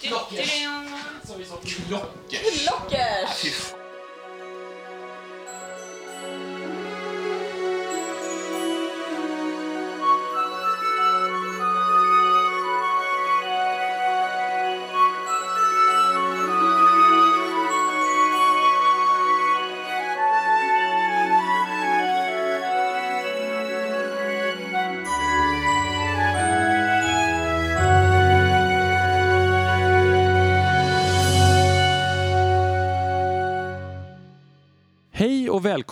Klockers! 0.00 0.50
Hej 0.50 0.68
och 2.68 3.75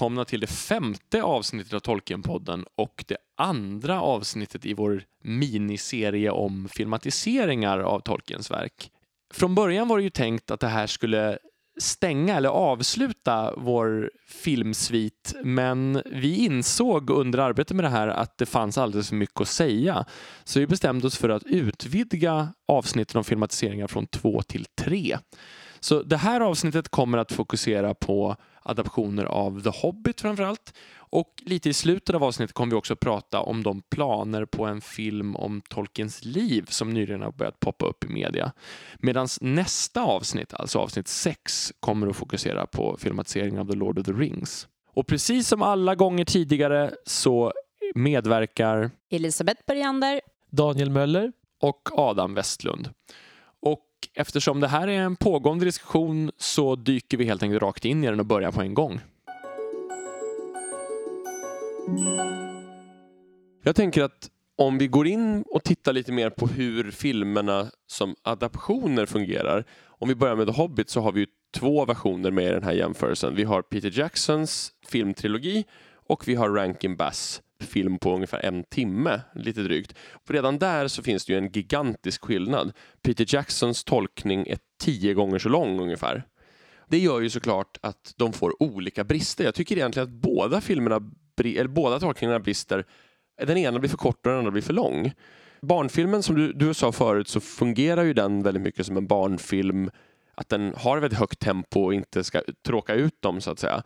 välkomna 0.05 0.25
till 0.25 0.41
det 0.41 0.47
femte 0.47 1.23
avsnittet 1.23 1.73
av 1.73 1.81
Tolkienpodden 1.81 2.65
och 2.77 3.05
det 3.09 3.17
andra 3.37 4.01
avsnittet 4.01 4.67
i 4.67 4.75
vår 4.75 5.03
miniserie 5.23 6.31
om 6.31 6.69
filmatiseringar 6.69 7.79
av 7.79 8.01
Tolkiens 8.01 8.51
verk. 8.51 8.91
Från 9.35 9.55
början 9.55 9.89
var 9.89 9.99
det 9.99 10.05
ju 10.05 10.11
tänkt 10.11 10.51
att 10.51 10.61
det 10.61 10.69
här 10.69 10.87
skulle 10.87 11.39
stänga 11.81 12.37
eller 12.37 12.49
avsluta 12.49 13.55
vår 13.57 14.11
filmsvit 14.29 15.35
men 15.45 16.03
vi 16.07 16.37
insåg 16.37 17.11
under 17.11 17.39
arbetet 17.39 17.77
med 17.77 17.85
det 17.85 17.89
här 17.89 18.09
att 18.09 18.39
det 18.39 18.47
fanns 18.47 18.79
alldeles 18.79 19.09
för 19.09 19.17
mycket 19.17 19.41
att 19.41 19.49
säga. 19.49 20.05
Så 20.45 20.61
vi 20.61 20.67
bestämde 20.67 21.07
oss 21.07 21.19
för 21.19 21.29
att 21.29 21.43
utvidga 21.47 22.49
avsnitten 22.69 23.19
om 23.19 23.25
filmatiseringar 23.25 23.87
från 23.87 24.07
två 24.07 24.43
till 24.43 24.67
tre. 24.79 25.19
Så 25.81 26.03
det 26.03 26.17
här 26.17 26.41
avsnittet 26.41 26.89
kommer 26.89 27.19
att 27.19 27.33
fokusera 27.33 27.95
på 27.95 28.37
adaptioner 28.65 29.25
av 29.25 29.63
The 29.63 29.71
Hobbit 29.71 30.21
framförallt. 30.21 30.75
Och 30.97 31.33
lite 31.43 31.69
i 31.69 31.73
slutet 31.73 32.15
av 32.15 32.25
avsnittet 32.25 32.55
kommer 32.55 32.71
vi 32.71 32.77
också 32.77 32.97
prata 32.97 33.41
om 33.41 33.63
de 33.63 33.83
planer 33.83 34.45
på 34.45 34.67
en 34.67 34.81
film 34.81 35.37
om 35.37 35.63
Tolkiens 35.69 36.25
liv 36.25 36.67
som 36.69 36.91
nyligen 36.91 37.23
har 37.23 37.33
börjat 37.33 37.61
poppa 37.61 37.87
upp 37.87 38.05
i 38.05 38.09
media. 38.09 38.53
Medan 38.99 39.29
nästa 39.41 40.03
avsnitt, 40.03 40.55
alltså 40.55 40.79
avsnitt 40.79 41.09
6, 41.09 41.73
kommer 41.81 42.07
att 42.07 42.17
fokusera 42.17 42.67
på 42.67 42.97
filmatiseringen 43.01 43.61
av 43.61 43.71
The 43.71 43.77
Lord 43.77 43.99
of 43.99 44.07
the 44.07 44.13
Rings. 44.13 44.69
Och 44.95 45.07
precis 45.07 45.49
som 45.49 45.63
alla 45.63 45.95
gånger 45.95 46.25
tidigare 46.25 46.91
så 47.07 47.53
medverkar 47.95 48.91
Elisabeth 49.11 49.61
Bergander. 49.67 50.21
Daniel 50.51 50.91
Möller. 50.91 51.33
och 51.61 51.99
Adam 51.99 52.35
Westlund. 52.35 52.89
Eftersom 54.17 54.61
det 54.61 54.69
här 54.69 54.89
är 54.89 55.01
en 55.01 55.17
pågående 55.17 55.65
diskussion 55.65 56.31
så 56.37 56.77
dyker 56.77 57.17
vi 57.17 57.25
helt 57.25 57.43
enkelt 57.43 57.63
rakt 57.63 57.85
in 57.85 58.05
i 58.05 58.07
den 58.07 58.21
och 58.21 58.27
börjar 58.27 58.53
på 58.53 58.61
en 58.61 58.75
gång. 58.75 59.01
Jag 63.65 63.77
tänker 63.77 64.03
att 64.03 64.31
om 64.57 64.79
vi 64.79 64.87
går 64.87 65.07
in 65.07 65.45
och 65.51 65.65
tittar 65.65 65.93
lite 65.93 66.13
mer 66.13 66.31
på 66.31 66.47
hur 66.47 66.91
filmerna 66.91 67.67
som 67.87 68.15
adaptioner 68.23 69.07
fungerar. 69.07 69.65
Om 69.87 70.09
vi 70.09 70.15
börjar 70.15 70.37
med 70.37 70.47
The 70.47 70.53
Hobbit 70.53 70.91
så 70.91 71.01
har 71.01 71.13
vi 71.13 71.21
ju 71.21 71.27
två 71.55 71.85
versioner 71.85 72.31
med 72.31 72.45
i 72.45 72.51
den 72.51 72.63
här 72.63 72.73
jämförelsen. 72.73 73.35
Vi 73.35 73.45
har 73.45 73.63
Peter 73.63 73.99
Jacksons 73.99 74.73
filmtrilogi 74.89 75.65
och 76.07 76.29
vi 76.29 76.35
har 76.35 76.51
Rankin 76.51 76.97
Bass 76.97 77.43
film 77.61 77.99
på 77.99 78.15
ungefär 78.15 78.45
en 78.45 78.65
timme, 78.65 79.21
lite 79.35 79.63
drygt. 79.63 79.95
Och 80.13 80.31
redan 80.31 80.59
där 80.59 80.89
så 80.89 81.03
finns 81.03 81.25
det 81.25 81.33
ju 81.33 81.39
en 81.39 81.51
gigantisk 81.51 82.25
skillnad. 82.25 82.73
Peter 83.03 83.27
Jacksons 83.29 83.85
tolkning 83.85 84.47
är 84.47 84.59
tio 84.83 85.15
gånger 85.15 85.39
så 85.39 85.49
lång 85.49 85.81
ungefär. 85.81 86.25
Det 86.89 86.99
gör 86.99 87.21
ju 87.21 87.31
såklart 87.31 87.79
att 87.83 88.15
de 88.17 88.33
får 88.33 88.63
olika 88.63 89.05
brister. 89.05 89.45
Jag 89.45 89.55
tycker 89.55 89.77
egentligen 89.77 90.09
att 90.09 90.15
båda 90.15 90.61
filmerna, 90.61 91.01
eller 91.45 91.67
båda 91.67 92.01
tolkningarna 92.01 92.41
brister. 92.41 92.85
Den 93.43 93.57
ena 93.57 93.79
blir 93.79 93.91
för 93.91 93.97
kort 93.97 94.27
och 94.27 94.31
den 94.31 94.39
andra 94.39 94.51
blir 94.51 94.63
för 94.63 94.73
lång. 94.73 95.13
Barnfilmen 95.63 96.23
som 96.23 96.37
du, 96.37 96.53
du 96.53 96.75
sa 96.75 96.93
förut 96.93 97.29
så 97.29 97.41
fungerar 97.41 98.03
ju 98.03 98.13
den 98.15 98.43
väldigt 98.43 98.63
mycket 98.63 98.87
som 98.87 98.97
en 98.97 99.07
barnfilm. 99.07 99.91
Att 100.35 100.49
den 100.49 100.75
har 100.77 100.99
väldigt 100.99 101.19
högt 101.19 101.39
tempo 101.39 101.81
och 101.81 101.95
inte 101.95 102.25
ska 102.25 102.43
tråka 102.67 102.95
ut 102.95 103.23
dem 103.23 103.41
så 103.41 103.51
att 103.51 103.59
säga, 103.59 103.83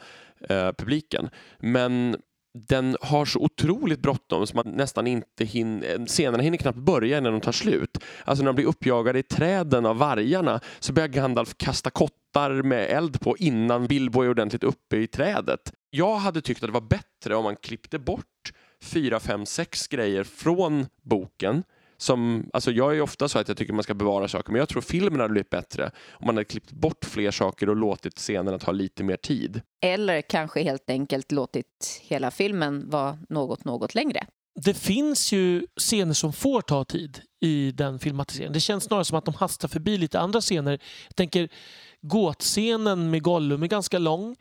eh, 0.48 0.72
publiken. 0.72 1.30
Men 1.58 2.16
den 2.54 2.96
har 3.00 3.24
så 3.24 3.38
otroligt 3.38 4.00
bråttom 4.00 4.46
så 4.46 4.56
man 4.56 4.68
nästan 4.68 5.06
inte 5.06 5.44
hinner, 5.44 6.06
scenerna 6.06 6.42
hinner 6.42 6.58
knappt 6.58 6.78
börja 6.78 7.18
innan 7.18 7.32
de 7.32 7.40
tar 7.40 7.52
slut. 7.52 7.98
Alltså 8.24 8.44
när 8.44 8.48
de 8.48 8.56
blir 8.56 8.66
uppjagade 8.66 9.18
i 9.18 9.22
träden 9.22 9.86
av 9.86 9.98
vargarna 9.98 10.60
så 10.78 10.92
börjar 10.92 11.08
Gandalf 11.08 11.54
kasta 11.56 11.90
kottar 11.90 12.62
med 12.62 12.90
eld 12.90 13.20
på 13.20 13.36
innan 13.36 13.86
Bilbo 13.86 14.22
är 14.22 14.30
ordentligt 14.30 14.64
uppe 14.64 14.96
i 14.96 15.06
trädet. 15.06 15.72
Jag 15.90 16.16
hade 16.16 16.40
tyckt 16.40 16.62
att 16.62 16.68
det 16.68 16.72
var 16.72 16.80
bättre 16.80 17.36
om 17.36 17.44
man 17.44 17.56
klippte 17.56 17.98
bort 17.98 18.52
fyra, 18.82 19.20
fem, 19.20 19.46
sex 19.46 19.88
grejer 19.88 20.24
från 20.24 20.86
boken 21.02 21.62
som, 21.98 22.50
alltså 22.52 22.70
jag 22.70 22.96
är 22.96 23.00
ofta 23.00 23.28
så 23.28 23.38
att 23.38 23.48
jag 23.48 23.56
tycker 23.56 23.72
man 23.72 23.82
ska 23.82 23.94
bevara 23.94 24.28
saker, 24.28 24.52
men 24.52 24.58
jag 24.58 24.68
tror 24.68 24.82
filmen 24.82 25.20
hade 25.20 25.32
blivit 25.32 25.50
bättre 25.50 25.90
om 26.10 26.26
man 26.26 26.34
hade 26.34 26.44
klippt 26.44 26.72
bort 26.72 27.04
fler 27.04 27.30
saker 27.30 27.68
och 27.68 27.76
låtit 27.76 28.18
scenerna 28.18 28.58
ta 28.58 28.72
lite 28.72 29.04
mer 29.04 29.16
tid. 29.16 29.60
Eller 29.80 30.22
kanske 30.22 30.62
helt 30.62 30.90
enkelt 30.90 31.32
låtit 31.32 32.00
hela 32.02 32.30
filmen 32.30 32.90
vara 32.90 33.18
något, 33.28 33.64
något 33.64 33.94
längre. 33.94 34.26
Det 34.60 34.74
finns 34.74 35.32
ju 35.32 35.66
scener 35.76 36.14
som 36.14 36.32
får 36.32 36.60
ta 36.60 36.84
tid 36.84 37.20
i 37.40 37.70
den 37.70 37.98
filmatiseringen. 37.98 38.52
Det 38.52 38.60
känns 38.60 38.84
snarare 38.84 39.04
som 39.04 39.18
att 39.18 39.24
de 39.24 39.34
hastar 39.34 39.68
förbi 39.68 39.98
lite 39.98 40.20
andra 40.20 40.40
scener. 40.40 40.70
Jag 41.08 41.16
tänker 41.16 41.48
gåtscenen 42.00 43.10
med 43.10 43.22
Gollum 43.22 43.62
är 43.62 43.66
ganska 43.66 43.98
lång. 43.98 44.36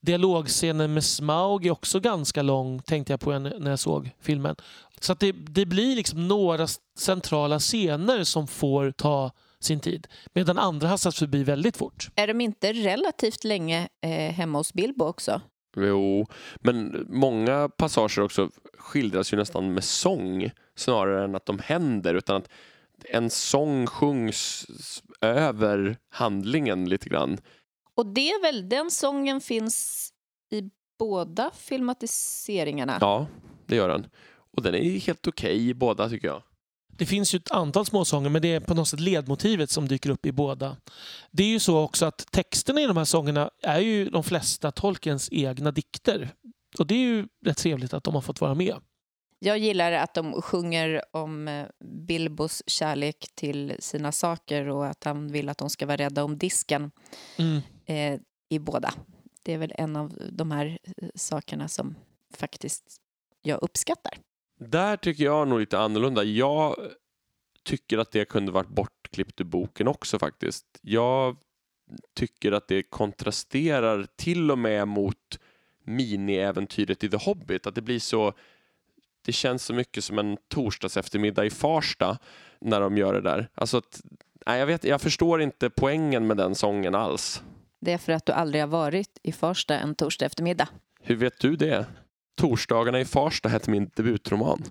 Dialogscenen 0.00 0.94
med 0.94 1.04
Smaug 1.04 1.66
är 1.66 1.70
också 1.70 2.00
ganska 2.00 2.42
lång, 2.42 2.80
tänkte 2.82 3.12
jag 3.12 3.20
på 3.20 3.38
när 3.38 3.70
jag 3.70 3.78
såg 3.78 4.10
filmen. 4.20 4.56
Så 5.02 5.12
att 5.12 5.20
det, 5.20 5.32
det 5.32 5.66
blir 5.66 5.96
liksom 5.96 6.28
några 6.28 6.66
centrala 6.98 7.58
scener 7.58 8.24
som 8.24 8.46
får 8.46 8.90
ta 8.90 9.32
sin 9.60 9.80
tid. 9.80 10.06
Medan 10.34 10.58
andra 10.58 10.88
hastas 10.88 11.18
förbi 11.18 11.44
väldigt 11.44 11.76
fort. 11.76 12.08
Är 12.16 12.26
de 12.26 12.40
inte 12.40 12.72
relativt 12.72 13.44
länge 13.44 13.88
eh, 14.02 14.10
hemma 14.10 14.58
hos 14.58 14.72
Bilbo 14.72 15.04
också? 15.04 15.40
Jo, 15.76 16.26
men 16.60 17.06
många 17.08 17.68
passager 17.68 18.22
också 18.22 18.50
skildras 18.78 19.32
ju 19.32 19.36
nästan 19.36 19.74
med 19.74 19.84
sång 19.84 20.50
snarare 20.76 21.24
än 21.24 21.34
att 21.34 21.46
de 21.46 21.58
händer 21.58 22.14
utan 22.14 22.36
att 22.36 22.48
en 23.04 23.30
sång 23.30 23.86
sjungs 23.86 24.66
över 25.20 25.96
handlingen 26.10 26.88
lite 26.88 27.08
grann. 27.08 27.38
Och 27.94 28.06
det 28.06 28.30
är 28.30 28.42
väl, 28.42 28.68
den 28.68 28.90
sången 28.90 29.40
finns 29.40 30.08
i 30.50 30.70
båda 30.98 31.50
filmatiseringarna? 31.54 32.98
Ja, 33.00 33.26
det 33.66 33.76
gör 33.76 33.88
den. 33.88 34.06
Och 34.56 34.62
den 34.62 34.74
är 34.74 34.98
helt 34.98 35.26
okej 35.26 35.68
i 35.68 35.74
båda 35.74 36.08
tycker 36.08 36.28
jag. 36.28 36.42
Det 36.98 37.06
finns 37.06 37.34
ju 37.34 37.36
ett 37.36 37.50
antal 37.50 37.86
småsånger 37.86 38.30
men 38.30 38.42
det 38.42 38.48
är 38.54 38.60
på 38.60 38.74
något 38.74 38.88
sätt 38.88 39.00
ledmotivet 39.00 39.70
som 39.70 39.88
dyker 39.88 40.10
upp 40.10 40.26
i 40.26 40.32
båda. 40.32 40.76
Det 41.30 41.42
är 41.42 41.48
ju 41.48 41.60
så 41.60 41.78
också 41.78 42.06
att 42.06 42.26
texterna 42.32 42.80
i 42.80 42.86
de 42.86 42.96
här 42.96 43.04
sångerna 43.04 43.50
är 43.62 43.80
ju 43.80 44.10
de 44.10 44.22
flesta 44.24 44.70
Tolkiens 44.70 45.28
egna 45.32 45.70
dikter. 45.70 46.30
Och 46.78 46.86
det 46.86 46.94
är 46.94 46.98
ju 46.98 47.28
rätt 47.44 47.56
trevligt 47.56 47.92
att 47.94 48.04
de 48.04 48.14
har 48.14 48.20
fått 48.20 48.40
vara 48.40 48.54
med. 48.54 48.76
Jag 49.38 49.58
gillar 49.58 49.92
att 49.92 50.14
de 50.14 50.42
sjunger 50.42 51.02
om 51.12 51.48
eh, 51.48 51.66
Bilbos 52.08 52.62
kärlek 52.66 53.26
till 53.34 53.76
sina 53.78 54.12
saker 54.12 54.68
och 54.68 54.86
att 54.86 55.04
han 55.04 55.32
vill 55.32 55.48
att 55.48 55.58
de 55.58 55.70
ska 55.70 55.86
vara 55.86 55.96
rädda 55.96 56.24
om 56.24 56.38
disken 56.38 56.90
Mm. 57.36 57.60
eh, 57.86 58.20
i 58.48 58.58
båda. 58.58 58.94
Det 59.42 59.52
är 59.52 59.58
väl 59.58 59.72
en 59.78 59.96
av 59.96 60.18
de 60.32 60.50
här 60.50 60.78
eh, 60.96 61.08
sakerna 61.14 61.68
som 61.68 61.94
faktiskt 62.34 62.84
jag 63.42 63.62
uppskattar. 63.62 64.18
Där 64.68 64.96
tycker 64.96 65.24
jag 65.24 65.48
nog 65.48 65.60
lite 65.60 65.78
annorlunda. 65.78 66.24
Jag 66.24 66.76
tycker 67.64 67.98
att 67.98 68.10
det 68.10 68.24
kunde 68.24 68.52
varit 68.52 68.68
bortklippt 68.68 69.40
ur 69.40 69.44
boken 69.44 69.88
också 69.88 70.18
faktiskt. 70.18 70.66
Jag 70.82 71.36
tycker 72.14 72.52
att 72.52 72.68
det 72.68 72.82
kontrasterar 72.82 74.06
till 74.16 74.50
och 74.50 74.58
med 74.58 74.88
mot 74.88 75.38
miniäventyret 75.84 77.04
i 77.04 77.08
The 77.10 77.16
Hobbit. 77.16 77.66
Att 77.66 77.74
det 77.74 77.82
blir 77.82 77.98
så 77.98 78.34
det 79.24 79.32
känns 79.32 79.64
så 79.64 79.74
mycket 79.74 80.04
som 80.04 80.18
en 80.18 80.36
torsdags 80.48 80.96
eftermiddag 80.96 81.44
i 81.44 81.50
Farsta 81.50 82.18
när 82.60 82.80
de 82.80 82.96
gör 82.96 83.14
det 83.14 83.20
där. 83.20 83.48
Alltså 83.54 83.76
att, 83.76 84.00
nej, 84.46 84.58
jag, 84.58 84.66
vet, 84.66 84.84
jag 84.84 85.00
förstår 85.00 85.42
inte 85.42 85.70
poängen 85.70 86.26
med 86.26 86.36
den 86.36 86.54
sången 86.54 86.94
alls. 86.94 87.42
Det 87.80 87.92
är 87.92 87.98
för 87.98 88.12
att 88.12 88.26
du 88.26 88.32
aldrig 88.32 88.62
har 88.62 88.68
varit 88.68 89.18
i 89.22 89.32
Farsta 89.32 89.78
en 89.78 89.94
torsdag 89.94 90.26
eftermiddag. 90.26 90.68
Hur 91.00 91.16
vet 91.16 91.40
du 91.40 91.56
det? 91.56 91.86
Torsdagarna 92.34 93.00
i 93.00 93.04
Farsta 93.04 93.48
hette 93.48 93.70
min 93.70 93.90
debutroman. 93.96 94.62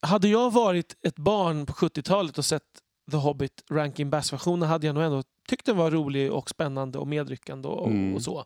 Hade 0.00 0.28
jag 0.28 0.52
varit 0.52 0.96
ett 1.06 1.16
barn 1.16 1.66
på 1.66 1.72
70-talet 1.72 2.38
och 2.38 2.44
sett 2.44 2.62
The 3.10 3.16
Hobbit 3.16 3.64
Rankin 3.70 4.10
Bass-versionen 4.10 4.68
hade 4.68 4.86
jag 4.86 4.94
nog 4.94 5.04
ändå 5.04 5.22
tyckt 5.48 5.66
den 5.66 5.76
var 5.76 5.90
rolig 5.90 6.32
och 6.32 6.50
spännande 6.50 6.98
och 6.98 7.06
medryckande 7.08 7.68
och, 7.68 7.88
Mm. 7.88 8.14
och 8.14 8.22
så. 8.22 8.44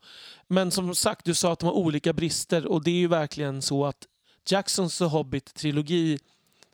Men 0.48 0.70
som 0.70 0.94
sagt, 0.94 1.24
du 1.24 1.34
sa 1.34 1.52
att 1.52 1.58
de 1.58 1.66
har 1.66 1.72
olika 1.72 2.12
brister 2.12 2.66
och 2.66 2.84
det 2.84 2.90
är 2.90 2.94
ju 2.94 3.06
verkligen 3.08 3.62
så 3.62 3.86
att 3.86 4.06
Jacksons 4.50 4.98
The 4.98 5.04
Hobbit-trilogi, 5.04 6.18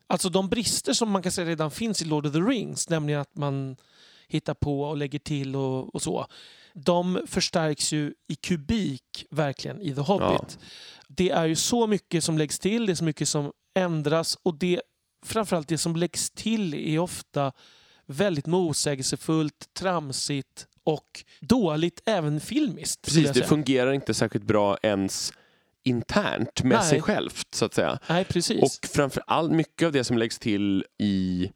alltså 0.06 0.28
de 0.28 0.48
brister 0.48 0.92
som 0.92 1.10
man 1.10 1.22
kan 1.22 1.32
säga 1.32 1.46
redan 1.48 1.70
finns 1.70 2.02
i 2.02 2.04
Lord 2.04 2.26
of 2.26 2.32
the 2.32 2.38
Rings, 2.40 2.88
nämligen 2.88 3.20
att 3.20 3.36
man 3.36 3.76
hittar 4.28 4.54
på 4.54 4.82
och 4.82 4.96
lägger 4.96 5.18
till 5.18 5.56
och, 5.56 5.94
och 5.94 6.02
så. 6.02 6.26
De 6.74 7.20
förstärks 7.26 7.92
ju 7.92 8.14
i 8.28 8.34
kubik 8.34 9.26
verkligen 9.30 9.80
i 9.80 9.94
The 9.94 10.00
Hobbit. 10.00 10.58
Det 11.16 11.30
är 11.30 11.46
ju 11.46 11.56
så 11.56 11.86
mycket 11.86 12.24
som 12.24 12.38
läggs 12.38 12.58
till, 12.58 12.86
det 12.86 12.92
är 12.92 12.94
så 12.94 13.04
mycket 13.04 13.28
som 13.28 13.52
ändras 13.74 14.38
och 14.42 14.58
det, 14.58 14.80
framförallt 15.26 15.68
det 15.68 15.78
som 15.78 15.96
läggs 15.96 16.30
till 16.30 16.74
är 16.74 16.98
ofta 16.98 17.52
väldigt 18.06 18.46
motsägelsefullt, 18.46 19.74
tramsigt 19.78 20.66
och 20.84 21.24
dåligt 21.40 22.02
även 22.06 22.40
filmiskt. 22.40 23.02
Precis, 23.02 23.30
det 23.30 23.44
fungerar 23.44 23.92
inte 23.92 24.14
särskilt 24.14 24.44
bra 24.44 24.78
ens 24.82 25.32
internt 25.82 26.62
med 26.62 26.78
Nej. 26.78 26.88
sig 26.90 27.02
självt 27.02 27.46
så 27.54 27.64
att 27.64 27.74
säga. 27.74 27.98
Nej, 28.08 28.24
precis. 28.24 28.62
Och 28.62 28.88
framför 28.88 29.22
allt 29.26 29.52
mycket 29.52 29.86
av 29.86 29.92
det 29.92 30.04
som 30.04 30.18
läggs 30.18 30.38
till 30.38 30.84
i 30.98 31.50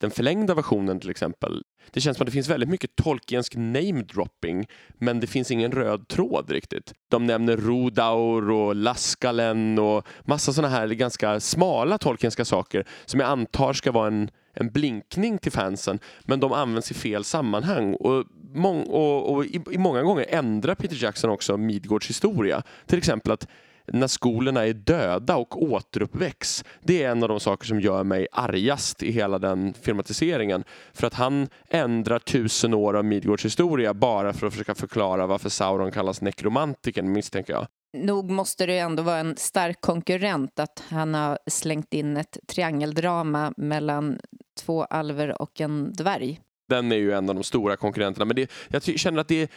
den 0.00 0.10
förlängda 0.10 0.54
versionen 0.54 1.00
till 1.00 1.10
exempel. 1.10 1.62
Det 1.90 2.00
känns 2.00 2.16
som 2.16 2.24
att 2.24 2.26
det 2.26 2.32
finns 2.32 2.48
väldigt 2.48 2.68
mycket 2.68 2.96
Tolkiensk 2.96 3.56
namedropping 3.56 4.66
men 4.98 5.20
det 5.20 5.26
finns 5.26 5.50
ingen 5.50 5.72
röd 5.72 6.08
tråd 6.08 6.50
riktigt. 6.50 6.92
De 7.10 7.26
nämner 7.26 7.56
Rodaur 7.56 8.50
och 8.50 8.76
Laskalen 8.76 9.78
och 9.78 10.06
massa 10.24 10.52
sådana 10.52 10.74
här 10.74 10.88
ganska 10.88 11.40
smala 11.40 11.98
Tolkienska 11.98 12.44
saker 12.44 12.84
som 13.04 13.20
jag 13.20 13.28
antar 13.28 13.72
ska 13.72 13.92
vara 13.92 14.06
en, 14.06 14.30
en 14.52 14.70
blinkning 14.70 15.38
till 15.38 15.52
fansen 15.52 15.98
men 16.24 16.40
de 16.40 16.52
används 16.52 16.90
i 16.90 16.94
fel 16.94 17.24
sammanhang 17.24 17.94
och, 17.94 18.24
mång, 18.54 18.82
och, 18.82 19.34
och 19.34 19.44
i, 19.44 19.60
i 19.70 19.78
många 19.78 20.02
gånger 20.02 20.26
ändrar 20.28 20.74
Peter 20.74 21.02
Jackson 21.02 21.30
också 21.30 21.56
Midgårds 21.56 22.10
historia. 22.10 22.62
Till 22.86 22.98
exempel 22.98 23.32
att 23.32 23.48
när 23.86 24.06
skolorna 24.06 24.66
är 24.66 24.72
döda 24.72 25.36
och 25.36 25.62
återuppväcks. 25.62 26.64
Det 26.82 27.02
är 27.02 27.10
en 27.10 27.22
av 27.22 27.28
de 27.28 27.40
saker 27.40 27.66
som 27.66 27.80
gör 27.80 28.04
mig 28.04 28.26
argast 28.32 29.02
i 29.02 29.12
hela 29.12 29.38
den 29.38 29.74
filmatiseringen. 29.82 30.64
För 30.92 31.06
att 31.06 31.14
han 31.14 31.48
ändrar 31.68 32.18
tusen 32.18 32.74
år 32.74 32.96
av 32.96 33.04
Midgårds 33.04 33.44
historia 33.44 33.94
bara 33.94 34.32
för 34.32 34.46
att 34.46 34.52
försöka 34.52 34.74
förklara 34.74 35.26
varför 35.26 35.48
Sauron 35.48 35.92
kallas 35.92 36.20
nekromantiken, 36.20 37.12
misstänker 37.12 37.52
jag. 37.52 37.66
Nog 37.96 38.30
måste 38.30 38.66
det 38.66 38.78
ändå 38.78 39.02
vara 39.02 39.18
en 39.18 39.36
stark 39.36 39.80
konkurrent 39.80 40.58
att 40.58 40.82
han 40.88 41.14
har 41.14 41.38
slängt 41.46 41.94
in 41.94 42.16
ett 42.16 42.38
triangeldrama 42.46 43.52
mellan 43.56 44.18
två 44.58 44.84
alver 44.84 45.42
och 45.42 45.60
en 45.60 45.92
dvärg. 45.92 46.40
Den 46.68 46.92
är 46.92 46.96
ju 46.96 47.12
en 47.12 47.28
av 47.28 47.34
de 47.34 47.44
stora 47.44 47.76
konkurrenterna. 47.76 48.24
Men 48.24 48.36
det, 48.36 48.50
jag 48.68 48.82
känner 48.82 49.20
att 49.20 49.28
det 49.28 49.42
är, 49.42 49.48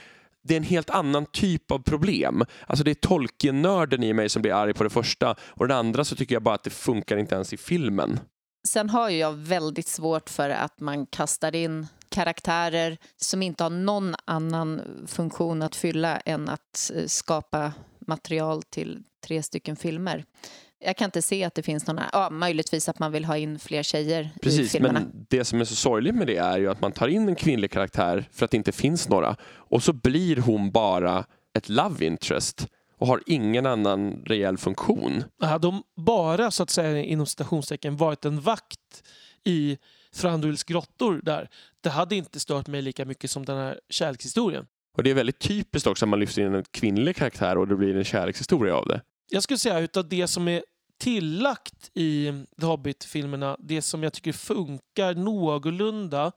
det 0.50 0.56
är 0.56 0.58
en 0.58 0.64
helt 0.64 0.90
annan 0.90 1.26
typ 1.26 1.72
av 1.72 1.80
problem. 1.80 2.46
Alltså 2.68 2.84
det 2.84 2.92
är 2.92 2.96
Tolkien-nörden 2.96 4.04
i 4.04 4.14
mig 4.14 4.30
som 4.30 4.42
blir 4.42 4.54
arg 4.54 4.74
på 4.74 4.84
det 4.84 4.90
första 4.90 5.36
och 5.42 5.68
den 5.68 5.78
andra 5.78 6.04
så 6.04 6.16
tycker 6.16 6.36
jag 6.36 6.44
bara 6.44 6.56
att 6.56 6.64
det 6.64 6.70
funkar 6.70 7.18
inte 7.18 7.36
ens 7.36 7.54
i 7.54 7.58
filmen. 7.58 8.20
Sen 8.68 8.90
har 8.90 9.10
ju 9.10 9.18
jag 9.18 9.34
väldigt 9.34 9.88
svårt 9.88 10.30
för 10.30 10.50
att 10.50 10.80
man 10.80 11.06
kastar 11.06 11.56
in 11.56 11.88
karaktärer 12.10 12.98
som 13.18 13.42
inte 13.42 13.64
har 13.64 13.70
någon 13.70 14.16
annan 14.26 14.82
funktion 15.08 15.62
att 15.62 15.76
fylla 15.76 16.18
än 16.18 16.50
att 16.50 16.92
eh, 16.96 17.06
skapa 17.06 17.74
material 18.08 18.64
till 18.64 19.04
tre 19.28 19.44
stycken 19.44 19.76
filmer. 19.76 20.26
Jag 20.82 20.98
kan 20.98 21.06
inte 21.06 21.22
se 21.22 21.44
att 21.44 21.56
det 21.56 21.64
finns 21.64 21.88
några, 21.88 22.10
ja, 22.14 22.30
möjligtvis 22.30 22.90
att 22.90 23.00
man 23.00 23.12
vill 23.12 23.26
ha 23.26 23.38
in 23.38 23.60
fler 23.60 23.84
tjejer 23.84 24.24
i 24.36 24.40
Precis, 24.40 24.72
filmerna. 24.72 25.00
men 25.00 25.26
det 25.30 25.46
som 25.46 25.62
är 25.62 25.66
så 25.66 25.76
sorgligt 25.76 26.16
med 26.16 26.28
det 26.28 26.38
är 26.38 26.58
ju 26.58 26.72
att 26.72 26.82
man 26.82 26.92
tar 26.92 27.08
in 27.08 27.30
en 27.30 27.36
kvinnlig 27.36 27.72
karaktär 27.72 28.30
för 28.32 28.46
att 28.46 28.52
det 28.52 28.58
inte 28.58 28.72
finns 28.72 29.10
några 29.10 29.36
och 29.46 29.84
så 29.84 29.94
blir 29.94 30.38
hon 30.38 30.72
bara 30.72 31.26
ett 31.58 31.70
love 31.70 32.06
interest 32.06 32.68
och 32.98 33.08
har 33.08 33.24
ingen 33.26 33.66
annan 33.66 34.24
reell 34.26 34.58
funktion. 34.58 35.24
Hade 35.42 35.68
de 35.68 35.84
bara, 35.96 36.52
så 36.52 36.64
att 36.64 36.70
säga 36.70 37.04
inom 37.04 37.26
citationstecken, 37.26 37.98
varit 37.98 38.26
en 38.26 38.42
vakt 38.42 39.04
i 39.44 39.78
Thranduils 40.16 40.64
grottor 40.64 41.22
där, 41.24 41.50
det 41.82 41.90
hade 41.90 42.16
inte 42.16 42.40
stört 42.40 42.68
mig 42.68 42.82
lika 42.82 43.06
mycket 43.06 43.32
som 43.32 43.46
den 43.46 43.58
här 43.58 43.80
kärlekshistorien. 43.90 44.66
Och 44.98 45.04
det 45.04 45.10
är 45.10 45.14
väldigt 45.14 45.40
typiskt 45.40 45.88
också 45.88 46.06
att 46.06 46.10
man 46.10 46.20
lyfter 46.20 46.42
in 46.42 46.54
en 46.54 46.64
kvinnlig 46.72 47.16
karaktär 47.16 47.58
och 47.58 47.68
det 47.68 47.76
blir 47.76 47.96
en 47.98 48.04
kärlekshistoria 48.04 48.76
av 48.76 48.86
det. 48.88 49.02
Jag 49.30 49.44
skulle 49.44 49.58
säga 49.58 49.80
utav 49.80 50.10
det 50.10 50.28
som 50.28 50.48
är 50.48 50.64
tillagt 50.98 51.92
i 51.94 52.32
The 52.60 52.66
Hobbit-filmerna, 52.66 53.58
det 53.60 53.82
som 53.82 54.04
jag 54.04 54.14
tycker 54.14 54.34
funkar 54.34 55.16
någorlunda, 55.16 56.32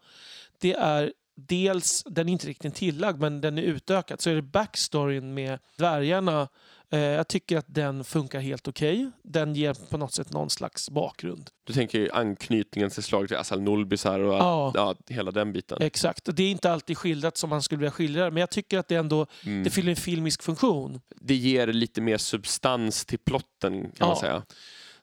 det 0.59 0.73
är 0.73 1.13
dels, 1.35 2.05
den 2.07 2.29
är 2.29 2.33
inte 2.33 2.47
riktigt 2.47 2.75
tillagd, 2.75 3.21
men 3.21 3.41
den 3.41 3.59
är 3.59 3.63
utökad, 3.63 4.21
så 4.21 4.31
är 4.31 4.35
det 4.35 4.43
backstoryn 4.43 5.35
med 5.35 5.59
dvärgarna. 5.77 6.49
Eh, 6.93 6.99
Jag 7.01 7.29
tycker 7.29 7.59
att 7.59 7.65
den 7.69 8.05
funkar 8.05 8.41
helt 8.41 8.69
okej. 8.69 9.11
Den 9.23 9.55
ger 9.55 9.75
på 9.91 9.97
något 9.97 10.15
sätt 10.15 10.33
någon 10.33 10.51
slags 10.51 10.91
bakgrund. 10.91 11.51
Du 11.65 11.73
tänker 11.73 11.99
ju 11.99 12.11
anknytningen 12.11 12.91
till 12.91 13.03
slaget 13.03 13.29
till 13.29 13.37
Assal 13.37 13.61
Nulbisar 13.63 14.21
och 14.21 14.35
Ja. 14.35 14.73
ja, 14.75 14.95
hela 15.09 15.31
den 15.31 15.53
biten. 15.53 15.83
Exakt. 15.83 16.29
Det 16.37 16.43
är 16.43 16.51
inte 16.51 16.73
alltid 16.73 16.99
skildrat 16.99 17.37
som 17.37 17.51
man 17.51 17.63
skulle 17.63 17.79
vilja 17.79 17.91
skildra 17.91 18.31
men 18.31 18.41
jag 18.41 18.51
tycker 18.51 18.79
att 18.79 18.89
det 18.89 18.97
ändå 18.97 19.27
Mm. 19.47 19.65
det 19.65 19.71
fyller 19.71 19.91
en 19.91 19.97
filmisk 19.97 20.43
funktion. 20.43 21.01
Det 21.21 21.35
ger 21.35 21.67
lite 21.67 22.01
mer 22.01 22.19
substans 22.19 23.05
till 23.05 23.19
plotten 23.19 23.73
kan 23.83 24.09
man 24.09 24.17
Ja. 24.17 24.21
säga. 24.21 24.43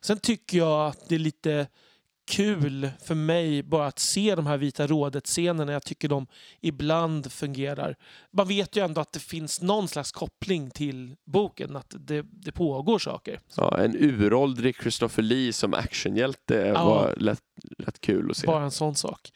Sen 0.00 0.18
tycker 0.18 0.58
jag 0.58 0.86
att 0.88 1.08
det 1.08 1.14
är 1.14 1.18
lite 1.18 1.66
kul 2.30 2.90
för 3.02 3.14
mig 3.14 3.62
bara 3.62 3.86
att 3.86 3.98
se 3.98 4.34
de 4.34 4.46
här 4.46 4.56
Vita 4.56 4.86
rådet-scenerna. 4.86 5.72
Jag 5.72 5.82
tycker 5.82 6.08
de 6.08 6.26
ibland 6.60 7.32
fungerar. 7.32 7.96
Man 8.32 8.48
vet 8.48 8.76
ju 8.76 8.84
ändå 8.84 9.00
att 9.00 9.12
det 9.12 9.20
finns 9.20 9.62
någon 9.62 9.88
slags 9.88 10.12
koppling 10.12 10.70
till 10.70 11.16
boken, 11.26 11.76
att 11.76 11.94
det, 11.98 12.22
det 12.32 12.52
pågår 12.52 12.98
saker. 12.98 13.40
Ja, 13.56 13.78
en 13.78 13.96
uråldrig 13.96 14.76
Christopher 14.82 15.22
Lee 15.22 15.52
som 15.52 15.74
actionhjälte 15.74 16.54
Ja. 16.54 16.84
var 16.84 17.14
lätt, 17.16 17.42
lätt 17.78 18.00
kul 18.00 18.30
att 18.30 18.36
se. 18.36 18.46
Bara 18.46 18.64
en 18.64 18.70
sån 18.70 18.94
sak. 18.94 19.32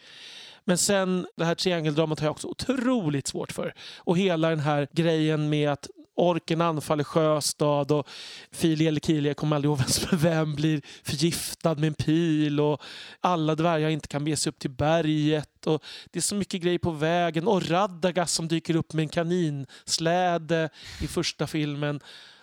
Men 0.64 0.78
sen, 0.78 1.26
det 1.36 1.44
här 1.44 1.54
triangeldramat 1.54 2.20
har 2.20 2.26
jag 2.26 2.32
också 2.32 2.48
otroligt 2.48 3.26
svårt 3.26 3.52
för. 3.52 3.74
Och 3.98 4.18
hela 4.18 4.48
den 4.48 4.60
här 4.60 4.88
grejen 4.92 5.48
med 5.48 5.70
att 5.70 5.88
orken 6.14 6.60
anfaller 6.60 7.04
Sjöstad 7.04 7.92
och 7.92 8.08
Filia 8.50 8.88
eller 8.88 9.00
Kilia, 9.00 9.30
jag 9.30 9.36
kommer 9.36 9.56
aldrig 9.56 9.68
ihåg 9.68 9.78
vem 9.78 9.88
som 9.88 10.08
är 10.12 10.16
vem, 10.16 10.54
blir 10.54 10.82
förgiftad 11.02 11.74
med 11.74 11.86
en 11.86 11.94
pil 11.94 12.60
och 12.60 12.82
alla 13.20 13.54
dvärgar 13.54 13.88
inte 13.88 14.08
kan 14.08 14.24
bege 14.24 14.36
sig 14.36 14.50
upp 14.50 14.58
till 14.58 14.70
berget. 14.70 15.66
Och 15.66 15.84
det 16.10 16.18
är 16.18 16.22
så 16.22 16.34
mycket 16.34 16.62
grejer 16.62 16.78
på 16.78 16.90
vägen. 16.90 17.48
Och 17.48 17.70
Radagas 17.70 18.32
som 18.32 18.48
dyker 18.48 18.76
upp 18.76 18.92
med 18.92 19.02
en 19.02 19.08
kaninsläde 19.08 20.68
i 21.00 21.06
första 21.06 21.46
filmen. 21.46 22.00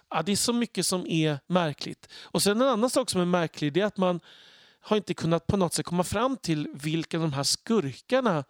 Ja, 0.10 0.22
det 0.22 0.32
är 0.32 0.36
så 0.36 0.54
mycket 0.54 0.86
som 0.86 1.08
är 1.08 1.40
märkligt. 1.48 2.10
Och 2.24 2.44
sen 2.44 2.62
en 2.62 2.68
annan 2.68 2.90
sak 2.90 3.10
som 3.10 3.22
är 3.22 3.26
märklig 3.26 3.74
det 3.74 3.82
är 3.82 3.86
att 3.86 3.98
man 3.98 4.20
har 4.82 4.98
inte 4.98 5.14
kunnat 5.14 5.48
på 5.48 5.58
något 5.58 5.74
sätt 5.74 5.86
komma 5.86 6.04
fram 6.04 6.38
till 6.38 6.68
vilka 6.74 7.18
av 7.18 7.22
de 7.22 7.34
här 7.34 7.44
skurkarna 7.44 8.44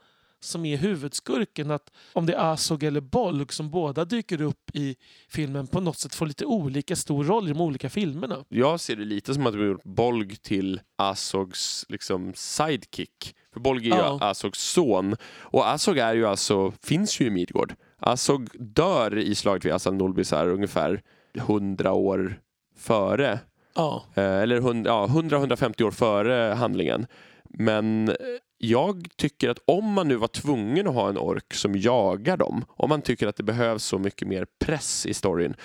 som 0.43 0.65
är 0.65 0.77
huvudskurken. 0.77 1.71
Att 1.71 1.91
om 2.13 2.25
det 2.25 2.33
är 2.33 2.51
Azog 2.53 2.83
eller 2.83 3.01
Bolg 3.01 3.45
som 3.53 3.69
båda 3.69 4.05
dyker 4.05 4.41
upp 4.41 4.71
i 4.75 4.95
filmen 5.29 5.67
på 5.67 5.79
något 5.81 5.97
sätt 5.97 6.15
får 6.15 6.25
lite 6.25 6.45
olika 6.45 6.95
stor 6.95 7.23
roll 7.23 7.45
i 7.49 7.51
de 7.51 7.61
olika 7.61 7.89
filmerna. 7.89 8.37
Jag 8.49 8.79
ser 8.79 8.95
det 8.95 9.05
lite 9.05 9.33
som 9.33 9.47
att 9.47 9.55
vi 9.55 9.59
har 9.59 9.65
gjort 9.67 9.83
Bolg 9.83 10.35
till 10.35 10.79
Asogs 10.97 11.85
liksom, 11.89 12.31
sidekick. 12.35 13.35
För 13.53 13.59
Bolg 13.59 13.89
är 13.91 13.95
ju 13.95 14.01
Ja. 14.01 14.17
Asogs 14.21 14.59
son. 14.59 15.15
Och 15.39 15.69
Asog 15.69 15.97
är 15.97 16.13
ju 16.13 16.25
alltså, 16.27 16.73
finns 16.83 17.19
ju 17.21 17.25
i 17.25 17.29
Midgård. 17.29 17.75
Asog 17.99 18.49
dör 18.59 19.17
i 19.17 19.35
slaget 19.35 19.65
vid 19.65 19.73
Asal 19.73 19.93
Nulbisar 19.93 20.47
ungefär 20.49 21.01
100 21.37 21.91
år 21.93 22.39
före 22.77 23.39
Eh, 24.15 24.23
eller 24.41 24.61
hund- 24.61 24.87
ja, 24.87 25.07
100-150 25.07 25.83
år 25.83 25.91
före 25.91 26.53
handlingen. 26.53 27.05
Men 27.49 28.15
jag 28.63 29.07
tycker 29.15 29.49
att 29.49 29.59
om 29.65 29.93
man 29.93 30.07
nu 30.07 30.15
var 30.15 30.27
tvungen 30.27 30.87
att 30.87 30.93
ha 30.93 31.09
en 31.09 31.17
ork 31.17 31.53
som 31.53 31.75
jagar 31.75 32.37
dem, 32.37 32.65
om 32.69 32.89
man 32.89 33.01
tycker 33.01 33.27
att 33.27 33.35
det 33.35 33.43
behövs 33.43 33.83
så 33.83 33.99
mycket 33.99 34.27
mer 34.27 34.45
press 34.65 35.05
i 35.05 35.13
storyn, 35.13 35.55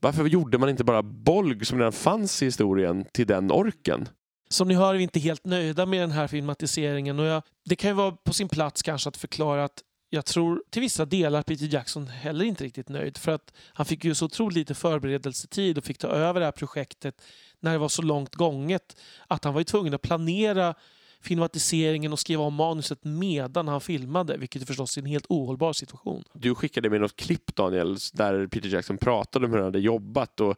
varför 0.00 0.24
gjorde 0.24 0.58
man 0.58 0.68
inte 0.68 0.84
bara 0.84 1.02
Bolg 1.02 1.66
som 1.66 1.78
redan 1.78 1.92
fanns 1.92 2.42
i 2.42 2.44
historien 2.44 3.04
till 3.12 3.26
den 3.26 3.52
orken? 3.52 4.08
Som 4.48 4.68
ni 4.68 4.74
hör 4.74 4.94
är 4.94 4.98
vi 4.98 5.02
inte 5.02 5.20
helt 5.20 5.44
nöjda 5.44 5.86
med 5.86 6.00
den 6.00 6.10
här 6.10 6.26
filmatiseringen. 6.26 7.18
Och 7.18 7.24
jag, 7.24 7.42
det 7.64 7.76
kan 7.76 7.90
ju 7.90 7.94
vara 7.94 8.12
på 8.12 8.32
sin 8.32 8.48
plats 8.48 8.82
kanske 8.82 9.08
att 9.08 9.16
förklara 9.16 9.64
att 9.64 9.82
jag 10.10 10.24
tror 10.24 10.62
till 10.70 10.82
vissa 10.82 11.04
delar 11.04 11.42
Peter 11.42 11.74
Jackson 11.74 12.06
heller 12.06 12.44
inte 12.44 12.64
riktigt 12.64 12.88
nöjd. 12.88 13.18
För 13.18 13.32
att 13.32 13.52
han 13.72 13.86
fick 13.86 14.04
ju 14.04 14.14
så 14.14 14.24
otroligt 14.24 14.56
lite 14.56 14.74
förberedelsetid 14.74 15.78
och 15.78 15.84
fick 15.84 15.98
ta 15.98 16.08
över 16.08 16.40
det 16.40 16.46
här 16.46 16.52
projektet 16.52 17.22
när 17.60 17.72
det 17.72 17.78
var 17.78 17.88
så 17.88 18.02
långt 18.02 18.34
gånget 18.34 18.96
att 19.26 19.44
han 19.44 19.54
var 19.54 19.60
ju 19.60 19.64
tvungen 19.64 19.94
att 19.94 20.02
planera 20.02 20.74
filmatiseringen 21.22 22.12
och 22.12 22.18
skriva 22.18 22.42
om 22.42 22.54
manuset 22.54 23.04
medan 23.04 23.68
han 23.68 23.80
filmade, 23.80 24.36
vilket 24.36 24.66
förstås 24.66 24.96
är 24.96 25.00
en 25.00 25.06
helt 25.06 25.26
ohållbar 25.28 25.72
situation. 25.72 26.24
Du 26.34 26.54
skickade 26.54 26.90
mig 26.90 26.98
något 26.98 27.16
klipp 27.16 27.54
Daniel, 27.56 27.96
där 28.12 28.46
Peter 28.46 28.68
Jackson 28.68 28.98
pratade 28.98 29.46
om 29.46 29.52
hur 29.52 29.58
han 29.58 29.64
hade 29.64 29.80
jobbat 29.80 30.40
och 30.40 30.56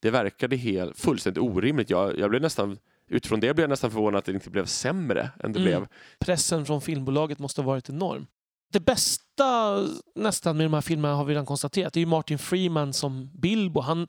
det 0.00 0.10
verkade 0.10 0.56
helt, 0.56 0.98
fullständigt 0.98 1.42
orimligt. 1.42 1.90
Jag, 1.90 2.18
jag 2.18 2.30
blev 2.30 2.42
nästan, 2.42 2.78
utifrån 3.08 3.40
det 3.40 3.54
blev 3.54 3.62
jag 3.62 3.70
nästan 3.70 3.90
förvånad 3.90 4.18
att 4.18 4.24
det 4.24 4.32
inte 4.32 4.50
blev 4.50 4.66
sämre 4.66 5.30
än 5.44 5.52
det 5.52 5.58
Mm. 5.60 5.62
blev. 5.70 5.86
Pressen 6.18 6.66
från 6.66 6.80
filmbolaget 6.80 7.38
måste 7.38 7.60
ha 7.60 7.66
varit 7.66 7.88
enorm. 7.90 8.26
Det 8.72 8.80
bästa 8.80 9.78
nästan 10.14 10.56
med 10.56 10.66
de 10.66 10.74
här 10.74 10.80
filmerna 10.80 11.14
har 11.14 11.24
vi 11.24 11.32
redan 11.32 11.46
konstaterat. 11.46 11.92
Det 11.92 11.98
är 11.98 12.02
ju 12.02 12.06
Martin 12.06 12.38
Freeman 12.38 12.92
som 12.92 13.30
Bilbo. 13.34 13.80
Han, 13.80 14.06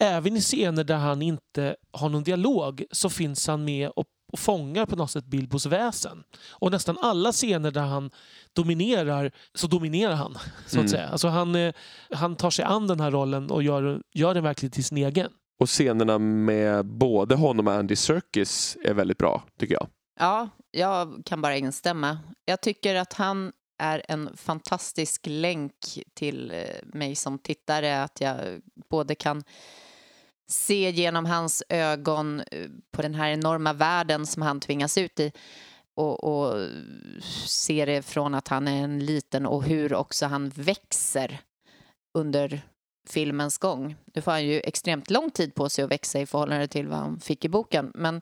även 0.00 0.36
i 0.36 0.40
scener 0.40 0.84
där 0.84 0.96
han 0.96 1.22
inte 1.22 1.76
har 1.90 2.08
någon 2.08 2.22
dialog 2.22 2.84
så 2.90 3.10
finns 3.10 3.46
han 3.46 3.64
med 3.64 3.90
och, 3.96 4.06
och 4.32 4.38
fångar 4.38 4.86
på 4.86 4.96
något 4.96 5.10
sätt 5.10 5.24
Bilbos 5.24 5.66
väsen. 5.66 6.22
Och 6.50 6.70
nästan 6.70 6.98
alla 7.00 7.32
scener 7.32 7.70
där 7.70 7.80
han 7.82 8.10
dominerar, 8.52 9.30
så 9.54 9.66
dominerar 9.66 10.14
han. 10.14 10.32
så 10.66 10.68
att 10.68 10.74
Mm. 10.74 10.88
säga. 10.88 11.08
Alltså 11.08 11.28
han, 11.28 11.54
eh, 11.54 11.74
han 12.10 12.36
tar 12.36 12.50
sig 12.50 12.64
an 12.64 12.86
den 12.86 13.00
här 13.00 13.10
rollen 13.10 13.50
och 13.50 13.62
gör, 13.62 14.02
gör 14.14 14.34
den 14.34 14.42
verkligen 14.44 14.70
till 14.70 14.84
sin 14.84 14.98
egen. 14.98 15.30
Och 15.60 15.68
scenerna 15.68 16.18
med 16.18 16.86
både 16.86 17.34
honom 17.34 17.66
och 17.66 17.72
Andy 17.74 17.96
Serkis 17.96 18.76
är 18.84 18.94
väldigt 18.94 19.18
bra, 19.18 19.42
tycker 19.58 19.74
jag. 19.74 19.86
Ja, 20.20 20.48
jag 20.70 21.22
kan 21.24 21.40
bara 21.42 21.56
instämma. 21.56 22.18
Jag 22.44 22.60
tycker 22.60 22.94
att 22.94 23.12
han 23.12 23.52
är 23.78 24.02
en 24.08 24.36
fantastisk 24.36 25.20
länk 25.26 25.74
till 26.14 26.50
eh, 26.50 26.58
mig 26.84 27.14
som 27.14 27.38
tittare. 27.38 28.02
Att 28.02 28.20
jag 28.20 28.38
både 28.90 29.14
kan 29.14 29.42
se 30.52 30.90
genom 30.90 31.26
hans 31.26 31.62
ögon 31.68 32.40
eh, 32.40 32.66
på 32.90 33.02
den 33.02 33.14
här 33.14 33.30
enorma 33.30 33.72
världen 33.72 34.26
som 34.26 34.42
han 34.42 34.60
tvingas 34.60 34.98
ut 34.98 35.20
i 35.20 35.32
och, 35.94 36.24
och 36.24 36.68
se 37.46 37.84
det 37.84 38.02
från 38.02 38.34
att 38.34 38.48
han 38.48 38.68
är 38.68 38.84
en 38.84 39.04
liten 39.04 39.46
och 39.46 39.64
hur 39.64 39.94
också 39.94 40.26
han 40.26 40.48
växer 40.48 41.40
under 42.18 42.62
filmens 43.08 43.58
gång. 43.58 43.96
Nu 44.14 44.22
får 44.22 44.30
han 44.30 44.44
ju 44.44 44.60
extremt 44.60 45.10
lång 45.10 45.30
tid 45.30 45.54
på 45.54 45.68
sig 45.68 45.84
att 45.84 45.90
växa 45.90 46.20
i 46.20 46.26
förhållande 46.26 46.68
till 46.68 46.88
vad 46.88 46.98
han 46.98 47.20
fick 47.20 47.44
i 47.44 47.48
boken, 47.48 47.92
men 47.94 48.20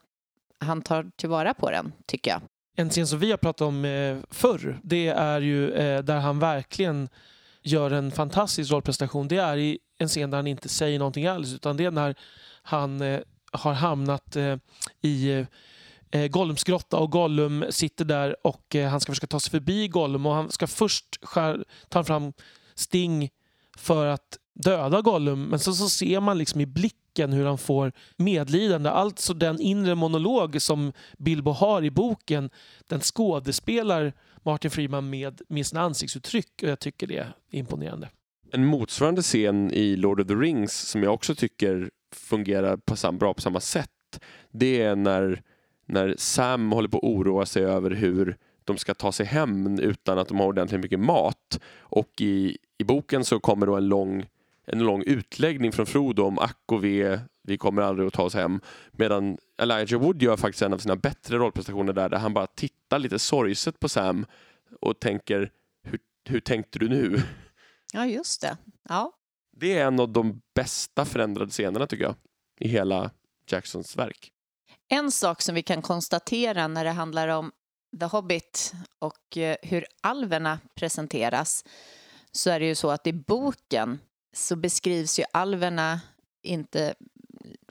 han 0.59 0.81
tar 0.81 1.11
tillvara 1.15 1.53
på 1.53 1.71
den, 1.71 1.93
tycker 2.05 2.31
jag. 2.31 2.41
En 2.75 2.89
scen 2.89 3.07
som 3.07 3.19
vi 3.19 3.31
har 3.31 3.37
pratat 3.37 3.61
om 3.61 3.85
eh, 3.85 4.17
förr, 4.29 4.79
det 4.83 5.07
är 5.07 5.41
ju 5.41 5.71
eh, 5.71 6.03
där 6.03 6.19
han 6.19 6.39
verkligen 6.39 7.09
gör 7.63 7.91
en 7.91 8.11
fantastisk 8.11 8.71
rollprestation. 8.71 9.27
Det 9.27 9.37
är 9.37 9.57
i 9.57 9.79
en 10.01 10.07
scen 10.07 10.29
där 10.29 10.37
han 10.37 10.47
inte 10.47 10.69
säger 10.69 10.99
någonting 10.99 11.25
alls, 11.27 11.53
utan 11.53 11.77
det 11.77 11.85
är 11.85 11.91
när 11.91 12.15
han 12.63 13.01
eh, 13.01 13.19
har 13.51 13.73
hamnat 13.73 14.35
eh, 14.35 14.57
i 15.01 15.45
eh, 16.11 16.27
Gollums 16.27 16.63
grotta 16.63 16.97
och 16.97 17.11
Gollum 17.11 17.65
sitter 17.69 18.05
där 18.05 18.47
och 18.47 18.75
eh, 18.75 18.89
han 18.89 19.01
ska 19.01 19.11
försöka 19.11 19.27
ta 19.27 19.39
sig 19.39 19.51
förbi 19.51 19.87
Gollum 19.87 20.25
och 20.25 20.33
han 20.33 20.51
ska 20.51 20.67
först 20.67 21.25
skär, 21.25 21.65
ta 21.89 22.03
fram 22.03 22.33
Sting 22.75 23.29
för 23.77 24.05
att 24.05 24.37
döda 24.53 25.01
Gollum 25.01 25.43
men 25.43 25.59
så, 25.59 25.73
så 25.73 25.89
ser 25.89 26.19
man 26.19 26.37
liksom 26.37 26.61
i 26.61 26.65
blicken 26.65 27.33
hur 27.33 27.45
han 27.45 27.57
får 27.57 27.91
medlidande. 28.17 28.89
Alltså 28.89 29.33
den 29.33 29.61
inre 29.61 29.95
monolog 29.95 30.61
som 30.61 30.93
Bilbo 31.17 31.51
har 31.51 31.83
i 31.83 31.91
boken 31.91 32.49
den 32.87 32.99
skådespelar 32.99 34.13
Martin 34.43 34.71
Freeman 34.71 35.09
med, 35.09 35.41
med 35.47 35.67
sina 35.67 35.81
ansiktsuttryck 35.81 36.63
och 36.63 36.69
jag 36.69 36.79
tycker 36.79 37.07
det 37.07 37.17
är 37.17 37.33
imponerande. 37.49 38.09
En 38.53 38.65
motsvarande 38.65 39.21
scen 39.21 39.73
i 39.73 39.95
Lord 39.95 40.21
of 40.21 40.27
the 40.27 40.33
Rings 40.33 40.73
som 40.73 41.03
jag 41.03 41.13
också 41.13 41.35
tycker 41.35 41.89
fungerar 42.15 42.77
på 42.77 42.95
sam, 42.95 43.17
bra 43.17 43.33
på 43.33 43.41
samma 43.41 43.59
sätt. 43.59 43.89
Det 44.51 44.81
är 44.81 44.95
när, 44.95 45.41
när 45.85 46.15
Sam 46.17 46.71
håller 46.71 46.89
på 46.89 46.97
att 46.97 47.03
oroa 47.03 47.45
sig 47.45 47.65
över 47.65 47.91
hur 47.91 48.37
de 48.65 48.77
ska 48.77 48.93
ta 48.93 49.11
sig 49.11 49.25
hem 49.25 49.79
utan 49.79 50.19
att 50.19 50.27
de 50.27 50.39
har 50.39 50.47
ordentligt 50.47 50.81
mycket 50.81 50.99
mat. 50.99 51.59
Och 51.79 52.21
i, 52.21 52.57
i 52.77 52.83
boken 52.83 53.25
så 53.25 53.39
kommer 53.39 53.65
då 53.65 53.75
en 53.75 53.87
lång, 53.87 54.25
en 54.65 54.79
lång 54.79 55.03
utläggning 55.03 55.71
från 55.71 55.85
Frodo 55.85 56.23
om 56.23 56.39
ack 56.39 56.61
och 56.65 56.83
ve, 56.83 57.19
vi 57.43 57.57
kommer 57.57 57.81
aldrig 57.81 58.07
att 58.07 58.13
ta 58.13 58.23
oss 58.23 58.33
hem. 58.33 58.59
Medan 58.91 59.37
Elijah 59.61 60.01
Wood 60.01 60.21
gör 60.21 60.37
faktiskt 60.37 60.61
en 60.61 60.73
av 60.73 60.77
sina 60.77 60.95
bättre 60.95 61.37
rollprestationer 61.37 61.93
där, 61.93 62.09
där 62.09 62.17
han 62.17 62.33
bara 62.33 62.47
tittar 62.47 62.99
lite 62.99 63.19
sorgset 63.19 63.79
på 63.79 63.89
Sam 63.89 64.25
och 64.81 64.99
tänker 64.99 65.51
hur, 65.83 65.99
hur 66.29 66.39
tänkte 66.39 66.79
du 66.79 66.89
nu? 66.89 67.21
Ja, 67.93 68.05
just 68.05 68.41
det. 68.41 68.57
Ja, 68.89 69.11
Det 69.51 69.77
är 69.77 69.87
en 69.87 69.99
av 69.99 70.09
de 70.09 70.41
bästa 70.55 71.05
förändrade 71.05 71.51
scenerna 71.51 71.87
tycker 71.87 72.03
jag 72.03 72.15
i 72.59 72.67
hela 72.67 73.11
Jacksons 73.47 73.97
verk. 73.97 74.31
En 74.87 75.11
sak 75.11 75.41
som 75.41 75.55
vi 75.55 75.63
kan 75.63 75.81
konstatera 75.81 76.67
när 76.67 76.83
det 76.83 76.91
handlar 76.91 77.27
om 77.27 77.51
The 77.99 78.05
Hobbit 78.05 78.73
och 78.99 79.37
eh, 79.37 79.55
hur 79.61 79.85
alverna 80.01 80.59
presenteras 80.75 81.65
så 82.31 82.49
är 82.49 82.59
det 82.59 82.65
ju 82.65 82.75
så 82.75 82.89
att 82.89 83.07
i 83.07 83.13
boken 83.13 83.99
så 84.33 84.55
beskrivs 84.55 85.19
ju 85.19 85.23
alverna 85.33 86.01
inte 86.43 86.95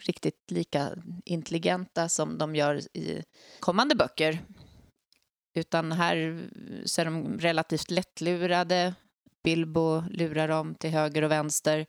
riktigt 0.01 0.51
lika 0.51 0.91
intelligenta 1.25 2.09
som 2.09 2.39
de 2.39 2.57
gör 2.57 2.97
i 2.97 3.23
kommande 3.61 3.95
böcker. 3.95 4.45
Utan 5.55 5.93
här 5.93 6.49
så 6.85 7.01
är 7.01 7.05
de 7.05 7.39
relativt 7.39 7.91
lättlurade. 7.91 8.95
Bilbo 9.43 10.03
lurar 10.11 10.49
dem 10.49 10.75
till 10.75 10.91
höger 10.91 11.23
och 11.23 11.31
vänster 11.31 11.87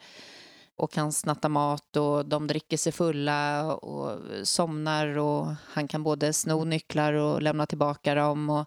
och 0.75 0.91
kan 0.91 1.11
snatta 1.11 1.49
mat 1.49 1.97
och 1.97 2.25
de 2.25 2.47
dricker 2.47 2.77
sig 2.77 2.91
fulla 2.91 3.65
och 3.75 4.19
somnar 4.43 5.17
och 5.17 5.47
han 5.67 5.87
kan 5.87 6.03
både 6.03 6.33
sno 6.33 6.63
nycklar 6.63 7.13
och 7.13 7.41
lämna 7.41 7.65
tillbaka 7.65 8.15
dem 8.15 8.49
och 8.49 8.65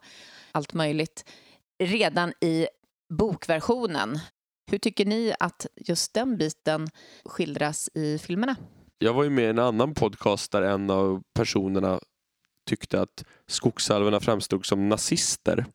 allt 0.53 0.73
möjligt. 0.73 1.25
Redan 1.79 2.33
i 2.41 2.67
bokversionen, 3.19 4.19
hur 4.71 4.79
tycker 4.79 5.05
ni 5.05 5.35
att 5.41 5.67
just 5.77 6.15
den 6.15 6.37
biten 6.37 6.89
skildras 7.25 7.91
i 7.95 8.19
filmerna? 8.19 8.57
Jag 8.99 9.15
var 9.15 9.25
ju 9.25 9.31
med 9.31 9.45
i 9.45 9.49
en 9.49 9.59
annan 9.59 9.95
podcast 9.95 10.53
där 10.53 10.63
en 10.63 10.91
av 10.91 11.23
personerna 11.35 12.01
tyckte 12.67 13.01
att 13.01 13.25
skogsalverna 13.47 14.21
framstod 14.21 14.67
som 14.67 14.89
nazister. 14.89 15.67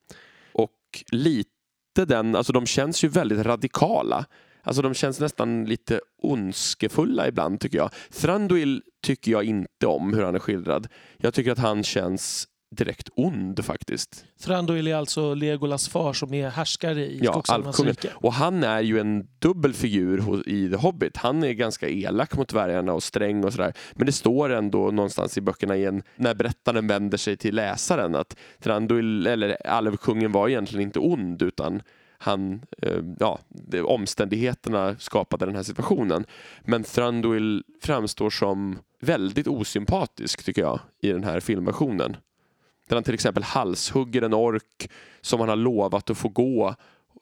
Och 0.54 1.04
lite 1.12 1.50
den, 1.94 2.36
alltså 2.36 2.54
de 2.54 2.66
känns 2.66 3.04
ju 3.04 3.08
väldigt 3.08 3.46
radikala. 3.46 4.26
Alltså 4.64 4.82
de 4.82 4.94
känns 4.94 5.20
nästan 5.20 5.66
lite 5.66 6.02
ondskefulla 6.22 7.28
ibland 7.28 7.60
tycker 7.60 7.78
jag. 7.78 7.92
Thranduil 8.12 8.84
tycker 9.04 9.32
jag 9.32 9.44
inte 9.44 9.88
om 9.88 10.14
hur 10.14 10.24
han 10.24 10.36
är 10.36 10.40
skildrad. 10.40 10.88
Jag 11.18 11.34
tycker 11.34 11.52
att 11.52 11.58
han 11.58 11.84
känns 11.84 12.48
direkt 12.72 13.10
ond 13.16 13.66
faktiskt. 13.66 14.26
Thranduil 14.44 14.88
är 14.88 14.96
alltså 14.96 15.34
Legolas 15.34 15.90
far 15.90 16.14
som 16.14 16.34
är 16.34 16.50
härskare 16.50 17.06
i 17.06 17.20
Ja, 17.24 17.44
rike. 17.84 18.10
Och 18.14 18.34
han 18.34 18.64
är 18.64 18.82
ju 18.82 19.00
en 19.00 19.28
dubbel 19.40 19.74
figur 19.74 20.50
i 20.50 20.70
The 20.70 20.76
Hobbit. 20.76 21.18
Han 21.18 21.44
är 21.44 21.54
ganska 21.54 21.90
elak 21.90 22.38
mot 22.38 22.50
dvärgarna 22.50 22.94
och 22.94 23.04
sträng 23.04 23.44
och 23.44 23.54
sådär. 23.54 23.74
Men 23.94 24.06
det 24.06 24.12
står 24.12 24.50
ändå 24.50 24.92
någonstans 24.92 25.38
i 25.38 25.42
böckerna 25.42 25.76
igen 25.76 26.04
när 26.16 26.36
berättaren 26.36 26.88
vänder 26.88 27.18
sig 27.18 27.38
till 27.38 27.56
läsaren 27.56 28.16
att 28.16 28.36
Thranduil, 28.60 29.28
eller 29.28 29.68
alvkungen 29.68 30.32
var 30.32 30.50
egentligen 30.50 30.84
inte 30.84 31.00
ond 31.00 31.42
utan 31.42 31.82
han, 32.18 32.62
eh, 32.82 33.02
ja, 33.20 33.40
omständigheterna 33.84 34.96
skapade 35.00 35.46
den 35.46 35.56
här 35.56 35.64
situationen. 35.64 36.26
Men 36.66 36.84
Thranduil 36.84 37.64
framstår 37.82 38.30
som 38.30 38.80
väldigt 39.02 39.48
osympatisk 39.48 40.44
tycker 40.44 40.62
jag 40.62 40.80
i 41.02 41.12
den 41.12 41.24
här 41.24 41.40
filmversionen. 41.40 42.18
Där 42.90 42.96
han 42.96 43.04
till 43.04 43.14
exempel 43.14 43.44
halshugger 43.44 44.22
en 44.22 44.34
ork 44.34 44.92
som 45.22 45.40
han 45.40 45.50
har 45.50 45.56
lovat 45.56 46.10
att 46.10 46.18
få 46.18 46.30
gå 46.30 46.76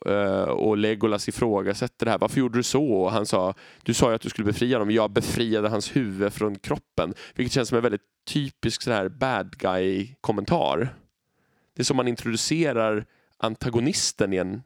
eh, 0.06 0.44
och 0.44 0.78
Legolas 0.78 1.30
ifrågasätter 1.30 2.06
det 2.06 2.12
här. 2.12 2.18
Varför 2.18 2.40
gjorde 2.40 2.60
du 2.60 2.64
så? 2.64 2.92
Och 2.92 3.12
han 3.12 3.26
sa, 3.26 3.54
du 3.84 3.94
sa 3.94 4.10
ju 4.10 4.16
att 4.16 4.22
du 4.22 4.30
skulle 4.30 4.46
befria 4.46 4.80
dem. 4.80 4.92
Jag 4.92 5.12
befriade 5.12 5.70
hans 5.70 5.96
huvud 5.96 6.34
från 6.34 6.60
kroppen. 6.60 7.14
Vilket 7.36 7.54
känns 7.54 7.70
som 7.70 7.76
en 7.76 7.84
väldigt 7.84 8.02
typisk 8.28 8.82
så 8.82 8.92
här 8.92 9.10
bad 9.10 9.58
guy-kommentar. 9.58 10.96
Det 11.76 11.82
är 11.82 11.86
som 11.86 11.98
man 11.98 12.08
introducerar 12.08 13.06
antagonisten 13.38 14.34
i 14.34 14.38
en, 14.38 14.62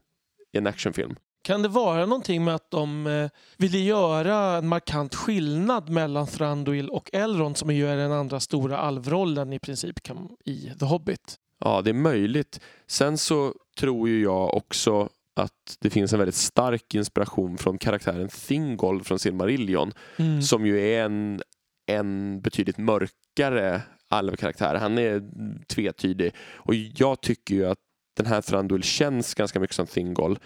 i 0.52 0.58
en 0.58 0.68
actionfilm. 0.68 1.16
Kan 1.44 1.62
det 1.62 1.68
vara 1.68 2.06
någonting 2.06 2.44
med 2.44 2.56
att 2.56 2.72
de 2.72 3.08
eh, 3.08 3.30
ville 3.58 3.78
göra 3.78 4.58
en 4.58 4.68
markant 4.68 5.16
skillnad 5.16 5.90
mellan 5.90 6.28
Thranduil 6.28 6.90
och 6.90 7.10
Elrond 7.14 7.58
som 7.58 7.76
ju 7.76 7.88
är 7.88 7.98
den 7.98 8.12
andra 8.12 8.40
stora 8.40 8.78
alvrollen 8.78 9.54
i 9.54 9.60
princip 9.60 10.04
kan, 10.04 10.30
i 10.46 10.72
The 10.80 10.86
Hobbit? 10.86 11.36
Ja, 11.60 11.82
det 11.82 11.90
är 11.90 11.94
möjligt. 11.94 12.60
Sen 12.88 13.18
så 13.18 13.54
tror 13.80 14.10
ju 14.10 14.22
jag 14.22 14.54
också 14.54 15.10
att 15.36 15.78
det 15.80 15.90
finns 15.90 16.14
en 16.14 16.20
väldigt 16.20 16.36
stark 16.36 16.96
inspiration 16.96 17.58
från 17.58 17.78
karaktären 17.78 18.28
Thingol 18.48 19.04
från 19.04 19.20
Silmarillion 19.20 19.92
Mm. 20.18 20.42
som 20.42 20.66
ju 20.66 20.80
är 20.82 21.04
en, 21.06 21.42
en 21.88 22.42
betydligt 22.42 22.78
mörkare 22.78 23.82
alvkaraktär. 24.10 24.76
Han 24.76 24.98
är 24.98 25.24
tvetydig 25.68 26.34
och 26.54 26.76
jag 26.76 27.22
tycker 27.22 27.56
ju 27.56 27.66
att 27.66 27.78
den 28.18 28.26
här 28.26 28.42
Thranduil 28.42 28.84
känns 28.84 29.34
ganska 29.34 29.60
mycket 29.60 29.76
som 29.76 29.86
Thingol 29.88 30.40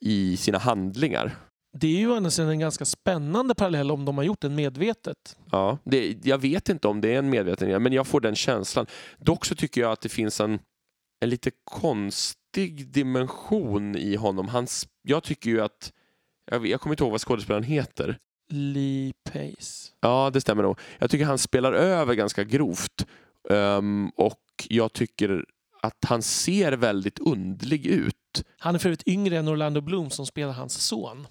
i 0.00 0.36
sina 0.36 0.58
handlingar. 0.58 1.36
Det 1.78 1.86
är 1.86 1.98
ju 1.98 2.10
å 2.10 2.16
andra 2.16 2.30
sidan 2.30 2.50
en 2.50 2.58
ganska 2.58 2.84
spännande 2.84 3.54
parallell 3.54 3.90
om 3.90 4.04
de 4.04 4.16
har 4.16 4.24
gjort 4.24 4.40
den 4.40 4.54
medvetet. 4.54 5.36
Ja, 5.50 5.78
det, 5.84 6.26
jag 6.26 6.38
vet 6.38 6.68
inte 6.68 6.88
om 6.88 7.00
det 7.00 7.14
är 7.14 7.18
en 7.18 7.30
medvetenhet, 7.30 7.82
men 7.82 7.92
jag 7.92 8.06
får 8.06 8.20
den 8.20 8.34
känslan. 8.34 8.86
Dock 9.18 9.44
så 9.44 9.54
tycker 9.54 9.80
jag 9.80 9.92
att 9.92 10.00
det 10.00 10.08
finns 10.08 10.40
en, 10.40 10.58
en 11.20 11.30
lite 11.30 11.50
konstig 11.64 12.88
dimension 12.88 13.96
i 13.96 14.16
honom. 14.16 14.48
Hans, 14.48 14.88
jag 15.02 15.22
tycker 15.22 15.50
ju 15.50 15.60
att, 15.60 15.92
jag, 16.50 16.66
jag 16.66 16.80
kommer 16.80 16.94
inte 16.94 17.04
ihåg 17.04 17.10
vad 17.10 17.20
skådespelaren 17.20 17.64
heter. 17.64 18.18
Lee 18.52 19.12
Pace. 19.32 19.92
Ja, 20.00 20.30
det 20.32 20.40
stämmer 20.40 20.62
nog. 20.62 20.78
Jag 20.98 21.10
tycker 21.10 21.24
han 21.24 21.38
spelar 21.38 21.72
över 21.72 22.14
ganska 22.14 22.44
grovt. 22.44 23.06
Ehm, 23.50 24.08
och 24.16 24.40
jag 24.68 24.92
tycker 24.92 25.44
att 25.82 26.04
han 26.04 26.22
ser 26.22 26.72
väldigt 26.72 27.18
undlig 27.18 27.86
ut. 27.86 28.14
Han 28.58 28.74
är 28.74 28.78
för 28.78 28.88
övrigt 28.88 29.08
yngre 29.08 29.38
än 29.38 29.48
Orlando 29.48 29.80
Bloom 29.80 30.10
som 30.10 30.26
spelar 30.26 30.52
hans 30.52 30.86
son. 30.86 31.26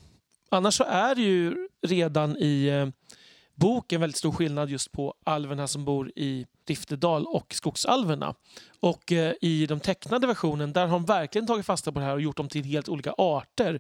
Annars 0.52 0.74
så 0.74 0.84
är 0.84 1.16
det 1.16 1.22
ju 1.22 1.68
redan 1.88 2.38
i 2.38 2.66
eh, 2.68 4.00
väldigt 4.00 4.18
stor 4.18 4.32
skillnad 4.32 4.70
just 4.70 4.92
på 4.92 5.14
alverna 5.24 5.68
som 5.68 5.86
bor 5.86 6.12
i 6.16 6.46
Riftedal 6.70 7.26
och 7.26 7.54
skogsalverna. 7.54 8.36
Och 8.80 9.12
eh, 9.12 9.34
i 9.42 9.66
de 9.66 9.80
tecknade 9.80 10.28
versionen 10.28 10.74
där 10.74 10.88
har 10.88 10.92
de 10.92 11.06
verkligen 11.06 11.48
tagit 11.48 11.66
fasta 11.66 11.92
på 11.92 12.00
det 12.00 12.06
här 12.06 12.14
och 12.14 12.22
gjort 12.22 12.38
dem 12.38 12.50
till 12.50 12.64
helt 12.64 12.90
olika 12.90 13.14
arter. 13.18 13.80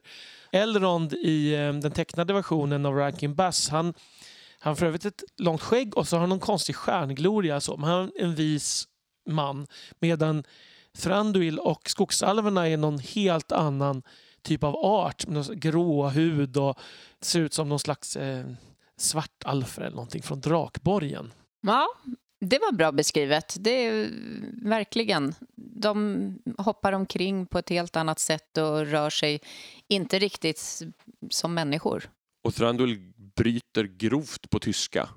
Elrond 0.52 1.14
i 1.14 1.54
eh, 1.54 1.74
den 1.74 1.92
tecknade 1.92 2.34
versionen 2.34 2.86
av 2.86 2.96
Rankin 2.96 3.36
Bass, 3.36 3.70
han, 3.70 3.94
han 4.60 4.72
har 4.72 4.76
för 4.76 4.86
övrigt 4.86 5.06
ett 5.06 5.24
långt 5.38 5.62
skägg 5.62 5.98
och 5.98 6.08
så 6.08 6.16
har 6.16 6.20
han 6.20 6.30
någon 6.30 6.40
konstig 6.40 6.76
stjärngloria. 6.76 7.62
Så. 7.62 7.78
Men 7.78 7.90
han 7.90 8.12
är 8.16 8.24
en 8.24 8.36
vis 8.36 8.88
man. 9.30 9.68
Medan 10.00 10.44
Thranduil 11.00 11.60
och 11.60 11.90
skogsalverna 11.90 12.70
är 12.70 12.78
någon 12.78 13.00
helt 13.00 13.52
annan 13.52 14.04
typ 14.42 14.64
av 14.64 14.76
art. 14.76 15.28
Med 15.28 15.62
grå 15.62 16.08
hud 16.08 16.58
och 16.58 16.80
ser 17.22 17.40
ut 17.40 17.54
som 17.54 17.70
någon 17.70 17.80
slags 17.80 18.16
eh, 18.16 18.46
svartalfer 18.98 19.82
eller 19.82 19.96
någonting 19.96 20.22
från 20.22 20.40
Drakborgen. 20.40 21.34
Ja, 21.62 21.88
det 22.42 22.60
var 22.60 22.72
bra 22.72 22.92
beskrivet. 22.92 23.56
Det 23.60 23.86
är 23.86 24.10
verkligen. 24.64 25.36
De 25.56 26.40
hoppar 26.58 26.94
omkring 26.94 27.46
på 27.46 27.60
ett 27.60 27.70
helt 27.70 27.96
annat 27.96 28.20
sätt 28.20 28.58
och 28.58 28.86
rör 28.86 29.10
sig 29.10 29.42
inte 29.88 30.20
riktigt 30.20 30.82
som 31.30 31.54
människor. 31.54 32.10
Och 32.44 32.56
Thranduil 32.56 33.14
bryter 33.36 33.84
grovt 33.84 34.50
på 34.50 34.60
tyska. 34.60 35.10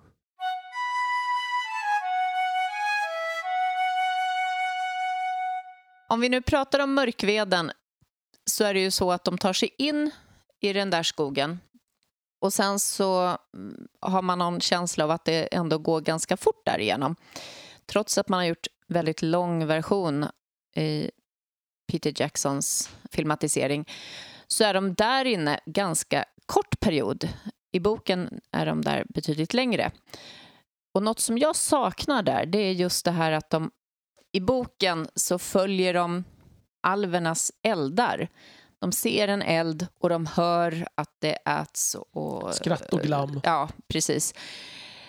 Om 6.12 6.20
vi 6.20 6.28
nu 6.28 6.42
pratar 6.42 6.78
om 6.78 6.94
mörkveden 6.94 7.72
så 8.50 8.64
är 8.64 8.74
det 8.74 8.80
ju 8.80 8.90
så 8.90 9.12
att 9.12 9.24
de 9.24 9.38
tar 9.38 9.52
sig 9.52 9.74
in 9.78 10.10
i 10.60 10.72
den 10.72 10.90
där 10.90 11.02
skogen 11.02 11.60
och 12.40 12.52
sen 12.52 12.78
så 12.78 13.38
mm, 13.54 13.88
har 14.00 14.22
man 14.22 14.38
någon 14.38 14.60
känsla 14.60 15.04
av 15.04 15.10
att 15.10 15.24
det 15.24 15.54
ändå 15.54 15.78
går 15.78 16.00
ganska 16.00 16.36
fort 16.36 16.62
därigenom. 16.66 17.16
Trots 17.86 18.18
att 18.18 18.28
man 18.28 18.38
har 18.38 18.44
gjort 18.44 18.66
väldigt 18.88 19.22
lång 19.22 19.66
version 19.66 20.26
i 20.76 21.10
Peter 21.92 22.12
Jacksons 22.16 22.90
filmatisering 23.10 23.88
så 24.46 24.64
är 24.64 24.74
de 24.74 24.94
där 24.94 25.24
inne 25.24 25.60
ganska 25.66 26.24
kort 26.46 26.80
period. 26.80 27.28
I 27.70 27.80
boken 27.80 28.40
är 28.50 28.66
de 28.66 28.82
där 28.82 29.04
betydligt 29.08 29.54
längre. 29.54 29.90
Och 30.94 31.02
något 31.02 31.20
som 31.20 31.38
jag 31.38 31.56
saknar 31.56 32.22
där 32.22 32.46
det 32.46 32.58
är 32.58 32.72
just 32.72 33.04
det 33.04 33.10
här 33.10 33.32
att 33.32 33.50
de 33.50 33.70
i 34.32 34.40
boken 34.40 35.08
så 35.14 35.38
följer 35.38 35.94
de 35.94 36.24
alvernas 36.82 37.52
eldar. 37.62 38.28
De 38.80 38.92
ser 38.92 39.28
en 39.28 39.42
eld 39.42 39.86
och 40.00 40.08
de 40.08 40.26
hör 40.26 40.88
att 40.94 41.10
det 41.18 41.32
äts. 41.32 41.96
Och, 42.12 42.54
Skratt 42.54 42.92
och 42.92 43.00
glam. 43.00 43.40
Ja, 43.44 43.68
precis. 43.88 44.34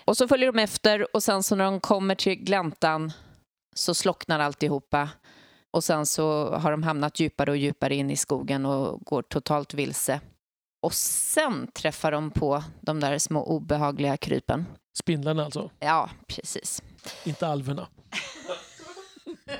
Och 0.05 0.17
så 0.17 0.27
följer 0.27 0.51
de 0.51 0.59
efter 0.59 1.15
och 1.15 1.23
sen 1.23 1.43
så 1.43 1.55
när 1.55 1.65
de 1.65 1.79
kommer 1.79 2.15
till 2.15 2.35
gläntan 2.35 3.11
så 3.75 3.93
slocknar 3.93 4.39
alltihopa. 4.39 5.09
Och 5.71 5.83
sen 5.83 6.05
så 6.05 6.55
har 6.55 6.71
de 6.71 6.83
hamnat 6.83 7.19
djupare 7.19 7.51
och 7.51 7.57
djupare 7.57 7.95
in 7.95 8.11
i 8.11 8.17
skogen 8.17 8.65
och 8.65 8.99
går 9.01 9.21
totalt 9.21 9.73
vilse. 9.73 10.19
Och 10.81 10.93
sen 10.93 11.67
träffar 11.73 12.11
de 12.11 12.31
på 12.31 12.63
de 12.81 12.99
där 12.99 13.17
små 13.17 13.43
obehagliga 13.43 14.17
krypen. 14.17 14.65
Spindlarna 14.97 15.45
alltså, 15.45 15.71
Ja, 15.79 16.09
precis. 16.27 16.83
inte 17.23 17.47
alverna. 17.47 17.87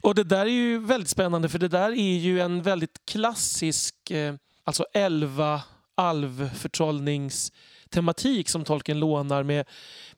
Och 0.00 0.14
det 0.14 0.24
där 0.24 0.46
är 0.46 0.50
ju 0.50 0.78
väldigt 0.78 1.10
spännande 1.10 1.48
för 1.48 1.58
det 1.58 1.68
där 1.68 1.90
är 1.90 2.18
ju 2.18 2.40
en 2.40 2.62
väldigt 2.62 3.04
klassisk 3.04 4.10
eh, 4.10 4.34
alltså 4.64 4.86
elva 4.92 5.62
alvförtrollningstematik 5.94 8.48
som 8.48 8.64
tolken 8.64 9.00
lånar 9.00 9.42
med, 9.42 9.66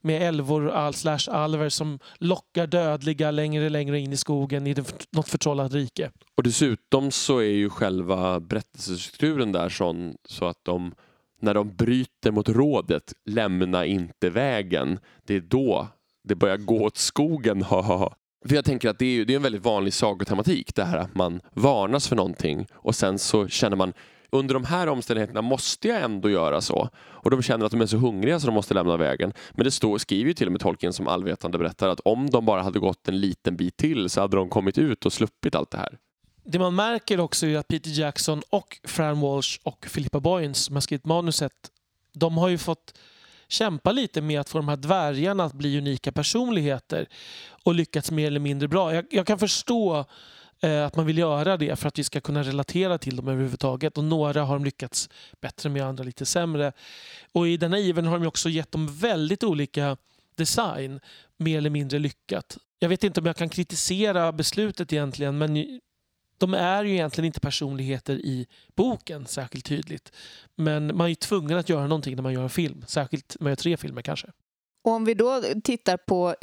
med 0.01 0.23
älvor 0.23 0.71
all, 0.71 0.95
slash 0.95 1.31
alver 1.31 1.69
som 1.69 1.99
lockar 2.19 2.67
dödliga 2.67 3.31
längre 3.31 3.65
och 3.65 3.71
längre 3.71 4.01
in 4.01 4.13
i 4.13 4.17
skogen 4.17 4.67
i 4.67 4.75
något 5.11 5.29
förtrollat 5.29 5.73
rike. 5.73 6.11
Och 6.35 6.43
dessutom 6.43 7.11
så 7.11 7.39
är 7.39 7.53
ju 7.53 7.71
själva 7.71 8.41
berättelsestrukturen 8.41 9.53
där 9.53 9.69
sån 9.69 10.17
så 10.25 10.47
att 10.47 10.59
de 10.63 10.95
när 11.41 11.55
de 11.55 11.77
bryter 11.77 12.31
mot 12.31 12.49
rådet, 12.49 13.13
lämna 13.25 13.87
inte 13.87 14.31
vägen. 14.31 14.99
Det 15.25 15.35
är 15.35 15.41
då 15.41 15.89
det 16.23 16.35
börjar 16.35 16.57
gå 16.57 16.85
åt 16.85 16.97
skogen. 16.97 17.65
För 18.49 18.55
jag 18.55 18.65
tänker 18.65 18.89
att 18.89 18.99
det 18.99 19.05
är, 19.21 19.25
det 19.25 19.33
är 19.33 19.37
en 19.37 19.43
väldigt 19.43 19.65
vanlig 19.65 19.95
sagotematik 19.95 20.75
det 20.75 20.85
här 20.85 20.99
att 20.99 21.15
man 21.15 21.41
varnas 21.53 22.09
för 22.09 22.17
någonting 22.17 22.67
och 22.73 22.95
sen 22.95 23.19
så 23.19 23.49
känner 23.49 23.77
man 23.77 23.93
under 24.31 24.55
de 24.55 24.65
här 24.65 24.87
omständigheterna 24.87 25.43
måste 25.43 25.89
jag 25.89 26.03
ändå 26.03 26.31
göra 26.31 26.61
så. 26.61 26.89
Och 26.99 27.31
de 27.31 27.43
känner 27.43 27.67
att 27.67 27.71
de 27.71 27.81
är 27.81 27.87
så 27.87 27.97
hungriga 27.97 28.41
så 28.41 28.47
de 28.47 28.55
måste 28.55 28.75
lämna 28.75 28.97
vägen. 28.97 29.33
Men 29.51 29.65
det 29.65 29.71
står, 29.71 29.99
skriver 29.99 30.29
ju 30.29 30.35
till 30.35 30.47
och 30.47 30.53
med 30.53 30.61
tolken 30.61 30.93
som 30.93 31.09
allvetande 31.09 31.59
berättar 31.59 31.89
att 31.89 32.01
om 32.01 32.31
de 32.31 32.45
bara 32.45 32.63
hade 32.63 32.79
gått 32.79 33.09
en 33.09 33.21
liten 33.21 33.57
bit 33.57 33.77
till 33.77 34.11
så 34.11 34.21
hade 34.21 34.37
de 34.37 34.49
kommit 34.49 34.79
ut 34.79 35.07
och 35.07 35.13
sluppit 35.13 35.55
allt 35.55 35.71
det 35.71 35.79
här. 35.79 35.99
Det 36.45 36.59
man 36.59 36.75
märker 36.75 37.21
också 37.21 37.47
är 37.47 37.59
att 37.59 37.69
Peter 37.69 37.91
Jackson 37.91 38.43
och 38.51 38.81
Fran 38.85 39.21
Walsh 39.21 39.59
och 39.63 39.87
Philippa 39.95 40.21
Boyens 40.21 40.65
som 40.65 40.77
har 40.77 40.81
skrivit 40.81 41.07
manuset, 41.07 41.53
de 42.13 42.39
har 42.39 42.49
ju 42.49 42.59
fått 42.59 42.95
kämpa 43.51 43.93
lite 43.93 44.21
med 44.21 44.41
att 44.41 44.49
få 44.49 44.59
de 44.59 44.69
här 44.69 44.77
dvärgarna 44.77 45.45
att 45.45 45.53
bli 45.53 45.79
unika 45.79 46.13
personligheter 46.13 47.07
och 47.65 47.75
lyckats 47.75 48.11
mer 48.11 48.27
eller 48.27 48.41
mindre 48.41 48.69
bra. 48.69 48.95
Jag, 48.95 49.05
jag 49.11 49.27
kan 49.27 49.39
förstå 49.39 50.05
eh, 50.61 50.87
att 50.87 50.97
man 50.97 51.07
vill 51.07 51.19
göra 51.19 51.57
det 51.57 51.77
för 51.77 51.89
att 51.89 51.99
vi 51.99 52.05
ska 52.05 52.21
kunna 52.21 52.43
relatera 52.43 52.99
till 52.99 53.17
dem 53.17 53.29
överhuvudtaget. 53.29 53.99
Och 53.99 54.05
några 54.05 54.43
har 54.43 54.55
de 54.55 54.65
lyckats 54.65 55.09
bättre 55.41 55.71
med, 55.71 55.83
andra 55.83 56.05
lite 56.05 56.27
sämre. 56.27 56.73
Och 57.33 57.49
i 57.49 57.57
denna 57.57 57.79
given 57.79 58.07
har 58.07 58.19
de 58.19 58.27
också 58.27 58.49
gett 58.49 58.73
dem 58.73 58.97
väldigt 58.97 59.45
olika 59.45 59.97
design, 60.35 61.01
mer 61.37 61.59
eller 61.59 61.71
mindre 61.71 61.99
lyckat. 61.99 62.59
Jag 62.79 62.89
vet 62.89 63.05
inte 63.05 63.21
om 63.21 63.27
jag 63.27 63.37
kan 63.37 63.49
kritisera 63.49 64.33
beslutet 64.33 64.93
egentligen, 64.93 65.39
men 65.39 65.81
de 66.41 66.55
är 66.55 66.85
ju 66.85 66.93
egentligen 66.93 67.27
inte 67.27 67.41
personligheter 67.41 68.15
i 68.15 68.47
boken 68.75 69.27
särskilt 69.27 69.65
tydligt. 69.65 70.13
Men 70.57 70.97
man 70.97 71.05
är 71.05 71.09
ju 71.09 71.15
tvungen 71.15 71.59
att 71.59 71.69
göra 71.69 71.87
någonting 71.87 72.17
när 72.17 72.23
man 72.23 72.33
gör 72.33 72.43
en 72.43 72.51
film. 72.51 72.85
Särskilt 72.87 73.37
när 73.39 73.45
man 73.45 73.51
gör 73.51 73.57
tre 73.57 73.77
filmer 73.77 74.03
kanske. 74.03 74.27
Och 74.85 74.93
om 74.93 75.05
vi 75.05 75.15
då 75.15 75.43
tittar 75.65 75.97
på 75.97 76.35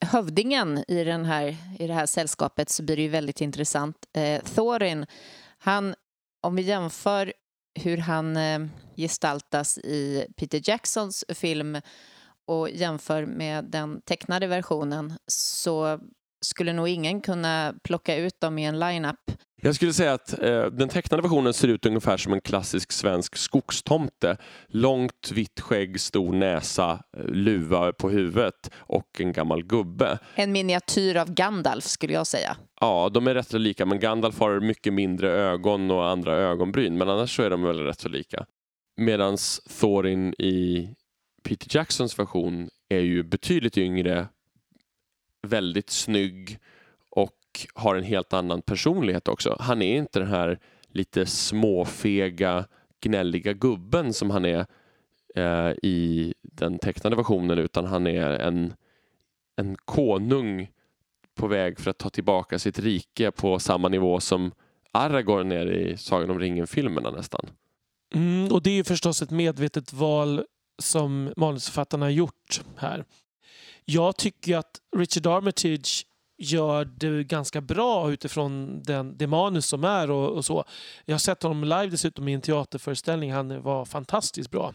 hövdingen 0.00 0.84
i, 0.88 1.04
den 1.04 1.24
här, 1.24 1.56
i 1.78 1.86
det 1.86 1.94
här 1.94 2.06
sällskapet 2.06 2.70
så 2.70 2.82
blir 2.82 2.96
det 2.96 3.02
ju 3.02 3.08
väldigt 3.08 3.40
intressant. 3.40 3.96
Eh, 4.12 4.42
Thorin, 4.42 5.06
han, 5.58 5.94
om 6.40 6.56
vi 6.56 6.62
jämför 6.62 7.32
hur 7.74 7.98
han 7.98 8.36
eh, 8.36 8.60
gestaltas 8.96 9.78
i 9.78 10.26
Peter 10.36 10.60
Jacksons 10.64 11.24
film 11.28 11.80
och 12.46 12.70
jämför 12.70 13.26
med 13.26 13.64
den 13.64 14.00
tecknade 14.00 14.46
versionen 14.46 15.12
så 15.26 16.00
skulle 16.40 16.72
nog 16.72 16.88
ingen 16.88 17.20
kunna 17.20 17.74
plocka 17.84 18.16
ut 18.16 18.40
dem 18.40 18.58
i 18.58 18.64
en 18.64 18.78
line-up. 18.78 19.40
Jag 19.62 19.74
skulle 19.74 19.92
säga 19.92 20.12
att 20.12 20.42
eh, 20.42 20.64
den 20.64 20.88
tecknade 20.88 21.22
versionen 21.22 21.54
ser 21.54 21.68
ut 21.68 21.86
ungefär 21.86 22.16
som 22.16 22.32
en 22.32 22.40
klassisk 22.40 22.92
svensk 22.92 23.36
skogstomte. 23.36 24.36
Långt 24.68 25.32
vitt 25.32 25.60
skägg, 25.60 26.00
stor 26.00 26.32
näsa, 26.32 27.02
eh, 27.16 27.24
luva 27.24 27.92
på 27.92 28.10
huvudet 28.10 28.70
och 28.74 29.20
en 29.20 29.32
gammal 29.32 29.64
gubbe. 29.64 30.18
En 30.34 30.52
miniatyr 30.52 31.16
av 31.16 31.34
Gandalf 31.34 31.84
skulle 31.84 32.12
jag 32.12 32.26
säga. 32.26 32.56
Ja, 32.80 33.10
de 33.14 33.26
är 33.26 33.34
rätt 33.34 33.48
så 33.48 33.58
lika, 33.58 33.86
men 33.86 34.00
Gandalf 34.00 34.40
har 34.40 34.60
mycket 34.60 34.92
mindre 34.92 35.30
ögon 35.30 35.90
och 35.90 36.06
andra 36.06 36.36
ögonbryn, 36.36 36.98
men 36.98 37.08
annars 37.08 37.36
så 37.36 37.42
är 37.42 37.50
de 37.50 37.62
väl 37.62 37.78
rätt 37.78 38.00
så 38.00 38.08
lika. 38.08 38.46
Medan 39.00 39.36
Thorin 39.80 40.34
i 40.38 40.88
Peter 41.42 41.76
Jacksons 41.76 42.18
version 42.18 42.68
är 42.88 43.00
ju 43.00 43.22
betydligt 43.22 43.78
yngre, 43.78 44.28
väldigt 45.42 45.90
snygg 45.90 46.58
och 47.10 47.66
har 47.74 47.94
en 47.94 48.04
helt 48.04 48.32
annan 48.32 48.62
personlighet 48.62 49.28
också. 49.28 49.56
Han 49.60 49.82
är 49.82 49.96
inte 49.96 50.18
den 50.18 50.28
här 50.28 50.58
lite 50.88 51.26
småfega, 51.26 52.64
gnälliga 53.00 53.52
gubben 53.52 54.12
som 54.12 54.30
han 54.30 54.44
är 54.44 54.66
eh, 55.34 55.70
i 55.82 56.34
den 56.42 56.78
tecknade 56.78 57.16
versionen 57.16 57.58
utan 57.58 57.84
han 57.84 58.06
är 58.06 58.30
en, 58.30 58.74
en 59.56 59.76
konung 59.76 60.70
på 61.34 61.46
väg 61.46 61.80
för 61.80 61.90
att 61.90 61.98
ta 61.98 62.10
tillbaka 62.10 62.58
sitt 62.58 62.78
rike 62.78 63.30
på 63.30 63.58
samma 63.58 63.88
nivå 63.88 64.20
som 64.20 64.52
Aragorn 64.92 65.52
är 65.52 65.72
i 65.72 65.96
Sagan 65.96 66.30
om 66.30 66.38
ringen-filmerna 66.38 67.10
nästan. 67.10 67.46
Mm, 68.14 68.52
och 68.52 68.62
det 68.62 68.78
är 68.78 68.84
förstås 68.84 69.22
ett 69.22 69.30
medvetet 69.30 69.92
val 69.92 70.44
som 70.78 71.32
manusförfattarna 71.36 72.06
har 72.06 72.10
gjort 72.10 72.60
här. 72.76 73.04
Jag 73.92 74.16
tycker 74.16 74.56
att 74.56 74.80
Richard 74.96 75.26
Armitage 75.26 76.06
gör 76.38 76.84
det 76.84 77.24
ganska 77.24 77.60
bra 77.60 78.12
utifrån 78.12 78.82
den, 78.82 79.16
det 79.16 79.26
manus 79.26 79.66
som 79.66 79.84
är 79.84 80.10
och, 80.10 80.30
och, 80.30 80.44
så. 80.44 80.64
Jag 81.04 81.14
har 81.14 81.18
sett 81.18 81.42
honom 81.42 81.64
live 81.64 81.86
dessutom 81.86 82.28
i 82.28 82.32
en 82.32 82.40
teaterföreställning. 82.40 83.32
Han 83.32 83.62
var 83.62 83.84
fantastiskt 83.84 84.50
bra. 84.50 84.74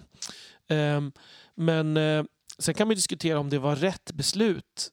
Um, 0.69 1.12
men 1.56 1.97
uh, 1.97 2.25
sen 2.60 2.73
kan 2.73 2.88
man 2.88 2.95
diskutera 2.95 3.39
om 3.39 3.49
det 3.49 3.60
var 3.60 3.75
rätt 3.75 4.12
beslut. 4.12 4.89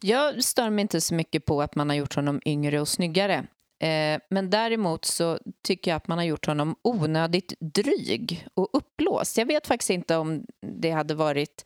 Jag 0.00 0.44
stör 0.44 0.70
mig 0.70 0.82
inte 0.82 1.00
så 1.00 1.14
mycket 1.14 1.44
på 1.44 1.62
att 1.62 1.74
man 1.74 1.88
har 1.88 1.96
gjort 1.96 2.14
honom 2.14 2.40
yngre 2.46 2.80
och 2.80 2.88
snyggare. 2.88 3.46
Eh, 3.82 4.20
men 4.30 4.50
däremot 4.50 5.04
så 5.04 5.38
tycker 5.64 5.90
jag 5.90 5.96
att 5.96 6.08
man 6.08 6.18
har 6.18 6.24
gjort 6.24 6.46
honom 6.46 6.76
onödigt 6.82 7.54
dryg 7.60 8.46
och 8.54 8.68
uppblåst. 8.72 9.38
Jag 9.38 9.46
vet 9.46 9.66
faktiskt 9.66 9.90
inte 9.90 10.16
om 10.16 10.46
det 10.80 10.90
hade 10.90 11.14
varit 11.14 11.64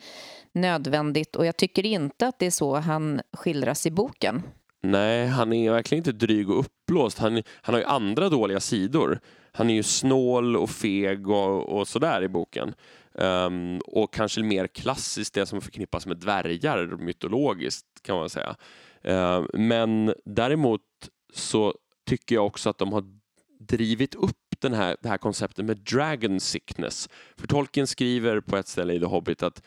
nödvändigt 0.55 1.37
och 1.37 1.47
jag 1.47 1.57
tycker 1.57 1.87
inte 1.87 2.27
att 2.27 2.39
det 2.39 2.47
är 2.47 2.51
så 2.51 2.77
han 2.77 3.21
skildras 3.33 3.87
i 3.87 3.91
boken. 3.91 4.43
Nej, 4.83 5.27
han 5.27 5.53
är 5.53 5.71
verkligen 5.71 6.01
inte 6.01 6.13
dryg 6.13 6.51
och 6.51 6.59
uppblåst. 6.59 7.19
Han, 7.19 7.43
han 7.63 7.75
har 7.75 7.81
ju 7.81 7.87
andra 7.87 8.29
dåliga 8.29 8.61
sidor. 8.61 9.21
Han 9.53 9.71
är 9.71 9.75
ju 9.75 9.83
snål 9.83 10.57
och 10.57 10.71
feg 10.71 11.29
och, 11.29 11.79
och 11.79 11.89
sådär 11.89 12.23
i 12.23 12.29
boken. 12.29 12.75
Um, 13.13 13.79
och 13.79 14.15
kanske 14.15 14.43
mer 14.43 14.67
klassiskt 14.67 15.35
det 15.35 15.47
som 15.47 15.61
förknippas 15.61 16.07
med 16.07 16.17
dvärgar, 16.17 16.87
mytologiskt 16.87 17.87
kan 18.03 18.17
man 18.17 18.31
säga. 18.31 18.57
Uh, 19.09 19.47
men 19.55 20.15
däremot 20.25 20.81
så 21.33 21.75
tycker 22.07 22.35
jag 22.35 22.47
också 22.47 22.71
att 22.71 22.79
de 22.79 22.93
har 22.93 23.05
drivit 23.61 24.15
upp 24.15 24.37
den 24.59 24.75
här, 24.75 24.97
det 25.01 25.09
här 25.09 25.19
konceptet 25.19 25.65
med 25.65 25.77
dragon 25.77 26.41
sickness. 26.41 27.09
För 27.37 27.47
Tolkien 27.47 27.87
skriver 27.87 28.41
på 28.41 28.57
ett 28.57 28.69
ställe 28.69 28.93
i 28.93 29.01
The 29.01 29.07
Hobbit 29.07 29.43
att 29.43 29.63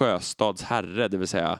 Sjöstads 0.00 0.62
herre, 0.62 1.08
det 1.08 1.16
vill 1.16 1.28
säga 1.28 1.58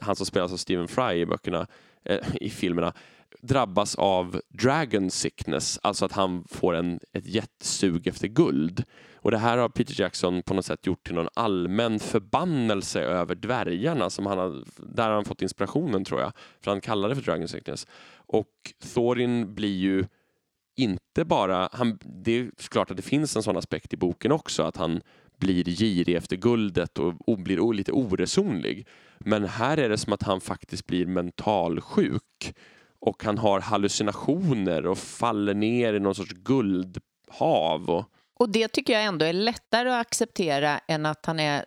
han 0.00 0.16
som 0.16 0.26
spelas 0.26 0.52
av 0.52 0.56
Stephen 0.56 0.88
Fry 0.88 1.20
i 1.20 1.26
böckerna, 1.26 1.66
eh, 2.04 2.18
i 2.40 2.50
filmerna, 2.50 2.92
drabbas 3.40 3.94
av 3.94 4.40
dragon 4.48 5.10
sickness, 5.10 5.78
alltså 5.82 6.04
att 6.04 6.12
han 6.12 6.44
får 6.48 6.74
en, 6.74 7.00
ett 7.12 7.26
jättesug 7.26 8.06
efter 8.06 8.28
guld. 8.28 8.84
Och 9.14 9.30
det 9.30 9.38
här 9.38 9.58
har 9.58 9.68
Peter 9.68 10.00
Jackson 10.00 10.42
på 10.42 10.54
något 10.54 10.64
sätt 10.64 10.86
gjort 10.86 11.06
till 11.06 11.14
någon 11.14 11.28
allmän 11.34 11.98
förbannelse 11.98 13.00
över 13.00 13.34
dvärgarna, 13.34 14.10
som 14.10 14.26
han 14.26 14.38
har, 14.38 14.64
där 14.76 15.08
har 15.08 15.14
han 15.14 15.24
fått 15.24 15.42
inspirationen 15.42 16.04
tror 16.04 16.20
jag, 16.20 16.32
för 16.60 16.70
han 16.70 16.80
kallar 16.80 17.08
det 17.08 17.14
för 17.14 17.22
dragon 17.22 17.48
sickness. 17.48 17.86
Och 18.26 18.52
Thorin 18.94 19.54
blir 19.54 19.76
ju 19.76 20.04
inte 20.76 21.24
bara, 21.24 21.68
han, 21.72 21.98
det 22.02 22.32
är 22.32 22.50
klart 22.68 22.90
att 22.90 22.96
det 22.96 23.02
finns 23.02 23.36
en 23.36 23.42
sån 23.42 23.56
aspekt 23.56 23.92
i 23.92 23.96
boken 23.96 24.32
också, 24.32 24.62
att 24.62 24.76
han 24.76 25.00
blir 25.36 25.64
girig 25.64 26.16
efter 26.16 26.36
guldet 26.36 26.98
och, 26.98 27.38
blir 27.38 27.72
lite 27.72 27.92
oresonlig. 27.92 28.86
Men 29.18 29.44
här 29.44 29.76
är 29.76 29.88
det 29.88 29.98
som 29.98 30.12
att 30.12 30.22
han 30.22 30.40
faktiskt 30.40 30.86
blir 30.86 31.06
mentalsjuk 31.06 32.54
och 33.00 33.24
han 33.24 33.38
har 33.38 33.60
hallucinationer 33.60 34.86
och 34.86 34.98
faller 34.98 35.54
ner 35.54 35.94
i 35.94 36.00
någon 36.00 36.14
sorts 36.14 36.32
guldhav. 36.32 37.90
Och... 37.90 38.04
och 38.34 38.48
det 38.48 38.68
tycker 38.68 38.92
jag 38.92 39.04
ändå 39.04 39.24
är 39.24 39.32
lättare 39.32 39.90
att 39.90 40.00
acceptera 40.00 40.78
än 40.78 41.06
att 41.06 41.26
han 41.26 41.40
är 41.40 41.64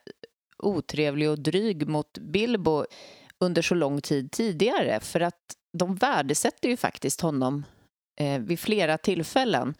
otrevlig 0.57 1.29
och 1.29 1.39
dryg 1.39 1.87
mot 1.87 2.17
Bilbo 2.17 2.85
under 3.39 3.61
så 3.61 3.75
lång 3.75 4.01
tid 4.01 4.31
tidigare. 4.31 4.99
För 4.99 5.19
att 5.19 5.55
de 5.77 5.95
värdesätter 5.95 6.69
ju 6.69 6.77
faktiskt 6.77 7.21
honom 7.21 7.65
eh, 8.19 8.39
vid 8.39 8.59
flera 8.59 8.97
tillfällen. 8.97 9.73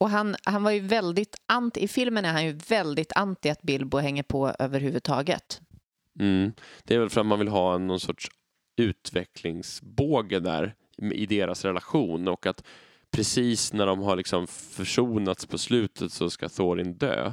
Och 0.00 0.10
han, 0.10 0.36
han 0.44 0.62
var 0.62 0.70
ju 0.70 0.80
väldigt 0.80 1.36
anti, 1.46 1.80
i 1.80 1.88
filmen 1.88 2.24
är 2.24 2.32
han 2.32 2.44
ju 2.44 2.52
väldigt 2.68 3.12
anti 3.12 3.48
att 3.50 3.62
Bilbo 3.62 3.98
hänger 3.98 4.22
på 4.22 4.54
överhuvudtaget. 4.58 5.60
Mm. 6.20 6.52
Det 6.84 6.94
är 6.94 6.98
väl 6.98 7.10
för 7.10 7.20
att 7.20 7.26
man 7.26 7.38
vill 7.38 7.48
ha 7.48 7.78
någon 7.78 8.00
sorts 8.00 8.28
utvecklingsbåge 8.76 10.40
där 10.40 10.74
i 11.12 11.26
deras 11.26 11.64
relation 11.64 12.28
och 12.28 12.46
att 12.46 12.64
precis 13.10 13.72
när 13.72 13.86
de 13.86 14.00
har 14.00 14.16
liksom 14.16 14.46
försonats 14.46 15.46
på 15.46 15.58
slutet 15.58 16.12
så 16.12 16.30
ska 16.30 16.48
Thorin 16.48 16.94
dö. 16.94 17.32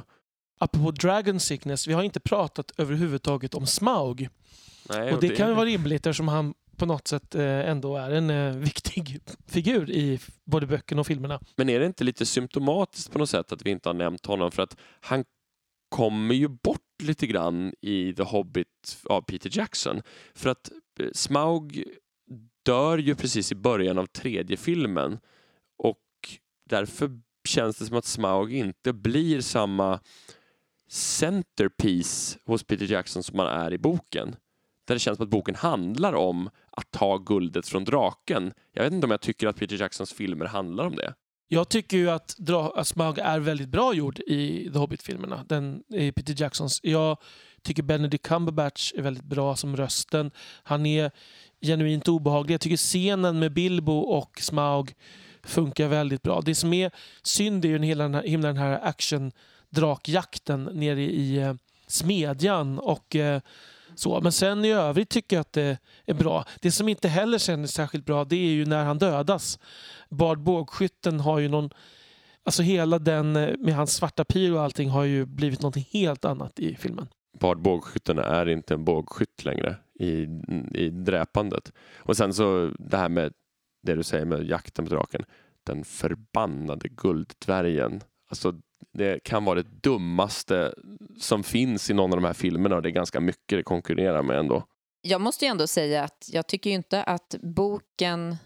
Apropå 0.58 0.90
Dragon 0.90 1.40
Sickness, 1.40 1.86
vi 1.86 1.92
har 1.92 2.02
inte 2.02 2.20
pratat 2.20 2.72
överhuvudtaget 2.78 3.54
om 3.54 3.66
Smaug. 3.66 4.28
Nej, 4.88 5.12
och 5.12 5.20
det, 5.20 5.28
det 5.28 5.36
kan 5.36 5.48
ju 5.48 5.54
vara 5.54 5.66
rimligt 5.66 6.06
eftersom 6.06 6.28
han 6.28 6.54
på 6.76 6.86
något 6.86 7.08
sätt 7.08 7.34
eh, 7.34 7.70
ändå 7.70 7.96
är 7.96 8.10
en 8.10 8.30
eh, 8.30 8.56
viktig 8.56 9.20
figur 9.46 9.90
i 9.90 10.20
både 10.44 10.66
böckerna 10.66 11.00
och 11.00 11.06
filmerna. 11.06 11.40
Men 11.56 11.68
är 11.68 11.80
det 11.80 11.86
inte 11.86 12.04
lite 12.04 12.26
symptomatiskt 12.26 13.12
på 13.12 13.18
något 13.18 13.30
sätt 13.30 13.52
att 13.52 13.66
vi 13.66 13.70
inte 13.70 13.88
har 13.88 13.94
nämnt 13.94 14.26
honom 14.26 14.50
för 14.50 14.62
att 14.62 14.76
han 15.00 15.24
kommer 15.88 16.34
ju 16.34 16.48
bort 16.48 17.02
lite 17.02 17.26
grann 17.26 17.72
i 17.80 18.14
The 18.14 18.22
Hobbit 18.22 19.02
av 19.04 19.20
Peter 19.20 19.50
Jackson. 19.52 20.02
För 20.34 20.50
att 20.50 20.70
eh, 21.00 21.08
Smaug 21.12 21.84
dör 22.64 22.98
ju 22.98 23.14
precis 23.14 23.52
i 23.52 23.54
början 23.54 23.98
av 23.98 24.06
tredje 24.06 24.56
filmen 24.56 25.18
och 25.78 26.02
därför 26.70 27.10
känns 27.48 27.78
det 27.78 27.86
som 27.86 27.96
att 27.96 28.04
Smaug 28.04 28.54
inte 28.54 28.92
blir 28.92 29.40
samma 29.40 30.00
centerpiece 30.88 32.38
hos 32.44 32.64
Peter 32.64 32.92
Jackson 32.92 33.22
som 33.22 33.36
man 33.36 33.46
är 33.46 33.72
i 33.72 33.78
boken. 33.78 34.36
Där 34.86 34.94
det 34.94 34.98
känns 34.98 35.16
som 35.16 35.24
att 35.24 35.30
boken 35.30 35.54
handlar 35.54 36.12
om 36.12 36.50
att 36.70 36.90
ta 36.90 37.18
guldet 37.18 37.68
från 37.68 37.84
draken. 37.84 38.52
Jag 38.72 38.84
vet 38.84 38.92
inte 38.92 39.04
om 39.04 39.10
jag 39.10 39.20
tycker 39.20 39.46
att 39.46 39.56
Peter 39.56 39.80
Jacksons 39.80 40.12
filmer 40.12 40.46
handlar 40.46 40.86
om 40.86 40.96
det. 40.96 41.14
Jag 41.48 41.68
tycker 41.68 41.96
ju 41.96 42.10
att, 42.10 42.50
att 42.74 42.86
Smaug 42.86 43.18
är 43.18 43.38
väldigt 43.38 43.68
bra 43.68 43.94
gjord 43.94 44.18
i 44.18 44.70
The 44.72 44.78
Hobbit-filmerna. 44.78 45.44
Den 45.48 45.82
i 45.88 46.12
Peter 46.12 46.34
Jacksons. 46.42 46.80
Jag 46.82 47.18
tycker 47.62 47.82
Benedict 47.82 48.26
Cumberbatch 48.26 48.92
är 48.96 49.02
väldigt 49.02 49.24
bra 49.24 49.56
som 49.56 49.76
rösten. 49.76 50.30
Han 50.62 50.86
är 50.86 51.10
genuint 51.60 52.08
obehaglig. 52.08 52.54
Jag 52.54 52.60
tycker 52.60 52.76
scenen 52.76 53.38
med 53.38 53.52
Bilbo 53.52 53.98
och 53.98 54.38
Smaug 54.40 54.94
funkar 55.42 55.88
väldigt 55.88 56.22
bra. 56.22 56.40
Det 56.40 56.54
som 56.54 56.72
är 56.72 56.90
synd 57.22 57.64
är 57.64 57.68
ju 57.68 57.78
hela 57.78 58.04
den 58.04 58.14
här, 58.14 58.22
himla 58.22 58.48
den 58.48 58.56
här 58.56 58.80
action-drakjakten 58.82 60.64
nere 60.72 61.02
i 61.02 61.36
i 61.36 61.56
smedjan 61.86 62.78
och 62.78 63.16
eh, 63.16 63.40
så. 63.98 64.20
Men 64.20 64.32
sen 64.32 64.64
i 64.64 64.72
övrigt 64.72 65.08
tycker 65.08 65.36
jag 65.36 65.40
att 65.40 65.52
det 65.52 65.78
är 66.06 66.14
bra. 66.14 66.44
Det 66.60 66.70
som 66.70 66.88
inte 66.88 67.08
heller 67.08 67.38
känns 67.38 67.72
särskilt 67.72 68.04
bra 68.04 68.24
det 68.24 68.36
är 68.36 68.50
ju 68.50 68.66
när 68.66 68.84
han 68.84 68.98
dödas. 68.98 69.58
Bard 70.10 70.38
bågskytten 70.38 71.20
har 71.20 71.38
ju 71.38 71.48
någon... 71.48 71.70
Alltså 72.44 72.62
hela 72.62 72.98
den 72.98 73.36
eh, 73.36 73.56
med 73.58 73.74
hans 73.74 73.94
svarta 73.94 74.24
pil 74.24 74.54
och 74.54 74.62
allting 74.62 74.90
har 74.90 75.04
ju 75.04 75.26
blivit 75.26 75.62
något 75.62 75.76
helt 75.76 76.24
annat 76.24 76.58
i 76.58 76.76
filmen. 76.76 77.08
Bard 77.40 77.62
bågskytten 77.62 78.18
är 78.18 78.48
inte 78.48 78.74
en 78.74 78.84
bågskytt 78.84 79.44
längre 79.44 79.76
i, 79.98 80.26
i 80.74 80.90
dräpandet. 80.90 81.72
Och 81.98 82.16
sen 82.16 82.34
så 82.34 82.70
det 82.78 82.96
här 82.96 83.08
med 83.08 83.32
det 83.82 83.94
du 83.94 84.02
säger 84.02 84.24
med 84.24 84.46
jakten 84.46 84.84
på 84.84 84.94
draken. 84.94 85.24
Den 85.66 85.84
förbannade 85.84 86.88
gulddvärgen. 86.88 88.00
Alltså 88.28 88.54
det 88.92 89.24
kan 89.24 89.44
vara 89.44 89.62
det 89.62 89.68
dummaste 89.82 90.74
som 91.20 91.42
finns 91.42 91.90
i 91.90 91.94
någon 91.94 92.12
av 92.12 92.16
de 92.16 92.26
här 92.26 92.34
filmerna 92.34 92.76
och 92.76 92.82
det 92.82 92.88
är 92.88 92.90
ganska 92.90 93.20
mycket 93.20 93.58
det 93.58 93.62
konkurrerar 93.62 94.22
med 94.22 94.38
ändå. 94.38 94.64
Jag 95.02 95.20
måste 95.20 95.44
ju 95.44 95.48
ändå 95.48 95.66
säga 95.66 96.04
att 96.04 96.28
jag 96.32 96.46
tycker 96.46 96.70
inte 96.70 97.02
att 97.02 97.34
boken 97.42 98.36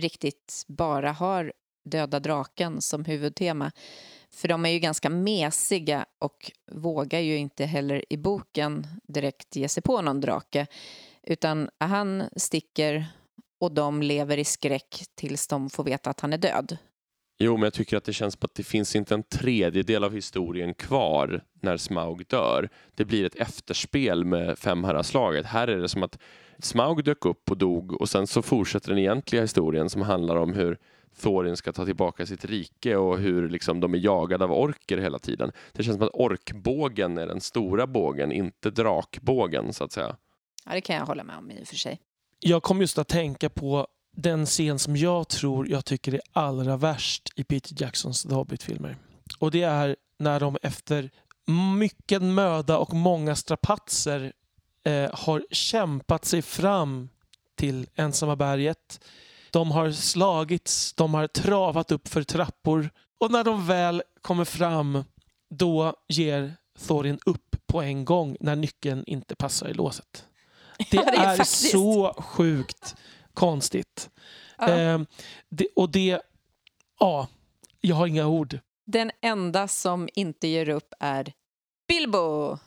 riktigt 0.00 0.64
bara 0.68 1.12
har 1.12 1.52
Döda 1.84 2.20
draken 2.20 2.80
som 2.80 3.04
huvudtema. 3.04 3.72
För 4.30 4.48
de 4.48 4.66
är 4.66 4.70
ju 4.70 4.78
ganska 4.78 5.10
mesiga 5.10 6.06
och 6.18 6.52
vågar 6.72 7.20
ju 7.20 7.36
inte 7.36 7.64
heller 7.64 8.04
i 8.10 8.16
boken 8.16 8.86
direkt 9.02 9.56
ge 9.56 9.68
sig 9.68 9.82
på 9.82 10.02
någon 10.02 10.20
drake. 10.20 10.66
Utan 11.22 11.70
han 11.78 12.24
sticker 12.36 13.06
och 13.60 13.74
de 13.74 14.02
lever 14.02 14.38
i 14.38 14.44
skräck 14.44 15.04
tills 15.14 15.48
de 15.48 15.70
får 15.70 15.84
veta 15.84 16.10
att 16.10 16.20
han 16.20 16.32
är 16.32 16.38
död. 16.38 16.78
Jo, 17.42 17.56
men 17.56 17.62
jag 17.62 17.72
tycker 17.72 17.96
att 17.96 18.04
det 18.04 18.12
känns 18.12 18.34
som 18.34 18.40
att 18.44 18.54
det 18.54 18.62
finns 18.62 18.96
inte 18.96 19.14
en 19.14 19.22
tredjedel 19.22 20.04
av 20.04 20.14
historien 20.14 20.74
kvar 20.74 21.44
när 21.60 21.76
Smaug 21.76 22.26
dör. 22.26 22.68
Det 22.94 23.04
blir 23.04 23.24
ett 23.24 23.34
efterspel 23.34 24.24
med 24.24 24.58
femherraslaget. 24.58 25.46
Här 25.46 25.68
är 25.68 25.76
det 25.78 25.88
som 25.88 26.02
att 26.02 26.18
Smaug 26.58 27.04
dök 27.04 27.24
upp 27.24 27.50
och 27.50 27.58
dog 27.58 28.00
och 28.00 28.08
sen 28.08 28.26
så 28.26 28.42
fortsätter 28.42 28.88
den 28.88 28.98
egentliga 28.98 29.42
historien 29.42 29.90
som 29.90 30.02
handlar 30.02 30.36
om 30.36 30.52
hur 30.52 30.78
Thorin 31.20 31.56
ska 31.56 31.72
ta 31.72 31.84
tillbaka 31.84 32.26
sitt 32.26 32.44
rike 32.44 32.96
och 32.96 33.18
hur 33.18 33.48
liksom 33.48 33.80
de 33.80 33.94
är 33.94 33.98
jagade 33.98 34.44
av 34.44 34.52
orker 34.52 34.98
hela 34.98 35.18
tiden. 35.18 35.52
Det 35.72 35.82
känns 35.82 35.96
som 35.96 36.06
att 36.06 36.14
orkbågen 36.14 37.18
är 37.18 37.26
den 37.26 37.40
stora 37.40 37.86
bågen, 37.86 38.32
inte 38.32 38.70
drakbågen 38.70 39.72
så 39.72 39.84
att 39.84 39.92
säga. 39.92 40.16
Ja, 40.66 40.72
det 40.72 40.80
kan 40.80 40.96
jag 40.96 41.06
hålla 41.06 41.24
med 41.24 41.36
om 41.38 41.50
i 41.50 41.62
och 41.62 41.68
för 41.68 41.76
sig. 41.76 42.00
Jag 42.40 42.62
kom 42.62 42.80
just 42.80 42.98
att 42.98 43.08
tänka 43.08 43.48
på 43.48 43.86
den 44.16 44.46
scen 44.46 44.78
som 44.78 44.96
jag 44.96 45.28
tror 45.28 45.68
jag 45.68 45.84
tycker 45.84 46.14
är 46.14 46.20
allra 46.32 46.76
värst 46.76 47.28
i 47.36 47.44
Peter 47.44 47.82
Jacksons 47.82 48.22
The 48.22 48.34
Hobbit-filmer. 48.34 48.96
Och 49.38 49.50
det 49.50 49.62
är 49.62 49.96
när 50.18 50.40
de 50.40 50.56
efter 50.62 51.10
mycket 51.78 52.22
möda 52.22 52.78
och 52.78 52.94
många 52.94 53.36
strapatser 53.36 54.32
eh, 54.84 55.10
har 55.12 55.46
kämpat 55.50 56.24
sig 56.24 56.42
fram 56.42 57.08
till 57.56 57.86
ensamma 57.94 58.36
berget. 58.36 59.00
De 59.50 59.70
har 59.70 59.90
slagits, 59.90 60.92
de 60.92 61.14
har 61.14 61.26
travat 61.26 61.92
upp 61.92 62.08
för 62.08 62.22
trappor 62.22 62.90
och 63.20 63.30
när 63.30 63.44
de 63.44 63.66
väl 63.66 64.02
kommer 64.22 64.44
fram 64.44 65.04
då 65.50 65.94
ger 66.08 66.56
Thorin 66.86 67.18
upp 67.26 67.56
på 67.66 67.82
en 67.82 68.04
gång 68.04 68.36
när 68.40 68.56
nyckeln 68.56 69.04
inte 69.06 69.34
passar 69.34 69.68
i 69.68 69.74
låset. 69.74 70.24
Det, 70.90 70.96
ja, 70.96 71.04
det 71.04 71.16
är, 71.16 71.40
är 71.40 71.44
så 71.44 72.14
sjukt 72.18 72.96
konstigt. 73.34 74.10
Ja. 74.58 74.68
Eh, 74.68 75.00
det, 75.48 75.66
och 75.76 75.90
det... 75.90 76.20
Ja, 76.98 77.28
jag 77.80 77.96
har 77.96 78.06
inga 78.06 78.26
ord. 78.26 78.58
Den 78.86 79.10
enda 79.22 79.68
som 79.68 80.08
inte 80.14 80.48
ger 80.48 80.68
upp 80.68 80.94
är 81.00 81.32
Bilbo. 81.88 82.58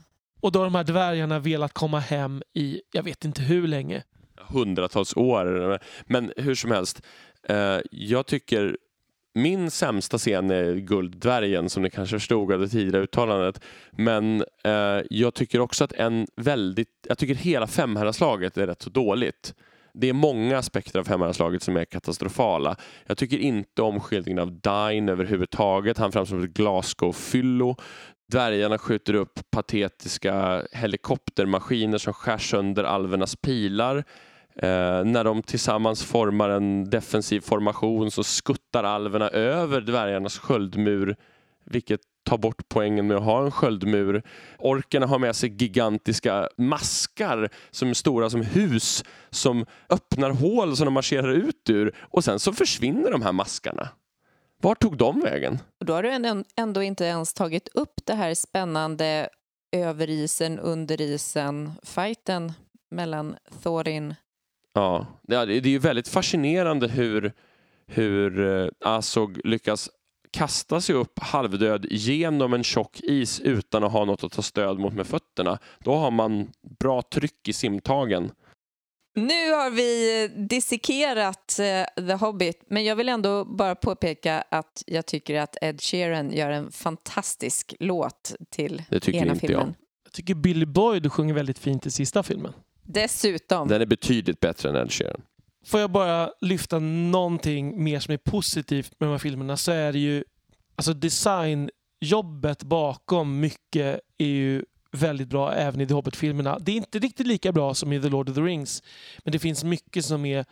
Och 0.42 0.52
då 0.52 0.60
har 0.60 0.64
de 0.64 0.76
här 0.76 0.84
dvärgarna 0.84 1.40
velat 1.40 1.74
komma 1.74 2.00
hem 2.00 2.44
i, 2.54 2.82
jag 2.92 3.04
vet 3.04 3.26
inte 3.26 3.42
hur 3.42 3.68
länge. 3.68 4.04
Hundratals 4.38 5.16
år. 5.16 5.80
Men 6.06 6.34
hur 6.38 6.56
som 6.56 6.72
helst, 6.72 7.02
Eh, 7.50 7.80
jag 7.92 8.26
tycker 8.26 8.78
min 9.34 9.72
sämsta 9.72 10.18
scen 10.18 10.50
är 10.50 10.76
Gulddvärgen 10.76 11.70
som 11.70 11.84
ni 11.84 11.90
kanske 11.90 12.16
förstod 12.16 12.52
av 12.52 12.60
det 12.60 12.68
tidigare 12.68 13.04
uttalandet. 13.04 13.62
Men 13.92 14.44
eh, 14.64 15.02
jag 15.10 15.34
tycker 15.34 15.60
också 15.60 15.84
att 15.84 15.94
en 15.94 16.28
väldigt, 16.36 16.90
jag 17.08 17.18
tycker 17.18 17.36
hela 17.36 17.68
femherrarslaget 17.68 18.58
är 18.58 18.68
rätt 18.68 18.82
så 18.82 18.90
dåligt. 18.90 19.54
Det 19.94 20.10
är 20.10 20.14
många 20.14 20.58
aspekter 20.58 21.00
av 21.00 21.08
hemmalandslaget 21.08 21.64
som 21.64 21.78
är 21.78 21.86
katastrofala. 21.86 22.76
Jag 23.06 23.18
tycker 23.18 23.38
inte 23.38 23.82
om 23.82 24.00
skildringen 24.00 24.40
av 24.40 24.52
Dine 24.52 25.12
överhuvudtaget. 25.12 25.98
Han 25.98 26.12
framstår 26.12 26.38
som 26.38 26.44
ett 26.44 26.54
Glasgow-fyllo. 26.54 27.76
Dvärgarna 28.32 28.78
skjuter 28.78 29.14
upp 29.14 29.40
patetiska 29.52 30.64
helikoptermaskiner 30.72 31.98
som 31.98 32.14
skär 32.14 32.38
sönder 32.38 32.84
alvernas 32.84 33.36
pilar. 33.36 33.98
Eh, 34.56 35.04
när 35.04 35.24
de 35.24 35.44
tillsammans 35.44 36.04
formar 36.04 36.50
en 36.50 36.90
defensiv 36.90 37.40
formation 37.42 38.12
så 38.12 38.24
skuttar 38.24 38.84
alverna 38.84 39.30
över 39.30 39.82
dvärgarnas 39.82 40.38
sköldmur 40.38 41.16
vilket 41.66 42.02
tar 42.24 42.38
bort 42.38 42.70
poängen 42.70 43.08
med 43.08 43.18
att 43.18 43.24
ha 43.24 43.46
en 43.46 43.52
sköldmur. 43.52 44.24
Orkerna 44.58 45.06
har 45.06 45.20
med 45.20 45.36
sig 45.36 45.50
gigantiska 45.50 46.50
maskar 46.58 47.50
som 47.72 47.90
är 47.90 47.94
stora 47.94 48.30
som 48.30 48.42
hus 48.42 49.04
som 49.30 49.66
öppnar 49.90 50.30
hål 50.30 50.78
som 50.78 50.86
de 50.86 50.94
marscherar 50.94 51.32
ut 51.32 51.70
ur 51.70 51.96
och 52.00 52.24
sen 52.24 52.40
så 52.40 52.54
försvinner 52.54 53.12
de 53.12 53.22
här 53.22 53.32
maskarna. 53.32 53.90
Var 54.62 54.76
tog 54.76 54.98
de 54.98 55.20
vägen? 55.20 55.60
Och 55.80 55.86
då 55.86 55.94
har 55.94 56.04
du 56.04 56.44
ändå 56.56 56.84
inte 56.84 57.06
ens 57.06 57.34
tagit 57.34 57.68
upp 57.74 57.94
det 58.06 58.14
här 58.14 58.34
spännande 58.34 59.30
över 59.72 60.10
isen, 60.10 60.60
under 60.60 61.02
isen, 61.02 61.72
fighten 61.84 62.54
mellan 62.92 63.36
Thorin 63.64 64.16
Ja, 64.74 65.06
det 65.22 65.36
är 65.36 65.68
ju 65.68 65.80
väldigt 65.80 66.08
fascinerande 66.08 66.88
hur, 66.88 67.34
hur 67.88 68.46
eh, 68.46 68.70
Azog 68.80 69.42
lyckas 69.44 69.90
kasta 70.34 70.82
sig 70.82 70.96
upp 70.96 71.20
halvdöd 71.20 71.86
genom 71.90 72.54
en 72.54 72.64
tjock 72.64 73.00
is 73.04 73.40
utan 73.40 73.84
att 73.84 73.92
ha 73.92 74.06
något 74.06 74.24
att 74.24 74.32
ta 74.32 74.42
stöd 74.42 74.80
mot 74.80 74.94
med 74.94 75.08
fötterna. 75.08 75.60
Då 75.80 75.96
har 75.96 76.12
man 76.12 76.52
bra 76.80 77.02
tryck 77.02 77.48
i 77.48 77.54
simtagen. 77.54 78.32
Nu 79.16 79.52
har 79.52 79.70
vi 79.70 80.28
dissekerat 80.50 81.60
uh, 81.60 82.06
The 82.08 82.14
Hobbit, 82.14 82.64
men 82.68 82.84
jag 82.84 82.96
vill 82.96 83.10
ändå 83.10 83.46
bara 83.46 83.76
påpeka 83.76 84.44
att 84.50 84.84
jag 84.88 85.06
tycker 85.06 85.40
att 85.40 85.58
Ed 85.62 85.82
Sheeran 85.82 86.32
gör 86.32 86.50
en 86.50 86.72
fantastisk 86.72 87.74
låt 87.80 88.36
till 88.50 88.84
det 88.90 89.00
tycker 89.00 89.20
ena 89.20 89.34
inte 89.34 89.48
filmen. 89.48 89.68
Jag. 89.68 89.76
jag 90.06 90.14
tycker 90.14 90.36
Billy 90.36 90.66
Boyd 90.66 91.12
sjunger 91.12 91.34
väldigt 91.34 91.60
fint 91.60 91.86
i 91.86 91.92
sista 91.92 92.24
filmen. 92.24 92.54
Dessutom. 92.84 93.68
Den 93.68 93.82
är 93.82 93.86
betydligt 93.86 94.40
bättre 94.40 94.70
än 94.70 94.76
Ed 94.76 94.92
Sheeran. 94.92 95.22
Får 95.66 95.80
jag 95.80 95.92
bara 95.92 96.32
lyfta 96.42 96.80
någonting 96.80 97.84
mer 97.84 98.00
som 98.00 98.14
är 98.14 98.18
positivt 98.18 99.00
med 99.00 99.10
de 99.10 99.12
här 99.12 99.20
filmerna 99.20 99.58
så 99.58 99.72
är 99.72 99.94
det 99.94 100.00
ju 100.00 100.24
alltså 100.76 100.94
designjobbet 100.94 102.64
bakom 102.64 103.40
mycket 103.40 104.00
är 104.18 104.26
ju 104.26 104.66
väldigt 104.92 105.28
bra 105.28 105.54
även 105.54 105.82
i 105.82 105.88
The 105.88 105.94
Hobbit-filmerna. 105.94 106.60
Det 106.60 106.72
är 106.72 106.76
inte 106.76 107.00
riktigt 107.00 107.28
lika 107.28 107.52
bra 107.52 107.74
som 107.74 107.94
i 107.94 108.02
The 108.02 108.10
Lord 108.10 108.30
of 108.30 108.36
the 108.36 108.42
Rings 108.42 108.84
men 109.24 109.32
det 109.32 109.40
finns 109.40 109.64
mycket 109.64 110.06
som 110.06 110.26
är 110.26 110.46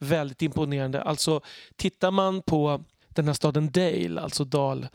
väldigt 0.00 0.42
imponerande. 0.42 1.02
Alltså 1.02 1.40
tittar 1.76 2.10
man 2.10 2.42
på 2.42 2.84
den 3.08 3.26
här 3.26 3.34
staden 3.34 3.70
Dale, 3.70 4.20
alltså 4.20 4.44
Dal, 4.44 4.86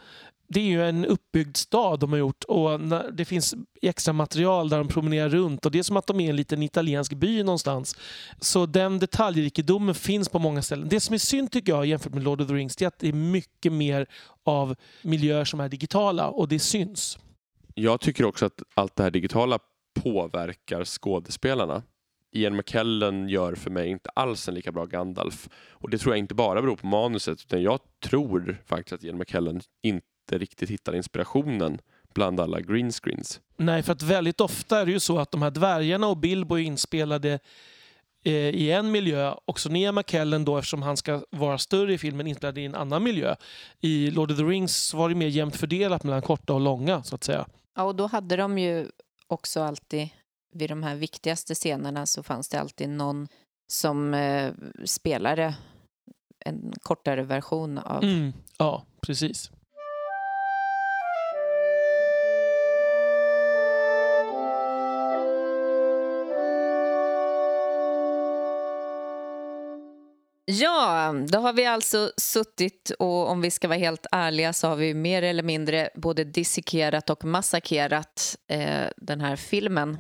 det 0.54 0.60
är 0.60 0.66
ju 0.66 0.84
en 0.84 1.06
uppbyggd 1.06 1.58
stad 1.58 2.00
de 2.00 2.12
har 2.12 2.20
gjort 2.20 2.44
och 2.44 2.80
det 3.14 3.26
finns 3.26 3.56
extra 3.82 4.14
material 4.14 4.70
där 4.70 4.78
de 4.78 4.88
promenerar 4.88 5.30
runt 5.30 5.66
och 5.66 5.72
det 5.72 5.80
är 5.80 5.84
som 5.84 5.98
att 5.98 6.08
de 6.08 6.20
är 6.20 6.30
en 6.30 6.36
liten 6.36 6.64
italiensk 6.64 7.14
by 7.14 7.44
någonstans. 7.44 7.96
Så 8.40 8.66
den 8.66 9.00
detaljrikedomen 9.00 9.96
finns 9.96 10.30
på 10.30 10.40
många 10.40 10.62
ställen. 10.62 10.90
Det 10.90 11.00
som 11.00 11.14
är 11.14 11.18
synd 11.18 11.52
tycker 11.52 11.72
jag 11.72 11.86
jämfört 11.86 12.14
med 12.14 12.24
Lord 12.24 12.42
of 12.42 12.48
the 12.48 12.54
Rings 12.54 12.76
det 12.76 12.86
är 12.86 12.88
att 12.88 13.00
det 13.00 13.08
är 13.08 13.14
mycket 13.14 13.74
mer 13.74 14.08
av 14.46 14.76
miljöer 15.02 15.46
som 15.46 15.60
är 15.60 15.70
digitala 15.70 16.28
och 16.28 16.48
det 16.48 16.60
syns. 16.60 17.20
Jag 17.76 18.02
tycker 18.02 18.26
också 18.26 18.46
att 18.46 18.64
allt 18.74 18.96
det 18.96 19.04
här 19.04 19.12
digitala 19.12 19.60
påverkar 20.04 20.86
skådespelarna. 20.86 21.84
Ian 22.34 22.56
McKellen 22.56 23.30
gör 23.30 23.56
för 23.56 23.70
mig 23.70 23.90
inte 23.90 24.10
alls 24.10 24.48
en 24.48 24.56
lika 24.56 24.72
bra 24.72 24.86
Gandalf. 24.86 25.50
Och 25.72 25.90
det 25.90 25.98
tror 25.98 26.14
jag 26.14 26.20
inte 26.20 26.36
bara 26.36 26.62
beror 26.62 26.76
på 26.76 26.88
manuset 26.88 27.42
utan 27.42 27.62
jag 27.62 27.80
tror 28.04 28.62
faktiskt 28.66 28.94
att 28.94 29.04
Ian 29.04 29.18
McKellen 29.18 29.62
inte 29.84 30.11
inte 30.32 30.44
riktigt 30.44 30.70
hittar 30.70 30.96
inspirationen 30.96 31.80
bland 32.14 32.40
alla 32.40 32.60
greenscreens. 32.62 33.42
Nej, 33.58 33.84
för 33.84 33.94
att 33.94 34.02
väldigt 34.02 34.42
ofta 34.42 34.80
är 34.80 34.86
det 34.86 34.92
ju 34.92 35.00
så 35.00 35.20
att 35.20 35.32
de 35.32 35.42
här 35.42 35.52
dvärgarna 35.52 36.08
och 36.08 36.18
Bilbo 36.18 36.56
är 36.56 36.64
inspelade 36.64 37.40
eh, 38.24 38.34
i 38.34 38.72
en 38.72 38.92
miljö 38.92 39.34
och 39.46 39.60
så 39.60 39.70
Nia 39.70 39.92
McKellen 39.92 40.46
då 40.46 40.58
eftersom 40.58 40.82
han 40.82 40.98
ska 40.98 41.24
vara 41.30 41.58
större 41.58 41.94
i 41.94 41.98
filmen 41.98 42.28
inspelade 42.28 42.62
i 42.62 42.66
en 42.66 42.76
annan 42.76 43.04
miljö. 43.04 43.36
I 43.82 44.12
Lord 44.12 44.32
of 44.32 44.38
the 44.38 44.44
Rings 44.44 44.94
var 44.94 45.10
det 45.10 45.16
mer 45.16 45.28
jämnt 45.28 45.56
fördelat 45.56 46.04
mellan 46.04 46.22
korta 46.22 46.54
och 46.54 46.62
långa 46.62 47.04
så 47.04 47.16
att 47.16 47.24
säga. 47.24 47.46
Ja, 47.76 47.84
och 47.84 47.96
då 47.96 48.08
hade 48.08 48.36
de 48.36 48.58
ju 48.58 48.88
också 49.28 49.62
alltid 49.62 50.10
vid 50.54 50.70
de 50.70 50.84
här 50.84 50.96
viktigaste 50.96 51.56
scenerna 51.56 52.06
så 52.06 52.24
fanns 52.24 52.50
det 52.50 52.60
alltid 52.60 52.90
någon 52.90 53.28
som 53.68 54.14
eh, 54.14 54.52
spelade 54.86 55.56
en 56.46 56.74
kortare 56.82 57.24
version 57.24 57.78
av... 57.78 58.04
Mm, 58.04 58.34
ja, 58.58 58.86
precis. 59.02 59.52
Ja, 70.52 71.14
då 71.28 71.40
har 71.40 71.54
vi 71.54 71.66
alltså 71.66 72.12
suttit 72.18 72.92
och 73.00 73.30
om 73.30 73.42
vi 73.42 73.52
ska 73.52 73.68
vara 73.68 73.80
helt 73.80 74.06
ärliga 74.12 74.54
så 74.54 74.68
har 74.68 74.76
vi 74.76 74.94
mer 74.94 75.24
eller 75.24 75.44
mindre 75.44 75.90
både 75.96 76.24
dissekerat 76.24 77.10
och 77.10 77.26
massakrerat 77.26 78.38
eh, 78.48 78.88
den 78.98 79.22
här 79.22 79.36
filmen. 79.36 79.98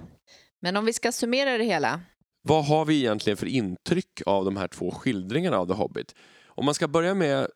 Men 0.61 0.77
om 0.77 0.85
vi 0.85 0.93
ska 0.93 1.11
summera 1.11 1.57
det 1.57 1.63
hela. 1.63 2.01
Vad 2.41 2.65
har 2.65 2.85
vi 2.85 2.99
egentligen 2.99 3.37
för 3.37 3.45
intryck 3.45 4.21
av 4.25 4.45
de 4.45 4.57
här 4.57 4.67
två 4.67 4.91
skildringarna 4.91 5.57
av 5.57 5.67
The 5.67 5.73
Hobbit? 5.73 6.15
Om 6.45 6.65
man 6.65 6.73
ska 6.73 6.87
börja 6.87 7.13
med 7.13 7.47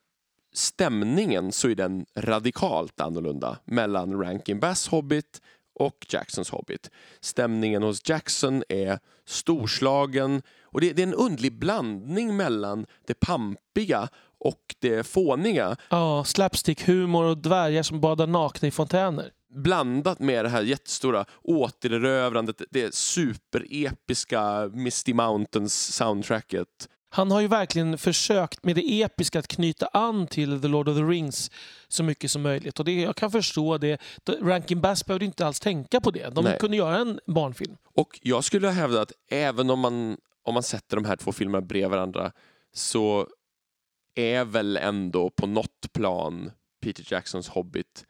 stämningen 0.53 1.51
så 1.51 1.69
är 1.69 1.75
den 1.75 2.05
radikalt 2.17 3.01
annorlunda 3.01 3.58
mellan 3.65 4.21
Rankin 4.21 4.60
Bass 4.60 4.88
Hobbit 4.88 5.41
och 5.75 6.05
Jacksons 6.09 6.49
Hobbit. 6.49 6.89
Stämningen 7.19 7.83
hos 7.83 8.09
Jackson 8.09 8.63
är 8.69 8.99
storslagen 9.25 10.41
och 10.61 10.81
det, 10.81 10.93
det 10.93 11.01
är 11.01 11.07
en 11.07 11.13
undlig 11.13 11.59
blandning 11.59 12.38
mellan 12.38 12.85
det 13.07 13.13
pampiga 13.13 14.09
och 14.39 14.75
det 14.79 15.07
fåniga. 15.07 15.75
Ja, 15.89 16.23
slapstick-humor 16.23 17.23
och 17.23 17.38
dvärgar 17.38 17.83
som 17.83 18.01
badar 18.01 18.27
nakna 18.27 18.67
i 18.67 18.71
fontäner. 18.71 19.31
Blandat 19.55 20.19
med 20.19 20.45
det 20.45 20.49
här 20.49 20.61
jättestora 20.61 21.25
återerövrandet, 21.41 22.61
det 22.69 22.95
superepiska 22.95 24.69
Misty 24.73 25.13
Mountains 25.13 25.95
soundtracket. 25.95 26.89
Han 27.15 27.32
har 27.32 27.41
ju 27.41 27.47
verkligen 27.47 27.97
försökt 27.97 28.63
med 28.63 28.75
det 28.75 29.01
episka 29.01 29.39
att 29.39 29.47
knyta 29.47 29.88
an 29.88 30.28
till 30.28 30.62
The 30.62 30.67
Lord 30.67 30.89
of 30.89 30.97
the 30.97 31.04
Rings 31.04 31.51
så 31.88 32.04
mycket 32.04 32.32
som 32.32 32.41
möjligt. 32.41 32.80
Och 32.80 32.86
det, 32.86 33.01
jag 33.01 33.15
kan 33.15 33.32
förstå 33.32 33.78
det. 33.78 34.01
Rankin 34.41 34.82
Bass 34.82 35.06
behövde 35.06 35.25
inte 35.25 35.45
alls 35.45 35.60
tänka 35.60 36.01
på 36.01 36.12
det. 36.12 36.36
De 36.36 36.43
Nej. 36.43 36.58
kunde 36.60 36.78
göra 36.78 36.97
en 36.97 37.19
barnfilm. 37.25 37.78
Och 37.93 38.19
jag 38.23 38.43
skulle 38.43 38.69
hävda 38.69 39.01
att 39.01 39.12
även 39.30 39.69
om 39.69 39.80
man, 39.80 40.17
om 40.43 40.54
man 40.54 40.63
sätter 40.63 40.97
de 40.97 41.06
här 41.06 41.15
två 41.15 41.32
filmerna 41.32 41.62
bredvid 41.62 41.89
varandra 41.89 42.32
så 42.73 43.28
är 44.15 44.45
väl 44.45 44.78
ändå 44.78 45.30
på 45.30 45.47
något 45.47 45.93
plan 45.93 46.51
Peter 46.82 47.06
Jacksons 47.10 47.47
Hobbit 47.47 48.06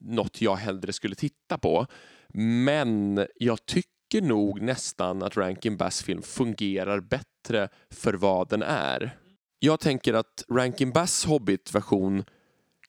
något 0.00 0.40
jag 0.40 0.56
hellre 0.56 0.92
skulle 0.92 1.14
titta 1.14 1.58
på. 1.58 1.86
Men 2.34 3.26
jag 3.36 3.66
tycker 3.66 3.91
nog 4.20 4.60
nästan 4.60 5.22
att 5.22 5.36
Rankin 5.36 5.76
Bass 5.76 6.02
film 6.02 6.22
fungerar 6.22 7.00
bättre 7.00 7.68
för 7.90 8.14
vad 8.14 8.48
den 8.48 8.62
är. 8.62 9.16
Jag 9.58 9.80
tänker 9.80 10.14
att 10.14 10.44
Rankin 10.48 10.92
Bass 10.92 11.24
Hobbit-version 11.24 12.24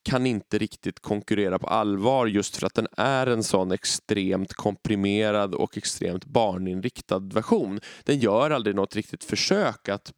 kan 0.02 0.26
inte 0.26 0.58
riktigt 0.58 1.00
konkurrera 1.00 1.58
på 1.58 1.66
allvar 1.66 2.26
just 2.26 2.56
för 2.56 2.66
att 2.66 2.74
den 2.74 2.88
är 2.96 3.26
en 3.26 3.42
sån 3.42 3.72
extremt 3.72 4.54
komprimerad 4.54 5.54
och 5.54 5.76
extremt 5.78 6.24
barninriktad 6.24 7.18
version. 7.18 7.80
Den 8.04 8.18
gör 8.18 8.50
aldrig 8.50 8.76
något 8.76 8.96
riktigt 8.96 9.24
försök 9.24 9.88
att 9.88 10.12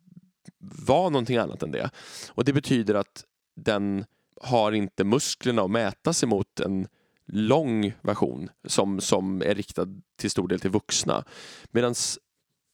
vara 0.87 1.09
någonting 1.09 1.37
annat 1.37 1.63
än 1.63 1.71
det. 1.71 1.91
Och 2.29 2.45
det 2.45 2.53
betyder 2.53 2.95
att 2.95 3.25
den 3.57 4.05
har 4.41 4.73
inte 4.73 5.05
musklerna 5.05 5.63
att 5.63 5.71
mäta 5.71 6.13
sig 6.13 6.29
mot 6.29 6.61
en 6.61 6.89
lång 7.27 7.93
version 8.03 8.51
som, 8.67 9.01
som 9.01 9.43
är 9.43 9.55
riktad 9.55 9.87
till 10.21 10.31
stor 10.31 10.49
del 10.49 10.61
till 10.61 10.71
vuxna. 10.71 11.25
Medan 11.71 11.95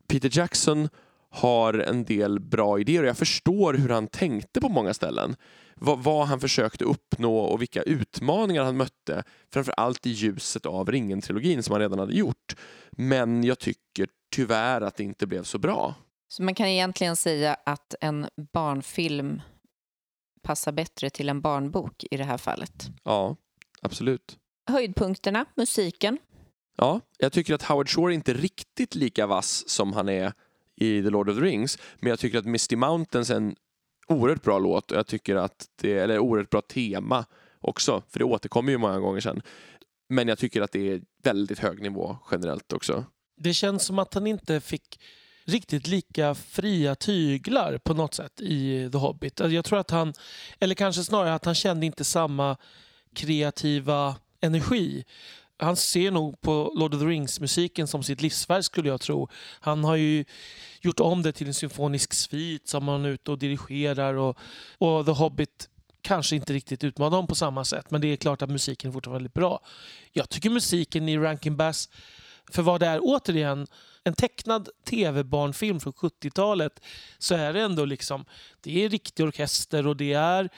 Peter 0.08 0.38
Jackson 0.38 0.88
har 1.30 1.74
en 1.74 2.04
del 2.04 2.40
bra 2.40 2.80
idéer 2.80 3.02
och 3.02 3.08
jag 3.08 3.18
förstår 3.18 3.74
hur 3.74 3.88
han 3.88 4.08
tänkte 4.08 4.60
på 4.60 4.68
många 4.68 4.94
ställen. 4.94 5.36
Vad, 5.76 5.98
vad 5.98 6.26
han 6.26 6.40
försökte 6.40 6.84
uppnå 6.84 7.38
och 7.38 7.62
vilka 7.62 7.82
utmaningar 7.82 8.64
han 8.64 8.76
mötte. 8.76 9.24
Framför 9.52 9.74
allt 9.76 10.06
i 10.06 10.10
ljuset 10.10 10.66
av 10.66 10.90
Ringen-trilogin 10.90 11.62
som 11.62 11.72
han 11.72 11.80
redan 11.80 11.98
hade 11.98 12.14
gjort. 12.14 12.56
Men 12.90 13.44
jag 13.44 13.58
tycker 13.58 14.08
tyvärr 14.34 14.80
att 14.80 14.96
det 14.96 15.04
inte 15.04 15.26
blev 15.26 15.42
så 15.42 15.58
bra. 15.58 15.94
Så 16.28 16.42
man 16.42 16.54
kan 16.54 16.66
egentligen 16.66 17.16
säga 17.16 17.56
att 17.66 17.94
en 18.00 18.26
barnfilm 18.52 19.40
passar 20.42 20.72
bättre 20.72 21.10
till 21.10 21.28
en 21.28 21.40
barnbok 21.40 22.04
i 22.10 22.16
det 22.16 22.24
här 22.24 22.38
fallet. 22.38 22.90
Ja, 23.04 23.36
absolut. 23.82 24.38
Höjdpunkterna, 24.66 25.44
musiken. 25.55 26.18
Ja, 26.77 27.01
jag 27.18 27.33
tycker 27.33 27.55
att 27.55 27.62
Howard 27.62 27.88
Shore 27.88 28.12
är 28.12 28.14
inte 28.14 28.35
riktigt 28.35 28.94
lika 28.94 29.27
vass 29.27 29.68
som 29.68 29.92
han 29.92 30.09
är 30.09 30.33
i 30.77 31.03
The 31.03 31.11
Lord 31.11 31.29
of 31.29 31.37
the 31.37 31.42
Rings. 31.42 31.79
Men 32.01 32.11
jag 32.11 32.18
tycker 32.18 32.38
att 32.38 32.46
Misty 32.46 32.77
Mountains 32.77 33.31
är 33.31 33.37
en 33.37 33.57
oerhört 34.09 34.42
bra 34.42 34.59
låt 34.59 34.90
och 34.90 34.98
jag 34.98 35.07
tycker 35.07 35.37
att 35.37 35.66
det 35.81 35.98
eller 35.98 36.18
oerhört 36.18 36.51
bra 36.51 36.61
tema 36.61 37.25
också, 37.61 38.03
för 38.09 38.18
det 38.18 38.25
återkommer 38.25 38.72
ju 38.72 38.79
många 38.79 38.98
gånger 38.98 39.20
sen. 39.20 39.42
Men 40.09 40.29
jag 40.29 40.38
tycker 40.38 40.62
att 40.62 40.72
det 40.72 40.90
är 40.92 41.03
väldigt 41.22 41.59
hög 41.59 41.83
nivå 41.83 42.18
generellt 42.31 42.72
också. 42.72 43.05
Det 43.37 43.55
känns 43.55 43.85
som 43.85 43.98
att 43.98 44.14
han 44.14 44.27
inte 44.27 44.61
fick 44.61 45.01
riktigt 45.44 45.87
lika 45.87 46.35
fria 46.35 46.94
tyglar 46.94 47.79
på 47.79 47.94
något 47.94 48.14
sätt 48.14 48.40
i 48.40 48.90
The 48.92 48.98
Hobbit. 48.98 49.40
Jag 49.40 49.64
tror 49.64 49.79
att 49.79 49.90
han, 49.90 50.14
eller 50.59 50.75
kanske 50.75 51.05
snarare 51.05 51.35
att 51.35 51.44
han 51.44 51.55
kände 51.55 51.87
inte 51.87 52.05
samma 52.05 52.57
kreativa 53.14 54.16
energi. 54.42 55.05
Han 55.59 55.76
ser 55.76 56.11
nog 56.11 56.40
på 56.40 56.72
Lord 56.74 56.94
of 56.94 57.00
the 57.00 57.07
Rings-musiken 57.07 57.87
som 57.87 58.02
sitt 58.02 58.22
livsverk 58.22 58.64
skulle 58.64 58.88
jag 58.88 59.00
tro. 59.00 59.28
Han 59.61 59.85
har 59.85 59.96
ju 59.96 60.24
gjort 60.81 61.00
om 61.00 61.22
det 61.22 61.33
till 61.33 61.46
en 61.46 61.55
symfonisk 61.55 62.12
svit 62.12 62.68
som 62.68 62.88
han 62.88 63.05
är 63.05 63.09
ute 63.09 63.31
och 63.31 63.38
dirigerar 63.38 64.14
och, 64.14 64.38
och 64.78 65.07
The 65.07 65.12
Hobbit 65.12 65.68
kanske 66.02 66.37
inte 66.37 66.52
riktigt 66.52 66.85
utmanar 66.85 67.11
honom 67.11 67.26
på 67.26 67.35
samma 67.35 67.64
sätt 67.64 67.90
men 67.90 68.00
det 68.00 68.07
är 68.07 68.16
klart 68.16 68.42
att 68.42 68.50
musiken 68.50 68.90
är 68.90 68.92
fortfarande 68.92 69.18
väldigt 69.18 69.35
bra. 69.35 69.61
Jag 70.12 70.28
tycker 70.28 70.50
musiken 70.50 71.09
i 71.09 71.18
Rankin 71.18 71.57
Bass, 71.57 71.88
för 72.50 72.62
vad 72.62 72.81
det 72.81 72.87
är 72.87 73.00
återigen, 73.02 73.66
en 74.05 74.14
tecknad 74.14 74.68
tv-barnfilm 74.85 75.81
från 75.81 75.92
70-talet 75.92 76.81
så 77.18 77.35
är 77.35 77.52
det 77.52 77.61
ändå 77.61 77.85
liksom, 77.85 78.24
det 78.61 78.85
är 78.85 78.88
riktig 78.88 79.26
orkester 79.26 79.87
och 79.87 79.96
det 79.96 80.12
är 80.12 80.48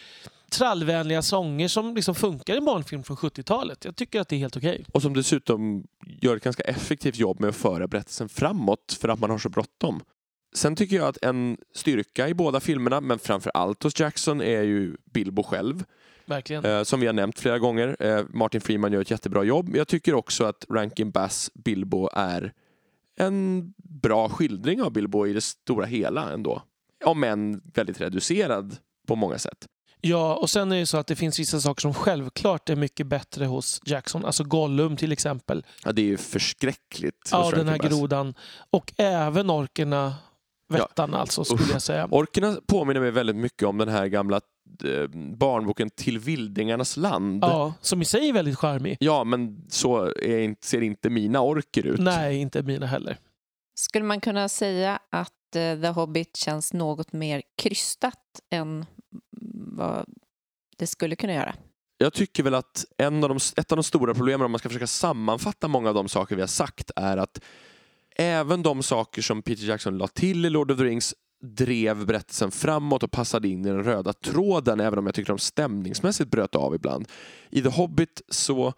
trallvänliga 0.59 1.23
sånger 1.23 1.69
som 1.69 1.95
liksom 1.95 2.14
funkar 2.14 2.55
i 2.55 2.57
en 2.57 2.64
barnfilm 2.64 3.03
från 3.03 3.17
70-talet. 3.17 3.85
Jag 3.85 3.97
tycker 3.97 4.21
att 4.21 4.29
det 4.29 4.37
är 4.37 4.40
helt 4.40 4.57
okej. 4.57 4.85
Och 4.93 5.03
som 5.03 5.14
dessutom 5.14 5.87
gör 6.21 6.37
ett 6.37 6.45
ganska 6.45 6.62
effektivt 6.62 7.17
jobb 7.17 7.40
med 7.40 7.49
att 7.49 7.57
föra 7.57 7.88
berättelsen 7.88 8.29
framåt 8.29 8.99
för 9.01 9.09
att 9.09 9.21
man 9.21 9.31
har 9.31 9.38
så 9.38 9.49
bråttom. 9.49 10.03
Sen 10.55 10.77
tycker 10.77 10.97
jag 10.97 11.09
att 11.09 11.25
en 11.25 11.57
styrka 11.75 12.29
i 12.29 12.35
båda 12.35 12.61
filmerna, 12.61 13.01
men 13.01 13.19
framför 13.19 13.51
allt 13.55 13.83
hos 13.83 14.01
Jackson, 14.01 14.40
är 14.40 14.62
ju 14.62 14.97
Bilbo 15.05 15.43
själv. 15.43 15.85
Eh, 16.64 16.83
som 16.83 17.01
vi 17.01 17.07
har 17.07 17.12
nämnt 17.12 17.38
flera 17.38 17.59
gånger. 17.59 17.97
Eh, 18.01 18.25
Martin 18.29 18.61
Freeman 18.61 18.93
gör 18.93 19.01
ett 19.01 19.11
jättebra 19.11 19.45
jobb. 19.45 19.77
Jag 19.77 19.88
tycker 19.88 20.14
också 20.14 20.45
att 20.45 20.64
Rankin 20.71 21.11
Bass 21.11 21.51
Bilbo 21.55 22.09
är 22.12 22.53
en 23.17 23.73
bra 23.77 24.29
skildring 24.29 24.83
av 24.83 24.93
Bilbo 24.93 25.27
i 25.27 25.33
det 25.33 25.40
stora 25.40 25.87
hela 25.87 26.33
ändå. 26.33 26.62
Om 27.05 27.25
än 27.25 27.61
väldigt 27.75 28.01
reducerad 28.01 28.77
på 29.07 29.17
många 29.17 29.38
sätt. 29.38 29.67
Ja, 30.07 30.35
och 30.35 30.51
sen 30.51 30.73
är 30.73 30.77
det 30.77 30.87
så 30.87 30.97
att 30.97 31.07
det 31.07 31.17
finns 31.17 31.38
vissa 31.38 31.61
saker 31.61 31.81
som 31.81 31.95
självklart 31.95 32.69
är 32.71 32.77
mycket 32.77 33.07
bättre 33.07 33.45
hos 33.45 33.81
Jackson. 33.85 34.25
Alltså 34.25 34.45
Gollum 34.45 34.97
till 34.97 35.12
exempel. 35.12 35.67
Ja, 35.85 35.93
det 35.93 36.03
är 36.03 36.07
ju 36.07 36.17
förskräckligt. 36.17 37.29
Ja, 37.33 37.51
den 37.51 37.69
här 37.69 37.79
grodan. 37.79 38.35
Och 38.71 38.93
även 38.97 39.51
orkerna, 39.51 40.14
vättarna 40.69 41.19
alltså, 41.19 41.45
skulle 41.45 41.62
Usch. 41.62 41.73
jag 41.73 41.83
säga. 41.83 42.09
Orkerna 42.11 42.57
påminner 42.67 43.01
mig 43.01 43.11
väldigt 43.11 43.37
mycket 43.37 43.62
om 43.69 43.79
den 43.79 43.88
här 43.88 44.07
gamla 44.07 44.40
eh, 44.85 45.09
barnboken 45.37 45.90
Till 45.90 46.19
vildingarnas 46.19 46.97
land. 46.97 47.45
Ja, 47.45 47.75
som 47.81 48.03
i 48.03 48.05
sig 48.05 48.29
är 48.29 48.33
väldigt 48.33 48.59
charmig. 48.59 48.97
Ja, 49.01 49.25
men 49.25 49.64
så 49.69 50.05
är, 50.07 50.38
inte- 50.38 50.67
ser 50.67 50.81
inte 50.83 51.11
mina 51.11 51.40
orker 51.40 51.87
ut. 51.87 52.01
Nej, 52.01 52.37
inte 52.37 52.62
mina 52.62 52.87
heller. 52.87 53.19
Skulle 53.75 54.05
man 54.05 54.21
kunna 54.21 54.49
säga 54.49 54.99
att 55.11 55.57
eh, 55.57 55.81
The 55.81 55.88
Hobbit 55.88 56.37
känns 56.37 56.73
något 56.73 57.12
mer 57.12 57.43
krystat 57.62 58.21
än 58.51 58.87
vad 59.77 60.07
det 60.77 60.87
skulle 60.87 61.17
kunna 61.17 61.33
göra? 61.33 61.55
Jag 61.99 62.13
tycker 62.13 62.43
väl 62.43 62.55
att 62.55 62.85
en 62.99 63.25
av 63.25 63.29
de, 63.29 63.39
ett 63.57 63.73
av 63.73 63.77
de 63.77 63.83
stora 63.83 64.15
problemen 64.15 64.45
om 64.45 64.51
man 64.51 64.59
ska 64.59 64.69
försöka 64.69 64.87
sammanfatta 64.87 65.69
många 65.69 65.89
av 65.89 65.95
de 65.95 66.09
saker 66.09 66.37
vi 66.37 66.43
har 66.43 66.47
sagt 66.49 66.91
är 66.97 67.17
att 67.17 67.41
även 68.17 68.63
de 68.63 68.83
saker 68.83 69.23
som 69.23 69.43
Peter 69.43 69.65
Jackson 69.65 69.99
la 69.99 70.09
till 70.09 70.47
i 70.47 70.51
Lord 70.51 70.71
of 70.71 70.79
the 70.79 70.85
Rings 70.85 71.15
drev 71.43 72.07
berättelsen 72.07 72.51
framåt 72.51 73.03
och 73.03 73.11
passade 73.11 73.49
in 73.49 73.65
i 73.65 73.69
den 73.69 73.85
röda 73.85 74.13
tråden 74.13 74.81
även 74.81 74.99
om 74.99 75.07
jag 75.07 75.15
tycker 75.15 75.33
de 75.33 75.39
stämningsmässigt 75.39 76.31
bröt 76.31 76.55
av 76.55 76.75
ibland. 76.75 77.09
I 77.51 77.63
The 77.63 77.69
Hobbit 77.69 78.23
så 78.29 78.75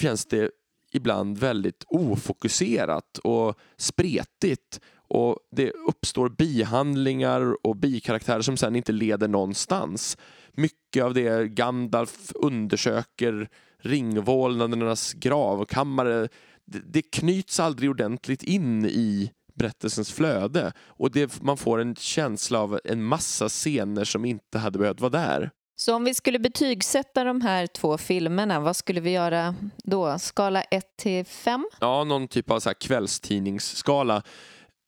känns 0.00 0.26
det 0.26 0.50
ibland 0.92 1.38
väldigt 1.38 1.84
ofokuserat 1.88 3.18
och 3.18 3.58
spretigt 3.76 4.80
och 5.10 5.36
det 5.50 5.70
uppstår 5.70 6.28
bihandlingar 6.28 7.66
och 7.66 7.76
bikaraktärer 7.76 8.42
som 8.42 8.56
sen 8.56 8.76
inte 8.76 8.92
leder 8.92 9.28
någonstans. 9.28 10.16
Mycket 10.52 11.04
av 11.04 11.14
det 11.14 11.48
Gandalf 11.48 12.32
undersöker, 12.34 13.48
ringvålnadernas 13.78 15.12
gravkammare, 15.12 16.28
det, 16.64 16.80
det 16.86 17.02
knyts 17.02 17.60
aldrig 17.60 17.90
ordentligt 17.90 18.42
in 18.42 18.86
i 18.86 19.30
berättelsens 19.54 20.12
flöde 20.12 20.72
och 20.86 21.10
det, 21.10 21.42
man 21.42 21.56
får 21.56 21.80
en 21.80 21.94
känsla 21.94 22.60
av 22.60 22.80
en 22.84 23.04
massa 23.04 23.48
scener 23.48 24.04
som 24.04 24.24
inte 24.24 24.58
hade 24.58 24.78
behövt 24.78 25.00
vara 25.00 25.10
där. 25.10 25.50
Så 25.76 25.94
om 25.94 26.04
vi 26.04 26.14
skulle 26.14 26.38
betygsätta 26.38 27.24
de 27.24 27.40
här 27.40 27.66
två 27.66 27.98
filmerna, 27.98 28.60
vad 28.60 28.76
skulle 28.76 29.00
vi 29.00 29.10
göra 29.10 29.54
då? 29.84 30.18
Skala 30.18 30.62
1 30.62 30.84
till 30.98 31.24
5? 31.24 31.66
Ja, 31.80 32.04
någon 32.04 32.28
typ 32.28 32.50
av 32.50 32.60
så 32.60 32.68
här 32.68 32.74
kvällstidningsskala. 32.74 34.22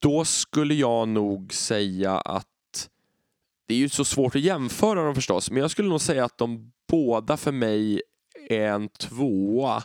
Då 0.03 0.25
skulle 0.25 0.75
jag 0.75 1.09
nog 1.09 1.55
säga 1.55 2.19
att 2.19 2.88
det 3.67 3.75
är 3.75 3.79
ju 3.79 3.88
så 3.88 4.05
svårt 4.05 4.37
att 4.37 4.43
jämföra 4.43 5.05
dem 5.05 5.15
förstås, 5.15 5.51
men 5.51 5.61
jag 5.61 5.71
skulle 5.71 5.88
nog 5.88 6.01
säga 6.01 6.25
att 6.25 6.38
de 6.38 6.73
båda 6.88 7.37
för 7.37 7.53
mig 7.53 8.03
är 8.49 8.69
en 8.69 8.88
tvåa. 8.88 9.83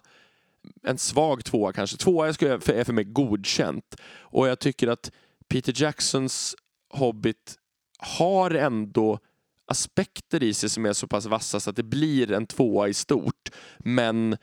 En 0.83 0.97
svag 0.97 1.45
tvåa 1.45 1.73
kanske. 1.73 1.97
Tvåa 1.97 2.27
är 2.27 2.83
för 2.83 2.93
mig 2.93 3.03
godkänt. 3.03 3.95
Och 4.19 4.47
jag 4.47 4.59
tycker 4.59 4.87
att 4.87 5.11
Peter 5.47 5.73
Jacksons 5.81 6.55
Hobbit 6.89 7.55
har 7.99 8.51
ändå 8.51 9.19
aspekter 9.65 10.43
i 10.43 10.53
sig 10.53 10.69
som 10.69 10.85
är 10.85 10.93
så 10.93 11.07
pass 11.07 11.25
vassa 11.25 11.59
så 11.59 11.69
att 11.69 11.75
det 11.75 11.83
blir 11.83 12.31
en 12.31 12.45
tvåa 12.47 12.87
i 12.87 12.93
stort. 12.93 13.49
Men 13.77 14.37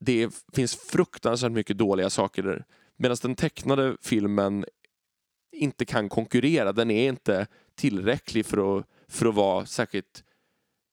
det 0.00 0.44
finns 0.52 0.76
fruktansvärt 0.76 1.52
mycket 1.52 1.78
dåliga 1.78 2.10
saker 2.10 2.42
där. 2.42 2.64
Medan 2.98 3.16
den 3.22 3.34
tecknade 3.34 3.96
filmen 4.02 4.64
inte 5.56 5.84
kan 5.84 6.08
konkurrera. 6.08 6.72
Den 6.72 6.90
är 6.90 7.08
inte 7.08 7.46
tillräcklig 7.74 8.46
för 8.46 8.78
att, 8.78 8.86
för 9.08 9.26
att 9.26 9.34
vara 9.34 9.66
särskilt 9.66 10.24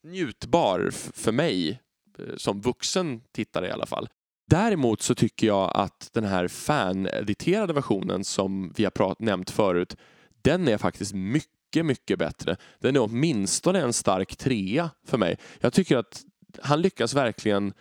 njutbar 0.03 0.89
för 1.13 1.31
mig 1.31 1.81
eh, 2.19 2.35
som 2.37 2.61
vuxen 2.61 3.21
tittare 3.31 3.67
i 3.67 3.71
alla 3.71 3.85
fall. 3.85 4.09
Däremot 4.49 5.01
så 5.01 5.15
tycker 5.15 5.47
jag 5.47 5.71
att 5.75 6.09
den 6.13 6.23
här 6.23 6.47
fan-editerade 6.47 7.73
versionen 7.73 8.23
som 8.23 8.73
vi 8.75 8.83
har 8.83 8.91
prat- 8.91 9.19
nämnt 9.19 9.49
förut, 9.49 9.97
den 10.41 10.67
är 10.67 10.77
faktiskt 10.77 11.13
mycket, 11.13 11.85
mycket 11.85 12.19
bättre. 12.19 12.57
Den 12.79 12.95
är 12.95 13.01
åtminstone 13.01 13.79
en 13.79 13.93
stark 13.93 14.35
trea 14.35 14.89
för 15.05 15.17
mig. 15.17 15.37
Jag 15.59 15.73
tycker 15.73 15.97
att 15.97 16.23
han 16.61 16.81
lyckas 16.81 17.13
verkligen 17.13 17.73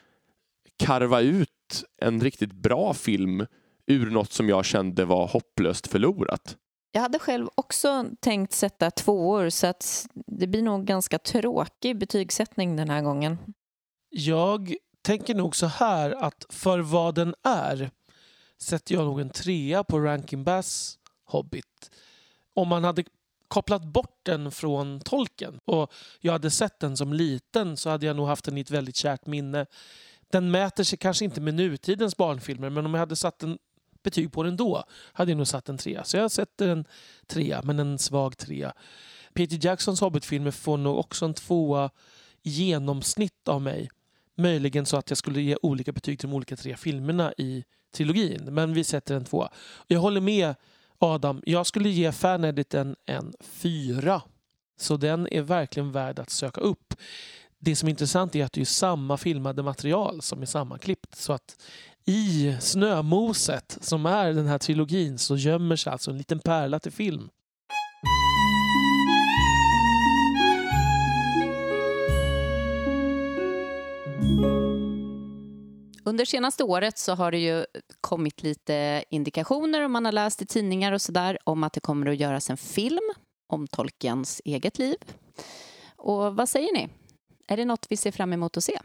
karva 0.78 1.20
ut 1.20 1.84
en 2.02 2.20
riktigt 2.20 2.52
bra 2.52 2.94
film 2.94 3.46
ur 3.86 4.10
något 4.10 4.32
som 4.32 4.48
jag 4.48 4.64
kände 4.64 5.04
var 5.04 5.26
hopplöst 5.26 5.86
förlorat. 5.86 6.56
Jag 6.92 7.02
hade 7.02 7.18
själv 7.18 7.48
också 7.54 8.06
tänkt 8.20 8.52
sätta 8.52 8.90
tvåor 8.90 9.50
så 9.50 9.66
att 9.66 10.06
det 10.14 10.46
blir 10.46 10.62
nog 10.62 10.84
ganska 10.84 11.18
tråkig 11.18 11.98
betygssättning 11.98 12.76
den 12.76 12.90
här 12.90 13.02
gången. 13.02 13.38
Jag 14.10 14.74
tänker 15.02 15.34
nog 15.34 15.56
så 15.56 15.66
här 15.66 16.10
att 16.10 16.46
för 16.48 16.78
vad 16.78 17.14
den 17.14 17.34
är 17.42 17.90
sätter 18.58 18.94
jag 18.94 19.04
nog 19.04 19.20
en 19.20 19.30
trea 19.30 19.84
på 19.84 20.00
Rankin 20.00 20.44
Bass 20.44 20.98
Hobbit. 21.24 21.90
Om 22.54 22.68
man 22.68 22.84
hade 22.84 23.04
kopplat 23.48 23.84
bort 23.84 24.20
den 24.22 24.52
från 24.52 25.00
tolken 25.00 25.60
och 25.64 25.92
jag 26.20 26.32
hade 26.32 26.50
sett 26.50 26.80
den 26.80 26.96
som 26.96 27.12
liten 27.12 27.76
så 27.76 27.90
hade 27.90 28.06
jag 28.06 28.16
nog 28.16 28.26
haft 28.26 28.44
den 28.44 28.58
i 28.58 28.60
ett 28.60 28.70
väldigt 28.70 28.96
kärt 28.96 29.26
minne. 29.26 29.66
Den 30.30 30.50
mäter 30.50 30.84
sig 30.84 30.98
kanske 30.98 31.24
inte 31.24 31.40
med 31.40 31.54
nutidens 31.54 32.16
barnfilmer 32.16 32.70
men 32.70 32.86
om 32.86 32.94
jag 32.94 33.00
hade 33.00 33.16
satt 33.16 33.38
den 33.38 33.58
betyg 34.02 34.32
på 34.32 34.42
den 34.42 34.56
då 34.56 34.84
hade 35.12 35.30
jag 35.30 35.38
nog 35.38 35.46
satt 35.46 35.68
en 35.68 35.78
trea. 35.78 36.04
Så 36.04 36.16
jag 36.16 36.30
sätter 36.30 36.68
en 36.68 36.84
trea, 37.26 37.62
men 37.64 37.78
en 37.78 37.98
svag 37.98 38.38
trea. 38.38 38.72
Peter 39.34 39.58
Jacksons 39.66 40.00
Hobbit-filmer 40.00 40.50
får 40.50 40.76
nog 40.76 40.98
också 40.98 41.24
en 41.24 41.34
tvåa 41.34 41.90
i 42.42 42.50
genomsnitt 42.50 43.48
av 43.48 43.62
mig. 43.62 43.90
Möjligen 44.36 44.86
så 44.86 44.96
att 44.96 45.10
jag 45.10 45.18
skulle 45.18 45.40
ge 45.40 45.56
olika 45.62 45.92
betyg 45.92 46.18
till 46.18 46.28
de 46.28 46.34
olika 46.34 46.56
tre 46.56 46.76
filmerna 46.76 47.32
i 47.38 47.64
trilogin. 47.94 48.54
Men 48.54 48.74
vi 48.74 48.84
sätter 48.84 49.14
en 49.14 49.24
tvåa. 49.24 49.48
Jag 49.86 50.00
håller 50.00 50.20
med 50.20 50.54
Adam. 50.98 51.42
Jag 51.46 51.66
skulle 51.66 51.88
ge 51.88 52.12
fan 52.12 52.12
fanediten 52.12 52.96
en 53.06 53.32
fyra. 53.40 54.22
Så 54.80 54.96
den 54.96 55.28
är 55.30 55.42
verkligen 55.42 55.92
värd 55.92 56.18
att 56.18 56.30
söka 56.30 56.60
upp. 56.60 56.94
Det 57.58 57.76
som 57.76 57.88
är 57.88 57.90
intressant 57.90 58.36
är 58.36 58.44
att 58.44 58.52
det 58.52 58.60
är 58.60 58.64
samma 58.64 59.16
filmade 59.16 59.62
material 59.62 60.22
som 60.22 60.42
är 60.42 60.46
sammanklippt. 60.46 61.14
Så 61.14 61.32
att 61.32 61.62
i 62.04 62.56
Snömoset, 62.60 63.78
som 63.80 64.06
är 64.06 64.32
den 64.32 64.46
här 64.46 64.58
trilogin, 64.58 65.18
så 65.18 65.36
gömmer 65.36 65.76
sig 65.76 65.92
alltså 65.92 66.10
en 66.10 66.18
liten 66.18 66.38
pärla 66.38 66.80
till 66.80 66.92
film. 66.92 67.28
Under 76.04 76.24
senaste 76.24 76.64
året 76.64 76.98
så 76.98 77.14
har 77.14 77.30
det 77.30 77.38
ju 77.38 77.64
kommit 78.00 78.42
lite 78.42 79.04
indikationer 79.10 79.84
och 79.84 79.90
man 79.90 80.04
har 80.04 80.12
läst 80.12 80.42
i 80.42 80.46
tidningar 80.46 80.92
och 80.92 81.02
sådär 81.02 81.38
om 81.44 81.64
att 81.64 81.72
det 81.72 81.80
kommer 81.80 82.06
att 82.06 82.16
göras 82.16 82.50
en 82.50 82.56
film 82.56 83.12
om 83.48 83.66
Tolkiens 83.66 84.42
eget 84.44 84.78
liv. 84.78 84.96
Och 85.96 86.36
vad 86.36 86.48
säger 86.48 86.72
ni? 86.72 86.88
Är 87.48 87.56
det 87.56 87.64
något 87.64 87.86
vi 87.90 87.96
ser 87.96 88.12
fram 88.12 88.32
emot 88.32 88.56
att 88.56 88.64
se? 88.64 88.78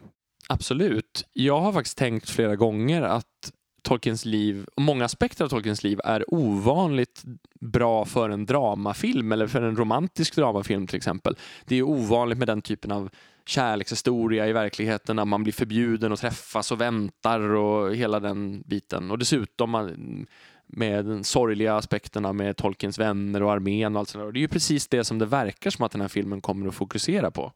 Absolut. 0.50 1.26
Jag 1.34 1.60
har 1.60 1.74
faktiskt 1.74 1.98
tänkt 1.98 2.30
flera 2.30 2.56
gånger 2.56 3.02
att 3.02 3.52
Tolkiens 3.82 4.26
liv, 4.26 4.66
många 4.78 5.06
aspekter 5.06 5.46
av 5.46 5.50
Tolkiens 5.50 5.84
liv 5.84 6.00
är 6.04 6.34
ovanligt 6.34 7.24
bra 7.60 8.06
för 8.06 8.30
en 8.30 8.46
dramafilm 8.46 9.32
eller 9.32 9.48
för 9.48 9.62
en 9.62 9.76
romantisk 9.76 10.36
dramafilm 10.36 10.88
till 10.88 10.98
exempel. 10.98 11.36
Det 11.66 11.76
är 11.76 11.84
ovanligt 11.84 12.38
med 12.38 12.48
den 12.48 12.62
typen 12.62 12.92
av 12.92 13.10
kärlekshistoria 13.46 14.48
i 14.48 14.54
verkligheten 14.54 15.16
när 15.16 15.26
man 15.26 15.44
blir 15.44 15.54
förbjuden 15.54 16.14
att 16.14 16.20
träffas 16.20 16.72
och 16.72 16.82
väntar 16.82 17.40
och 17.40 17.96
hela 17.96 18.20
den 18.20 18.64
biten. 18.66 19.12
Och 19.12 19.18
dessutom 19.18 19.96
med 20.68 21.06
den 21.06 21.24
sorgliga 21.24 21.76
aspekterna 21.76 22.34
med 22.34 22.58
Tolkiens 22.58 23.00
vänner 23.00 23.44
och 23.44 23.52
armén 23.52 23.96
och 23.96 24.00
allt 24.00 24.10
sådär. 24.10 24.26
Och 24.26 24.34
det 24.34 24.40
är 24.40 24.42
ju 24.42 24.48
precis 24.48 24.88
det 24.88 25.04
som 25.04 25.20
det 25.20 25.26
verkar 25.26 25.70
som 25.70 25.86
att 25.86 25.92
den 25.92 26.02
här 26.02 26.08
filmen 26.08 26.42
kommer 26.42 26.68
att 26.68 26.76
fokusera 26.76 27.32
på 27.32 27.52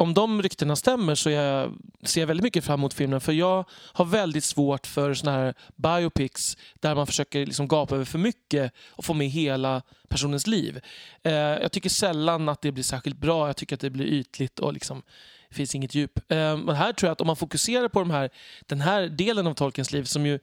om 0.00 0.14
de 0.14 0.42
ryktena 0.42 0.76
stämmer 0.76 1.14
så 1.14 1.30
jag, 1.30 1.74
ser 2.02 2.20
jag 2.20 2.26
väldigt 2.26 2.44
mycket 2.44 2.64
fram 2.64 2.80
emot 2.80 2.94
filmen. 2.94 3.20
För 3.20 3.32
jag 3.32 3.64
har 3.92 4.04
väldigt 4.04 4.44
svårt 4.44 4.86
för 4.86 5.14
såna 5.14 5.32
här 5.32 5.54
biopics 5.76 6.56
där 6.74 6.94
man 6.94 7.06
försöker 7.06 7.46
liksom 7.46 7.68
gapa 7.68 7.94
över 7.94 8.04
för 8.04 8.18
mycket 8.18 8.72
och 8.88 9.04
få 9.04 9.14
med 9.14 9.28
hela 9.28 9.82
personens 10.08 10.46
liv. 10.46 10.80
Eh, 11.22 11.32
jag 11.32 11.72
tycker 11.72 11.90
sällan 11.90 12.48
att 12.48 12.62
det 12.62 12.72
blir 12.72 12.84
särskilt 12.84 13.16
bra. 13.16 13.46
Jag 13.46 13.56
tycker 13.56 13.74
att 13.74 13.80
det 13.80 13.90
blir 13.90 14.06
ytligt 14.06 14.58
och 14.58 14.72
liksom, 14.72 15.02
det 15.48 15.54
finns 15.54 15.74
inget 15.74 15.94
djup. 15.94 16.18
Eh, 16.32 16.56
men 16.56 16.74
här 16.74 16.92
tror 16.92 17.08
jag 17.08 17.12
att 17.12 17.20
om 17.20 17.26
man 17.26 17.36
fokuserar 17.36 17.88
på 17.88 18.00
de 18.00 18.10
här, 18.10 18.30
den 18.66 18.80
här 18.80 19.02
delen 19.02 19.46
av 19.46 19.54
Tolkiens 19.54 19.92
liv 19.92 20.04
som 20.04 20.26
ju 20.26 20.38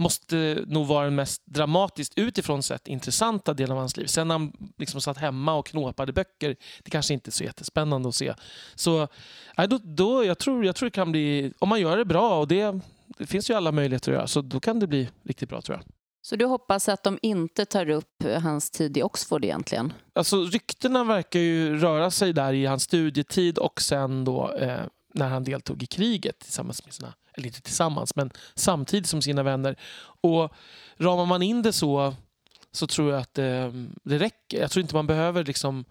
måste 0.00 0.64
nog 0.66 0.86
vara 0.86 1.04
den 1.04 1.14
mest 1.14 1.42
dramatiskt 1.46 2.12
utifrån 2.16 2.62
sett 2.62 2.88
intressanta 2.88 3.54
delen 3.54 3.72
av 3.72 3.78
hans 3.78 3.96
liv. 3.96 4.06
Sen 4.06 4.28
när 4.28 4.34
han 4.34 4.52
liksom 4.78 5.00
satt 5.00 5.18
hemma 5.18 5.54
och 5.54 5.66
knåpade 5.66 6.12
böcker, 6.12 6.56
det 6.82 6.90
kanske 6.90 7.14
inte 7.14 7.28
är 7.28 7.32
så 7.32 7.44
jättespännande 7.44 8.08
att 8.08 8.14
se. 8.14 8.34
Så 8.74 9.08
nej, 9.56 9.68
då, 9.68 9.78
då, 9.78 10.24
jag, 10.24 10.38
tror, 10.38 10.64
jag 10.64 10.76
tror 10.76 10.86
det 10.86 10.94
kan 10.94 11.12
bli, 11.12 11.52
om 11.58 11.68
man 11.68 11.80
gör 11.80 11.96
det 11.96 12.04
bra, 12.04 12.40
och 12.40 12.48
det, 12.48 12.80
det 13.18 13.26
finns 13.26 13.50
ju 13.50 13.54
alla 13.54 13.72
möjligheter 13.72 14.12
att 14.12 14.16
göra, 14.16 14.26
så 14.26 14.40
då 14.40 14.60
kan 14.60 14.80
det 14.80 14.86
bli 14.86 15.08
riktigt 15.22 15.48
bra 15.48 15.62
tror 15.62 15.78
jag. 15.78 15.84
Så 16.22 16.36
du 16.36 16.44
hoppas 16.44 16.88
att 16.88 17.02
de 17.02 17.18
inte 17.22 17.64
tar 17.64 17.90
upp 17.90 18.24
hans 18.42 18.70
tid 18.70 18.96
i 18.96 19.02
Oxford 19.02 19.44
egentligen? 19.44 19.92
Alltså 20.12 20.44
ryktena 20.44 21.04
verkar 21.04 21.40
ju 21.40 21.78
röra 21.78 22.10
sig 22.10 22.32
där 22.32 22.52
i 22.52 22.66
hans 22.66 22.82
studietid 22.82 23.58
och 23.58 23.80
sen 23.80 24.24
då 24.24 24.52
eh, 24.52 24.80
när 25.14 25.28
han 25.28 25.44
deltog 25.44 25.82
i 25.82 25.86
kriget 25.86 26.38
tillsammans 26.38 26.84
med 26.84 26.94
sina 26.94 27.14
inte 27.46 27.60
tillsammans, 27.60 28.16
men 28.16 28.30
samtidigt 28.54 29.08
som 29.08 29.22
sina 29.22 29.42
vänner. 29.42 29.76
Och 30.20 30.52
ramar 30.96 31.26
man 31.26 31.42
in 31.42 31.62
det 31.62 31.72
så, 31.72 32.14
så 32.72 32.86
tror 32.86 33.12
jag 33.12 33.20
att 33.20 33.34
det, 33.34 33.72
det 34.02 34.18
räcker. 34.18 34.60
Jag 34.60 34.70
tror 34.70 34.80
inte 34.80 34.94
man 34.94 35.06
behöver 35.06 35.44
liksom 35.44 35.84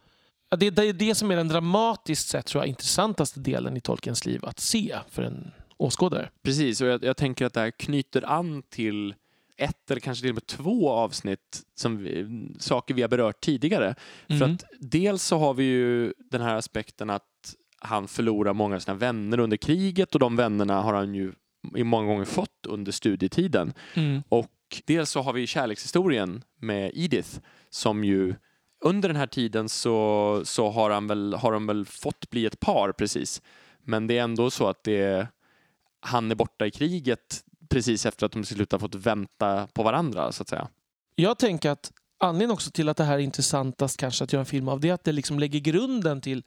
det, 0.58 0.70
det 0.70 0.86
är 0.86 0.94
det 0.94 1.16
som 1.16 1.32
är 1.32 1.36
den 1.36 1.48
dramatiskt 1.48 2.28
sett 2.28 2.46
tror 2.46 2.64
jag, 2.64 2.70
intressantaste 2.70 3.40
delen 3.40 3.78
i 3.78 3.82
Tolkiens 3.82 4.26
liv 4.26 4.46
att 4.46 4.60
se 4.60 4.98
för 5.10 5.24
en 5.24 5.52
åskådare. 5.78 6.30
Precis, 6.42 6.82
och 6.82 6.88
jag, 6.88 7.04
jag 7.04 7.18
tänker 7.18 7.46
att 7.46 7.54
det 7.54 7.60
här 7.60 7.72
knyter 7.72 8.30
an 8.30 8.64
till 8.70 9.16
ett 9.58 9.92
eller 9.92 10.02
kanske 10.02 10.22
till 10.22 10.32
och 10.32 10.36
med 10.36 10.46
två 10.46 10.90
avsnitt 10.90 11.64
som 11.76 11.98
vi, 11.98 12.28
saker 12.60 12.94
vi 12.94 13.02
har 13.02 13.10
berört 13.10 13.42
tidigare. 13.42 13.96
Mm. 14.28 14.40
För 14.40 14.46
att 14.46 14.64
dels 14.80 15.24
så 15.24 15.38
har 15.38 15.54
vi 15.54 15.64
ju 15.64 16.14
den 16.18 16.42
här 16.42 16.56
aspekten 16.56 17.10
att 17.10 17.26
han 17.82 18.08
förlorar 18.08 18.54
många 18.54 18.76
av 18.76 18.80
sina 18.80 18.98
vänner 18.98 19.40
under 19.40 19.58
kriget 19.58 20.14
och 20.14 20.20
de 20.20 20.36
vännerna 20.36 20.82
har 20.82 20.94
han 20.94 21.16
ju 21.16 21.34
många 21.84 22.08
gånger 22.08 22.26
fått 22.26 22.66
under 22.68 22.92
studietiden. 22.92 23.74
Mm. 23.94 24.24
Och 24.30 24.52
dels 24.86 25.10
så 25.10 25.22
har 25.22 25.34
vi 25.34 25.48
kärlekshistorien 25.48 26.44
med 26.60 26.92
Edith 26.94 27.40
som 27.70 28.04
ju 28.04 28.36
under 28.82 29.10
den 29.10 29.16
här 29.16 29.28
tiden 29.28 29.70
så, 29.70 30.42
så 30.46 30.70
har, 30.70 30.90
han 30.90 31.08
väl, 31.08 31.34
har 31.34 31.52
de 31.52 31.68
väl 31.68 31.86
fått 31.86 32.30
bli 32.30 32.46
ett 32.46 32.60
par 32.60 32.92
precis. 32.92 33.42
Men 33.84 34.08
det 34.08 34.18
är 34.18 34.24
ändå 34.24 34.52
så 34.52 34.68
att 34.68 34.84
det, 34.84 35.28
han 36.00 36.32
är 36.32 36.36
borta 36.36 36.66
i 36.66 36.72
kriget 36.72 37.44
precis 37.70 38.06
efter 38.06 38.26
att 38.26 38.32
de 38.32 38.44
till 38.44 38.56
slut 38.56 38.72
har 38.72 38.80
fått 38.80 38.96
vänta 38.96 39.68
på 39.74 39.84
varandra 39.84 40.32
så 40.32 40.42
att 40.42 40.50
säga. 40.50 40.68
Jag 41.16 41.38
tänker 41.40 41.70
att 41.70 41.92
anledningen 42.20 42.54
också 42.54 42.72
till 42.72 42.90
att 42.90 42.98
det 42.98 43.04
här 43.04 43.14
är 43.14 43.20
intressantast 43.20 43.98
kanske 43.98 44.24
att 44.24 44.34
göra 44.34 44.40
en 44.40 44.46
film 44.46 44.68
av 44.68 44.80
det 44.80 44.90
är 44.90 44.94
att 44.94 45.04
det 45.04 45.12
liksom 45.12 45.40
lägger 45.40 45.60
grunden 45.60 46.22
till 46.22 46.44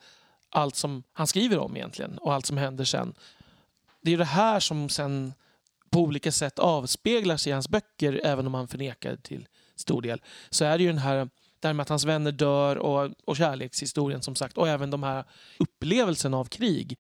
allt 0.53 0.77
som 0.77 1.03
han 1.13 1.27
skriver 1.27 1.59
om 1.59 1.77
egentligen 1.77 2.19
och 2.19 2.35
allt 2.35 2.47
som 2.47 2.57
händer 2.57 2.85
sen. 2.85 3.15
Det 4.03 4.13
är 4.13 4.19
det 4.19 4.25
här 4.25 4.61
som 4.61 4.89
sen 4.89 5.35
på 5.91 6.01
olika 6.01 6.33
sätt 6.33 6.59
avspeglas 6.59 7.47
i 7.47 7.51
hans 7.51 7.69
böcker, 7.69 8.21
även 8.25 8.47
om 8.47 8.55
han 8.55 8.69
förnekar 8.69 9.17
till 9.17 9.49
stor 9.77 10.03
del. 10.03 10.23
Så 10.51 10.65
är 10.65 10.79
det 10.79 10.85
ju 10.85 10.89
den 10.91 10.99
här 10.99 11.29
det 11.61 11.69
här 11.69 11.75
med 11.75 11.83
att 11.83 11.89
hans 11.89 12.05
vänner 12.05 12.33
dör 12.33 12.77
och, 12.77 13.11
och 13.25 13.37
kärlekshistorien 13.37 14.23
som 14.23 14.35
sagt 14.35 14.59
och 14.59 14.69
även 14.69 14.91
de 14.91 15.03
här 15.03 15.25
upplevelsen 15.59 16.35
av 16.35 16.45
krig. 16.45 16.97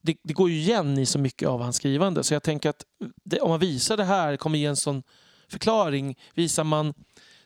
Det, 0.00 0.16
det, 0.22 0.32
går 0.32 0.50
ju 0.50 0.56
igen 0.56 0.98
i 0.98 1.06
så 1.06 1.18
mycket 1.18 1.48
av 1.48 1.62
hans 1.62 1.76
skrivande 1.76 2.24
så 2.24 2.34
jag 2.34 2.42
tänker 2.42 2.70
att 2.70 2.84
det, 3.24 3.40
om 3.40 3.50
man 3.50 3.58
visar 3.58 3.96
det 3.96 4.04
här 4.04 4.36
kommer 4.36 4.58
ge 4.58 4.66
en 4.66 4.76
sån 4.76 5.02
förklaring. 5.48 6.18
Visar 6.34 6.64
man 6.64 6.94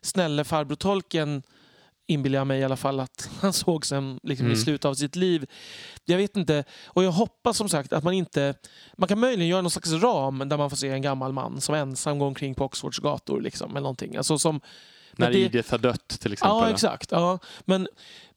snälle 0.00 0.44
farbror 0.44 0.76
tolken 0.76 1.42
inbillar 2.06 2.38
jag 2.38 2.46
mig 2.46 2.60
i 2.60 2.64
alla 2.64 2.76
fall 2.76 3.00
att 3.00 3.30
han 3.40 3.52
såg 3.52 3.86
sen 3.86 4.20
liksom, 4.22 4.46
mm. 4.46 4.58
i 4.58 4.60
slutet 4.60 4.84
av 4.84 4.94
sitt 4.94 5.16
liv. 5.16 5.46
Jag 6.04 6.16
vet 6.16 6.36
inte. 6.36 6.64
Och 6.86 7.04
jag 7.04 7.12
hoppas 7.12 7.56
som 7.56 7.68
sagt 7.68 7.92
att 7.92 8.04
man 8.04 8.14
inte... 8.14 8.54
Man 8.96 9.08
kan 9.08 9.20
möjligen 9.20 9.48
göra 9.48 9.62
någon 9.62 9.70
slags 9.70 9.92
ram 9.92 10.48
där 10.48 10.56
man 10.56 10.70
får 10.70 10.76
se 10.76 10.88
en 10.88 11.02
gammal 11.02 11.32
man 11.32 11.60
som 11.60 11.74
ensam 11.74 12.18
går 12.18 12.26
omkring 12.26 12.54
på 12.54 12.64
Oxfords 12.64 12.98
gator. 12.98 13.40
Liksom, 13.40 13.70
eller 13.70 13.80
någonting. 13.80 14.16
Alltså, 14.16 14.38
som, 14.38 14.60
När 15.12 15.32
det, 15.32 15.38
Edith 15.38 15.70
har 15.70 15.78
dött 15.78 16.08
till 16.08 16.32
exempel. 16.32 16.56
Ja, 16.56 16.70
exakt. 16.70 17.12
Ja. 17.12 17.38
Men, 17.64 17.88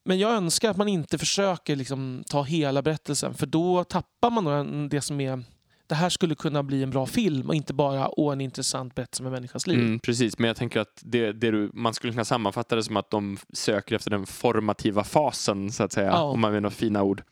men 0.04 0.18
jag 0.18 0.30
önskar 0.30 0.70
att 0.70 0.76
man 0.76 0.88
inte 0.88 1.18
försöker 1.18 1.76
liksom, 1.76 2.24
ta 2.28 2.42
hela 2.42 2.82
berättelsen 2.82 3.34
för 3.34 3.46
då 3.46 3.84
tappar 3.84 4.30
man 4.30 4.88
det 4.88 5.00
som 5.00 5.20
är 5.20 5.44
det 5.88 5.94
här 5.94 6.08
skulle 6.08 6.34
kunna 6.34 6.62
bli 6.62 6.82
en 6.82 6.90
bra 6.90 7.06
film 7.06 7.48
och 7.48 7.54
inte 7.54 7.74
bara 7.74 8.20
Åh, 8.20 8.32
en 8.32 8.40
intressant 8.40 8.94
berättelse 8.94 9.22
med 9.22 9.32
människans 9.32 9.66
liv. 9.66 9.78
Mm, 9.78 9.98
precis, 9.98 10.38
men 10.38 10.48
jag 10.48 10.56
tänker 10.56 10.80
att 10.80 11.02
det, 11.02 11.32
det 11.32 11.50
du, 11.50 11.70
man 11.74 11.94
skulle 11.94 12.12
kunna 12.12 12.24
sammanfatta 12.24 12.76
det 12.76 12.82
som 12.82 12.96
att 12.96 13.10
de 13.10 13.38
söker 13.52 13.96
efter 13.96 14.10
den 14.10 14.26
formativa 14.26 15.04
fasen, 15.04 15.72
så 15.72 15.82
att 15.82 15.92
säga, 15.92 16.06
ja. 16.06 16.22
om 16.22 16.40
man 16.40 16.52
vill 16.52 16.64
ha 16.64 16.70
fina 16.70 17.02
ord. 17.02 17.22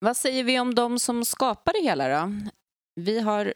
Vad 0.00 0.16
säger 0.16 0.44
vi 0.44 0.60
om 0.60 0.74
de 0.74 0.98
som 0.98 1.24
skapar 1.24 1.72
det 1.72 1.88
hela 1.88 2.08
då? 2.08 2.32
Vi 3.00 3.20
har 3.20 3.54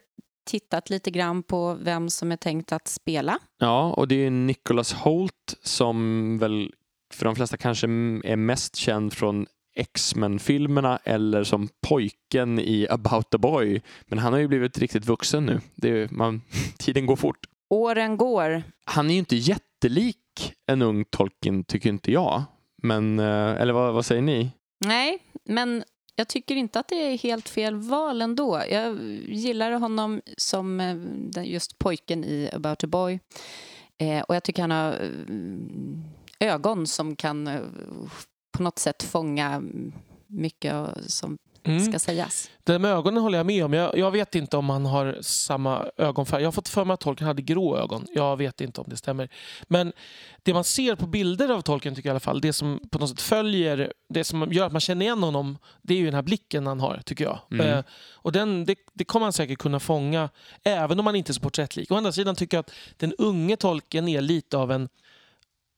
tittat 0.49 0.89
lite 0.89 1.11
grann 1.11 1.43
på 1.43 1.73
vem 1.73 2.09
som 2.09 2.31
är 2.31 2.37
tänkt 2.37 2.71
att 2.71 2.87
spela. 2.87 3.39
Ja, 3.57 3.93
och 3.93 4.07
det 4.07 4.15
är 4.15 4.29
Nicholas 4.31 4.93
Holt 4.93 5.55
som 5.63 6.37
väl 6.39 6.73
för 7.13 7.25
de 7.25 7.35
flesta 7.35 7.57
kanske 7.57 7.87
är 8.23 8.35
mest 8.35 8.75
känd 8.75 9.13
från 9.13 9.47
X-Men-filmerna 9.79 10.99
eller 11.03 11.43
som 11.43 11.69
pojken 11.87 12.59
i 12.59 12.87
About 12.89 13.29
the 13.29 13.37
Boy. 13.37 13.81
Men 14.05 14.19
han 14.19 14.33
har 14.33 14.39
ju 14.39 14.47
blivit 14.47 14.77
riktigt 14.77 15.05
vuxen 15.05 15.45
nu. 15.45 15.59
Det 15.75 16.11
man, 16.11 16.41
tiden 16.77 17.05
går 17.05 17.15
fort. 17.15 17.47
Åren 17.69 18.17
går. 18.17 18.63
Han 18.85 19.09
är 19.09 19.13
ju 19.13 19.19
inte 19.19 19.35
jättelik 19.35 20.53
en 20.67 20.81
ung 20.81 21.05
Tolkien, 21.05 21.63
tycker 21.63 21.89
inte 21.89 22.11
jag. 22.11 22.43
Men, 22.83 23.19
eh, 23.19 23.61
eller 23.61 23.73
vad, 23.73 23.93
vad 23.93 24.05
säger 24.05 24.21
ni? 24.21 24.51
Nej, 24.85 25.19
men 25.43 25.83
jag 26.15 26.27
tycker 26.27 26.55
inte 26.55 26.79
att 26.79 26.87
det 26.87 26.95
är 26.95 27.17
helt 27.17 27.49
fel 27.49 27.75
val 27.75 28.21
ändå. 28.21 28.61
Jag 28.69 28.97
gillar 29.27 29.71
honom 29.71 30.21
som 30.37 30.79
eh, 30.79 31.43
just 31.43 31.79
pojken 31.79 32.23
i 32.23 32.49
About 32.53 32.83
a 32.83 32.87
Boy. 32.87 33.19
Eh, 33.97 34.21
och 34.21 34.35
jag 34.35 34.43
tycker 34.43 34.61
han 34.61 34.71
har 34.71 35.11
ögon 36.39 36.87
som 36.87 37.15
kan 37.15 37.47
på 38.59 38.63
något 38.63 38.79
sätt 38.79 39.03
fånga 39.03 39.63
mycket 40.27 40.73
som 41.07 41.37
mm. 41.63 41.85
ska 41.85 41.99
sägas. 41.99 42.49
Det 42.63 42.79
med 42.79 42.91
ögonen 42.91 43.23
håller 43.23 43.37
jag 43.37 43.45
med 43.45 43.65
om. 43.65 43.73
Jag, 43.73 43.97
jag, 43.97 44.11
vet 44.11 44.35
inte 44.35 44.57
om 44.57 44.69
han 44.69 44.85
har 44.85 45.17
samma 45.21 45.85
ögonfärg. 45.97 46.41
Jag 46.41 46.47
har 46.47 46.51
fått 46.51 46.67
för 46.67 46.85
mig 46.85 46.93
att 46.93 46.99
Tolkien 46.99 47.27
hade 47.27 47.41
grå 47.41 47.77
ögon. 47.77 48.07
Jag 48.13 48.37
vet 48.37 48.61
inte 48.61 48.81
om 48.81 48.87
det 48.89 48.97
stämmer. 48.97 49.29
Men 49.63 49.93
det 50.43 50.53
man 50.53 50.63
ser 50.63 50.95
på 50.95 51.07
bilder 51.07 51.49
av 51.49 51.61
Tolkien 51.61 51.95
tycker 51.95 52.09
jag 52.09 52.11
i 52.11 52.15
alla 52.15 52.19
fall, 52.19 52.41
det 52.41 52.53
som 52.53 52.79
på 52.91 52.99
något 52.99 53.09
sätt 53.09 53.21
följer, 53.21 53.93
det 54.09 54.23
som 54.23 54.51
gör 54.51 54.65
att 54.65 54.71
man 54.71 54.81
känner 54.81 55.05
igen 55.05 55.23
honom, 55.23 55.57
det 55.81 55.93
är 55.93 55.97
ju 55.97 56.05
den 56.05 56.13
här 56.13 56.21
blicken 56.21 56.67
han 56.67 56.79
har, 56.79 57.01
tycker 57.05 57.23
jag. 57.23 57.39
Mm. 57.51 57.67
Eh, 57.67 57.83
och 58.11 58.31
den, 58.31 58.65
det, 58.65 58.75
det 58.93 59.05
kommer 59.05 59.25
han 59.25 59.33
säkert 59.33 59.59
kunna 59.59 59.79
fånga, 59.79 60.29
även 60.63 60.99
om 60.99 61.05
han 61.05 61.15
inte 61.15 61.31
är 61.31 61.33
så 61.33 61.41
porträttlik. 61.41 61.91
Å 61.91 61.95
andra 61.95 62.11
sidan 62.11 62.35
tycker 62.35 62.57
jag 62.57 62.61
att 62.61 62.71
den 62.97 63.13
unge 63.17 63.57
Tolkien 63.57 64.07
är 64.07 64.21
lite 64.21 64.57
av 64.57 64.71
en 64.71 64.89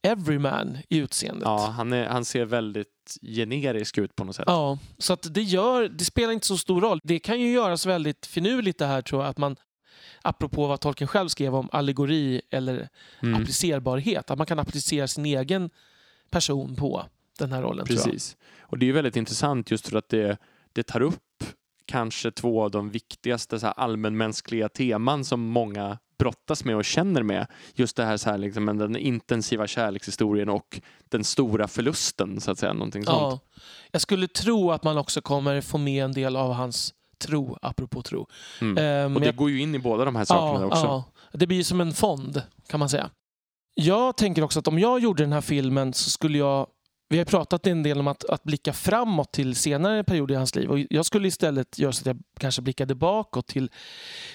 everyman 0.01 0.77
i 0.89 0.97
utseendet. 0.97 1.43
Ja, 1.45 1.67
han, 1.67 1.93
är, 1.93 2.07
han 2.07 2.25
ser 2.25 2.45
väldigt 2.45 3.17
generisk 3.21 3.97
ut 3.97 4.15
på 4.15 4.23
något 4.23 4.35
sätt. 4.35 4.45
Ja, 4.47 4.77
så 4.97 5.13
att 5.13 5.33
det, 5.33 5.41
gör, 5.41 5.89
det 5.89 6.05
spelar 6.05 6.33
inte 6.33 6.47
så 6.47 6.57
stor 6.57 6.81
roll. 6.81 6.99
Det 7.03 7.19
kan 7.19 7.39
ju 7.41 7.51
göras 7.51 7.85
väldigt 7.85 8.25
finurligt 8.25 8.79
det 8.79 8.85
här 8.85 9.01
tror 9.01 9.21
jag, 9.21 9.29
att 9.29 9.37
man 9.37 9.55
apropå 10.21 10.67
vad 10.67 10.79
Tolkien 10.79 11.07
själv 11.07 11.27
skrev 11.27 11.55
om 11.55 11.69
allegori 11.71 12.41
eller 12.49 12.89
mm. 13.21 13.41
applicerbarhet, 13.41 14.31
att 14.31 14.37
man 14.37 14.47
kan 14.47 14.59
applicera 14.59 15.07
sin 15.07 15.25
egen 15.25 15.69
person 16.29 16.75
på 16.75 17.05
den 17.39 17.51
här 17.51 17.61
rollen. 17.61 17.85
Precis. 17.85 18.37
Och 18.59 18.77
det 18.77 18.89
är 18.89 18.93
väldigt 18.93 19.15
intressant 19.15 19.71
just 19.71 19.87
för 19.87 19.97
att 19.97 20.09
det, 20.09 20.37
det 20.73 20.83
tar 20.83 21.01
upp 21.01 21.43
kanske 21.85 22.31
två 22.31 22.63
av 22.63 22.71
de 22.71 22.89
viktigaste 22.89 23.59
så 23.59 23.65
här, 23.65 23.73
allmänmänskliga 23.77 24.69
teman 24.69 25.25
som 25.25 25.41
många 25.41 25.97
brottas 26.21 26.65
med 26.65 26.75
och 26.75 26.85
känner 26.85 27.23
med. 27.23 27.47
Just 27.75 27.95
det 27.95 28.05
här, 28.05 28.17
så 28.17 28.29
här 28.29 28.37
liksom, 28.37 28.65
den 28.77 28.95
intensiva 28.95 29.67
kärlekshistorien 29.67 30.49
och 30.49 30.81
den 31.09 31.23
stora 31.23 31.67
förlusten, 31.67 32.41
så 32.41 32.51
att 32.51 32.59
säga. 32.59 32.73
Någonting 32.73 33.03
sånt. 33.05 33.17
Ja. 33.17 33.39
Jag 33.91 34.01
skulle 34.01 34.27
tro 34.27 34.71
att 34.71 34.83
man 34.83 34.97
också 34.97 35.21
kommer 35.21 35.61
få 35.61 35.77
med 35.77 36.03
en 36.03 36.11
del 36.11 36.35
av 36.35 36.53
hans 36.53 36.93
tro, 37.23 37.57
apropå 37.61 38.01
tro. 38.01 38.27
Mm. 38.61 38.77
Ehm, 38.77 39.15
Och 39.15 39.21
det 39.21 39.25
jag- 39.27 39.35
går 39.35 39.49
ju 39.49 39.61
in 39.61 39.75
i 39.75 39.79
båda 39.79 40.05
de 40.05 40.15
här 40.15 40.25
sakerna 40.25 40.65
också. 40.65 40.85
Ja, 40.85 41.03
det 41.33 41.47
blir 41.47 41.63
som 41.63 41.81
en 41.81 41.93
fond 41.93 42.41
kan 42.67 42.79
man 42.79 42.89
säga. 42.89 43.09
Jag 43.75 44.17
tänker 44.17 44.41
också 44.41 44.59
att 44.59 44.67
om 44.67 44.79
jag 44.79 44.99
gjorde 44.99 45.23
den 45.23 45.33
här 45.33 45.41
filmen 45.41 45.93
så 45.93 46.09
skulle 46.09 46.37
jag 46.37 46.67
vi 47.11 47.17
har 47.17 47.25
pratat 47.25 47.67
en 47.67 47.83
del 47.83 47.99
om 47.99 48.07
att, 48.07 48.29
att 48.29 48.43
blicka 48.43 48.73
framåt 48.73 49.31
till 49.31 49.55
senare 49.55 50.03
perioder 50.03 50.35
i 50.35 50.37
hans 50.37 50.55
liv. 50.55 50.69
Och 50.69 50.79
jag 50.89 51.05
skulle 51.05 51.27
istället 51.27 51.79
göra 51.79 51.91
så 51.91 52.01
att 52.01 52.05
jag 52.05 52.17
kanske 52.39 52.61
blickade 52.61 52.95
bakåt 52.95 53.47
till 53.47 53.71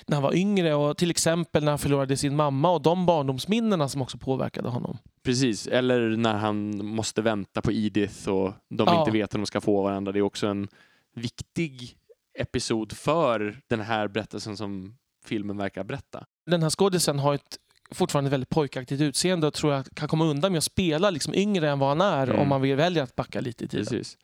när 0.06 0.14
han 0.16 0.22
var 0.22 0.34
yngre 0.34 0.74
och 0.74 0.96
till 0.96 1.10
exempel 1.10 1.64
när 1.64 1.72
han 1.72 1.78
förlorade 1.78 2.16
sin 2.16 2.36
mamma 2.36 2.70
och 2.70 2.82
de 2.82 3.06
barndomsminnena 3.06 3.88
som 3.88 4.02
också 4.02 4.18
påverkade 4.18 4.68
honom. 4.68 4.98
Precis, 5.22 5.66
eller 5.66 6.16
när 6.16 6.34
han 6.34 6.86
måste 6.86 7.22
vänta 7.22 7.62
på 7.62 7.72
Edith 7.72 8.28
och 8.28 8.52
de 8.68 8.86
Ja. 8.88 8.98
inte 8.98 9.10
vet 9.10 9.34
om 9.34 9.40
de 9.40 9.46
ska 9.46 9.60
få 9.60 9.82
varandra. 9.82 10.12
Det 10.12 10.18
är 10.18 10.22
också 10.22 10.46
en 10.46 10.68
viktig 11.14 11.96
episod 12.38 12.92
för 12.92 13.60
den 13.68 13.80
här 13.80 14.08
berättelsen 14.08 14.56
som 14.56 14.96
filmen 15.24 15.56
verkar 15.56 15.84
berätta. 15.84 16.24
Den 16.46 16.62
här 16.62 16.70
skådisen 16.70 17.18
har 17.18 17.34
ett 17.34 17.58
fortfarande 17.90 18.30
väldigt 18.30 18.48
pojkaktigt 18.48 19.00
utseende 19.00 19.46
och 19.46 19.54
tror 19.54 19.72
jag 19.72 19.86
kan 19.94 20.08
komma 20.08 20.24
undan 20.24 20.52
med 20.52 20.58
att 20.58 20.64
spela 20.64 21.10
liksom 21.10 21.34
yngre 21.34 21.70
än 21.70 21.78
vad 21.78 21.88
han 21.88 22.00
är 22.00 22.26
Mm. 22.26 22.40
om 22.40 22.48
man 22.48 22.60
vill 22.60 22.76
välja 22.76 23.02
att 23.02 23.16
backa 23.16 23.40
lite 23.40 23.64
i 23.64 23.68
tiden. 23.68 23.86
Precis. 23.86 24.18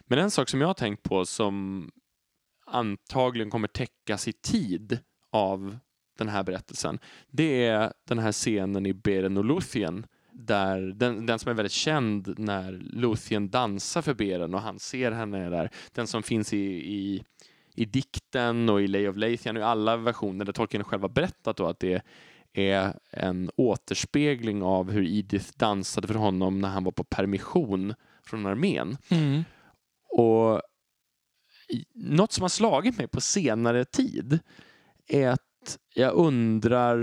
Men 0.00 0.18
en 0.18 0.30
sak 0.30 0.48
som 0.48 0.60
jag 0.60 0.68
har 0.68 0.74
tänkt 0.74 1.02
på 1.02 1.26
som 1.26 1.90
antagligen 2.66 3.50
kommer 3.50 3.68
täckas 3.68 4.28
i 4.28 4.32
tid 4.32 4.98
av 5.32 5.78
den 6.18 6.28
här 6.28 6.42
berättelsen, 6.42 6.98
det 7.30 7.66
är 7.66 7.92
den 8.08 8.18
här 8.18 8.32
scenen 8.32 8.86
i 8.86 8.92
Beren 8.94 9.36
och 9.36 9.44
Luthien 9.44 10.06
där 10.32 10.80
den, 10.80 11.26
den 11.26 11.38
som 11.38 11.50
är 11.50 11.54
väldigt 11.54 11.72
känd 11.72 12.34
när 12.38 12.72
Luthien 12.72 13.50
dansar 13.50 14.02
för 14.02 14.14
Beren 14.14 14.54
och 14.54 14.60
han 14.60 14.78
ser 14.78 15.12
henne 15.12 15.50
där. 15.50 15.70
Den 15.92 16.06
som 16.06 16.22
finns 16.22 16.52
i, 16.52 16.66
i, 16.94 17.24
i 17.74 17.84
dikten 17.84 18.68
och 18.68 18.82
i 18.82 18.86
Lay 18.86 19.08
of 19.08 19.16
Leithian 19.16 19.56
och 19.56 19.60
i 19.60 19.64
alla 19.64 19.96
versioner 19.96 20.44
där 20.44 20.52
Tolkien 20.52 20.84
själv 20.84 21.02
har 21.02 21.08
berättat 21.08 21.56
då 21.56 21.66
att 21.66 21.80
det 21.80 22.02
är 22.52 22.98
en 23.10 23.50
återspegling 23.56 24.62
av 24.62 24.90
hur 24.90 25.06
Edith 25.06 25.50
dansade 25.56 26.06
för 26.06 26.14
honom 26.14 26.60
när 26.60 26.68
han 26.68 26.84
var 26.84 26.92
på 26.92 27.04
permission 27.04 27.94
från 28.24 28.46
armén. 28.46 28.96
Mm. 29.08 29.44
Och 30.08 30.62
något 31.94 32.32
som 32.32 32.42
har 32.42 32.48
slagit 32.48 32.98
mig 32.98 33.06
på 33.08 33.20
senare 33.20 33.84
tid 33.84 34.38
är 35.08 35.28
att 35.28 35.78
jag 35.94 36.14
undrar 36.14 36.96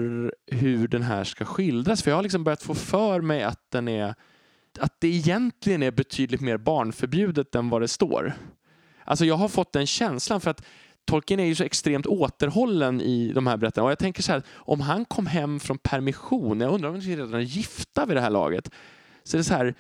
hur 0.46 0.88
den 0.88 1.02
här 1.02 1.24
ska 1.24 1.46
skildras. 1.46 2.04
För 2.04 2.12
jag 2.12 2.16
har 2.16 2.24
liksom 2.24 2.44
börjat 2.44 2.64
få 2.64 2.74
för 2.74 3.22
mig 3.22 3.44
att 3.44 3.72
den 3.72 3.88
är 3.88 4.16
att 4.80 5.02
det 5.02 5.08
egentligen 5.08 5.84
är 5.84 5.92
betydligt 5.92 6.42
mer 6.42 6.58
barnförbjudet 6.58 7.56
än 7.56 7.70
vad 7.70 7.82
det 7.82 7.88
står. 7.88 8.34
Alltså 9.06 9.26
jag 9.26 9.36
har 9.36 9.48
fått 9.48 9.74
den 9.74 9.88
känslan 9.88 10.42
för 10.42 10.52
att 10.52 10.66
Tolkien 11.08 11.40
är 11.40 11.46
ju 11.46 11.56
så 11.56 11.64
extremt 11.64 12.06
återhållen 12.06 13.02
i 13.02 13.32
de 13.34 13.48
här 13.48 13.58
berättelserna. 13.58 13.86
Och 13.86 13.92
jag 13.92 14.00
tänker 14.00 14.24
så 14.24 14.32
här, 14.32 14.44
om 14.56 14.82
han 14.82 15.06
kom 15.06 15.26
hem 15.28 15.60
från 15.60 15.78
permission, 15.78 16.62
jag 16.62 16.74
undrar 16.74 16.90
om 16.90 17.00
de 17.00 17.06
redan 17.16 17.34
är 17.34 17.40
gifta 17.40 18.06
vid 18.06 18.18
det 18.18 18.22
här 18.22 18.30
laget. 18.30 18.70
Så 19.24 19.38
det 19.38 19.42
är 19.42 19.44
så 19.44 19.54
här, 19.54 19.76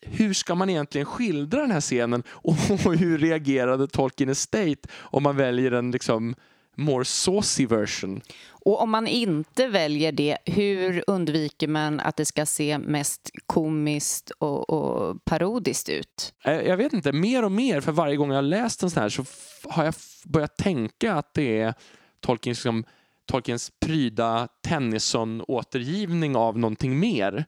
hur 0.00 0.32
ska 0.34 0.54
man 0.54 0.70
egentligen 0.70 1.04
skildra 1.04 1.60
den 1.60 1.70
här 1.70 1.80
scenen 1.80 2.22
och 2.30 2.54
hur 2.96 3.18
reagerade 3.18 3.86
Tolkien 3.88 4.28
Estate 4.30 4.88
om 4.98 5.22
man 5.22 5.36
väljer 5.36 5.72
en 5.72 5.90
liksom 5.90 6.34
more 6.76 7.04
saucy 7.04 7.66
version? 7.66 8.20
Och 8.48 8.80
om 8.82 8.90
man 8.90 9.06
inte 9.06 9.68
väljer 9.68 10.12
det, 10.12 10.38
hur 10.44 11.04
undviker 11.06 11.68
man 11.68 12.00
att 12.00 12.16
det 12.16 12.24
ska 12.24 12.46
se 12.46 12.78
mest 12.78 13.30
komiskt 13.46 14.30
och, 14.30 14.70
och 14.70 15.24
parodiskt 15.24 15.88
ut? 15.88 16.32
Eh, 16.44 16.52
Jag 16.60 16.76
vet 16.76 16.92
inte, 16.92 17.12
mer 17.12 17.44
och 17.44 17.52
mer 17.52 17.80
för 17.80 17.92
varje 17.92 18.16
gång 18.16 18.28
jag 18.28 18.36
har 18.36 18.42
läst 18.42 18.82
en 18.82 18.90
sån 18.90 19.02
här 19.02 19.08
så 19.08 19.24
har 19.64 19.84
jag 19.84 19.94
börjat 20.26 20.56
tänka 20.56 21.14
att 21.14 21.34
det 21.34 21.60
är 21.60 21.74
Tolkiens, 22.20 22.58
liksom, 22.58 22.84
Tolkiens 23.26 23.72
pryda 23.80 24.48
Tennyson-återgivning 24.62 26.36
av 26.36 26.58
någonting 26.58 26.98
mer. 26.98 27.44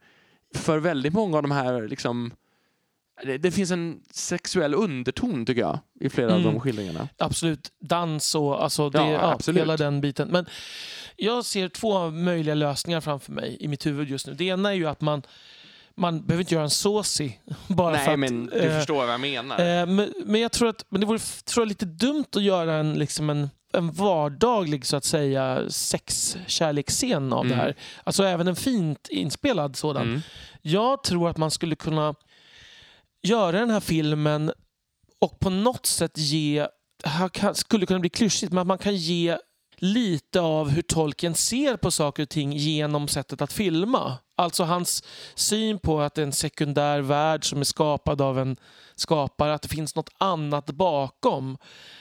För 0.55 0.79
väldigt 0.79 1.13
många 1.13 1.37
av 1.37 1.43
de 1.43 1.51
här 1.51 1.89
liksom 1.89 2.33
det, 3.25 3.39
det 3.39 3.51
finns 3.51 3.71
en 3.71 4.01
sexuell 4.11 4.75
underton 4.75 5.47
tycker 5.47 5.61
jag 5.61 5.79
i 6.01 6.09
flera 6.11 6.35
av 6.35 6.41
Mm. 6.41 6.53
de 6.53 6.61
skildringarna. 6.61 7.09
Absolut. 7.19 7.73
Dans 7.81 8.35
och 8.35 8.63
alltså 8.63 8.91
det, 8.91 8.99
Ja, 8.99 9.11
ja, 9.13 9.33
absolut. 9.33 9.61
hela 9.61 9.77
den 9.77 10.01
biten. 10.01 10.29
Men 10.29 10.47
jag 11.17 11.45
ser 11.45 11.69
två 11.69 12.11
möjliga 12.11 12.55
lösningar 12.55 13.01
framför 13.01 13.33
mig 13.33 13.57
i 13.61 13.69
mitt 13.69 13.87
huvud 13.87 14.09
just 14.09 14.27
nu. 14.27 14.35
Det 14.35 14.45
ena 14.45 14.71
är 14.71 14.75
ju 14.75 14.87
att 14.87 15.01
man, 15.01 15.23
man 15.99 16.27
behöver 16.27 16.43
inte 16.43 16.55
göra 16.55 16.65
en 16.65 16.71
såsig 16.71 17.41
bara 17.67 17.99
för 17.99 18.05
Nej, 18.05 18.13
att... 18.15 18.19
men 18.21 18.47
du 18.47 18.59
eh, 18.59 18.77
förstår 18.79 18.95
vad 18.95 19.13
jag 19.13 19.21
menar. 19.21 19.59
eh, 19.59 19.87
men, 19.87 20.15
men 20.25 20.41
jag 20.41 20.53
tror 20.53 20.69
att 20.69 20.85
men 20.89 21.01
det 21.01 21.07
vore 21.07 21.19
tror 21.19 21.63
jag, 21.63 21.69
lite 21.69 21.87
dumt 21.87 22.25
att 22.37 22.43
göra 22.43 22.75
en, 22.75 22.95
liksom 22.95 23.31
en, 23.31 23.51
en 23.73 23.93
vardaglig 23.93 24.87
så 24.87 24.97
att 24.97 25.05
säga 25.05 25.63
sexkärleksscen 25.69 27.33
av 27.33 27.45
Mm. 27.45 27.57
det 27.59 27.63
här. 27.65 27.75
Alltså 28.05 28.25
även 28.25 28.49
en 28.49 28.57
fint 28.57 29.09
inspelad 29.11 29.77
sådan. 29.77 30.03
Mm. 30.09 30.21
Jag 30.63 31.03
tror 31.03 31.31
att 31.31 31.37
man 31.37 31.51
skulle 31.51 31.77
kunna 31.77 32.15
göra 33.23 33.61
den 33.61 33.71
här 33.71 33.81
filmen 33.81 34.53
och 35.21 35.39
på 35.41 35.51
något 35.51 35.87
sätt 35.87 36.13
ge, 36.19 36.67
här 37.05 37.29
kan, 37.29 37.55
skulle 37.55 37.87
kunna 37.87 38.01
bli 38.01 38.11
klyschigt, 38.11 38.53
men 38.53 38.59
att 38.61 38.67
man 38.67 38.79
kan 38.79 38.97
ge 38.97 39.39
lite 39.79 40.41
av 40.41 40.69
hur 40.69 40.83
Tolkien 40.83 41.35
ser 41.35 41.77
på 41.77 41.91
saker 41.91 42.23
och 42.23 42.29
ting 42.29 42.53
genom 42.53 43.09
sättet 43.09 43.43
att 43.43 43.53
filma. 43.53 44.19
Alltså 44.37 44.65
hans 44.65 45.05
syn 45.35 45.79
på 45.79 46.01
att 46.01 46.15
det 46.15 46.23
är 46.23 46.27
en 46.27 46.33
sekundär 46.33 47.01
värld 47.01 47.45
som 47.45 47.61
är 47.61 47.65
skapad 47.65 48.21
av 48.21 48.39
en 48.39 48.57
skapare, 48.95 49.55
att 49.55 49.63
det 49.63 49.69
finns 49.69 49.97
något 49.97 50.11
annat 50.19 50.67
bakom. 50.67 51.59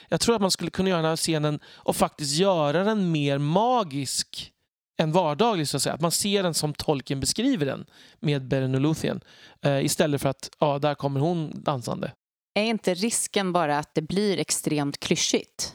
Jag 0.09 0.21
tror 0.21 0.35
att 0.35 0.41
man 0.41 0.51
skulle 0.51 0.71
kunna 0.71 0.89
göra 0.89 1.01
den 1.01 1.09
här 1.09 1.15
scenen 1.15 1.59
och 1.65 1.95
faktiskt 1.95 2.37
göra 2.37 2.83
den 2.83 3.11
mer 3.11 3.37
magisk 3.37 4.51
än 4.99 5.11
vardaglig, 5.11 5.67
så 5.67 5.77
att 5.77 5.83
säga. 5.83 5.95
Att 5.95 6.01
man 6.01 6.11
ser 6.11 6.43
den 6.43 6.53
som 6.53 6.73
Tolkien 6.73 7.19
beskriver 7.19 7.65
den 7.65 7.85
med 8.19 8.47
Beren 8.47 8.75
och 8.75 8.81
Luthien. 8.81 9.21
Eh, 9.61 9.85
istället 9.85 10.21
för 10.21 10.29
att, 10.29 10.49
ja, 10.59 10.79
där 10.79 10.95
kommer 10.95 11.19
hon 11.19 11.63
dansande. 11.63 12.11
Är 12.53 12.63
inte 12.63 12.93
risken 12.93 13.53
bara 13.53 13.77
att 13.77 13.95
det 13.95 14.01
blir 14.01 14.39
extremt 14.39 14.99
klyschigt? 14.99 15.73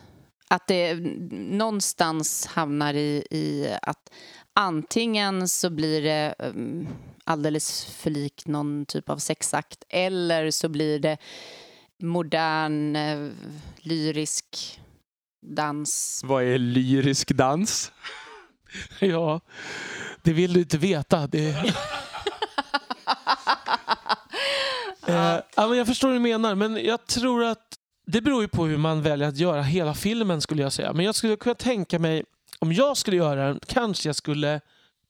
Att 0.53 0.66
det 0.66 0.94
någonstans 1.30 2.46
hamnar 2.46 2.94
i, 2.94 3.26
i 3.30 3.76
att 3.82 4.12
antingen 4.55 5.48
så 5.48 5.70
blir 5.70 6.03
det 6.03 6.34
um, 6.38 6.88
alldeles 7.24 7.84
för 7.84 8.11
likt 8.11 8.46
någon 8.46 8.86
typ 8.86 9.09
av 9.09 9.18
sexakt 9.18 9.84
eller 9.88 10.50
så 10.50 10.68
blir 10.68 10.98
det 10.98 11.18
modern, 12.03 12.96
eh, 12.96 13.30
lyrisk 13.76 14.80
dans. 15.57 16.20
Vad 16.24 16.44
är 16.44 16.59
lyrisk 16.59 17.32
dans? 17.32 17.92
Ja, 19.00 19.40
det 20.22 20.32
vill 20.32 20.53
du 20.53 20.61
inte 20.61 20.78
veta. 20.78 21.26
Det... 21.26 21.48
eh, 25.07 25.40
ja, 25.57 25.68
men 25.68 25.78
jag 25.78 25.86
förstår 25.86 26.09
hur 26.09 26.14
du 26.14 26.20
menar, 26.20 26.55
men 26.55 26.84
jag 26.84 27.07
tror 27.07 27.44
att 27.44 27.78
det 28.05 28.20
beror 28.20 28.42
ju 28.42 28.48
på 28.48 28.66
hur 28.66 28.76
man 28.76 29.03
väljer 29.03 29.28
att 29.28 29.36
göra 29.36 29.62
hela 29.62 29.94
filmen 29.94 30.40
skulle 30.40 30.62
jag 30.62 30.72
säga. 30.72 30.92
Men 30.92 31.05
jag 31.05 31.14
skulle 31.14 31.36
kunna 31.36 31.55
tänka 31.55 31.98
mig, 31.98 32.24
om 32.59 32.72
jag 32.72 32.96
skulle 32.96 33.16
göra 33.16 33.46
den, 33.46 33.61
kanske 33.66 34.09
jag 34.09 34.16
skulle 34.16 34.61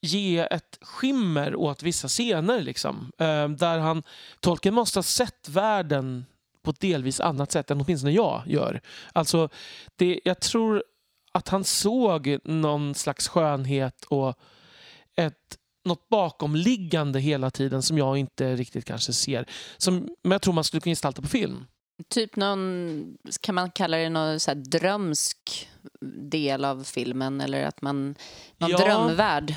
ge 0.01 0.38
ett 0.38 0.78
skimmer 0.80 1.57
åt 1.57 1.82
vissa 1.82 2.09
scener. 2.09 2.61
Liksom, 2.61 3.12
eh, 3.18 3.49
där 3.49 3.78
han, 3.78 4.03
Tolkien 4.40 4.74
måste 4.74 4.99
ha 4.99 5.03
sett 5.03 5.49
världen 5.49 6.24
på 6.62 6.70
ett 6.70 6.80
delvis 6.80 7.20
annat 7.20 7.53
sätt 7.53 7.70
än 7.70 7.80
åtminstone 7.80 8.12
jag 8.12 8.43
gör. 8.47 8.80
Alltså, 9.12 9.49
det, 9.97 10.20
jag 10.24 10.40
tror 10.40 10.82
att 11.32 11.49
han 11.49 11.64
såg 11.64 12.38
någon 12.45 12.95
slags 12.95 13.28
skönhet 13.28 14.05
och 14.05 14.38
ett, 15.16 15.59
något 15.84 16.09
bakomliggande 16.09 17.20
hela 17.20 17.51
tiden 17.51 17.82
som 17.82 17.99
jag 17.99 18.18
inte 18.18 18.57
riktigt 18.57 18.84
kanske 18.84 19.12
ser. 19.12 19.47
Som, 19.76 20.09
men 20.22 20.32
jag 20.32 20.43
tror 20.43 20.55
man 20.55 20.64
skulle 20.64 20.80
kunna 20.80 20.90
gestalta 20.90 21.22
på 21.22 21.28
film. 21.28 21.66
Typ 22.09 22.36
någon, 22.36 23.16
kan 23.40 23.55
man 23.55 23.70
kalla 23.70 23.97
det 23.97 24.09
någon 24.09 24.40
så 24.40 24.51
här 24.51 24.57
drömsk 24.57 25.68
del 26.30 26.64
av 26.64 26.84
filmen 26.84 27.40
eller 27.40 27.64
att 27.66 27.82
man, 27.82 28.14
någon 28.59 28.70
Ja. 28.70 28.78
drömvärld? 28.78 29.55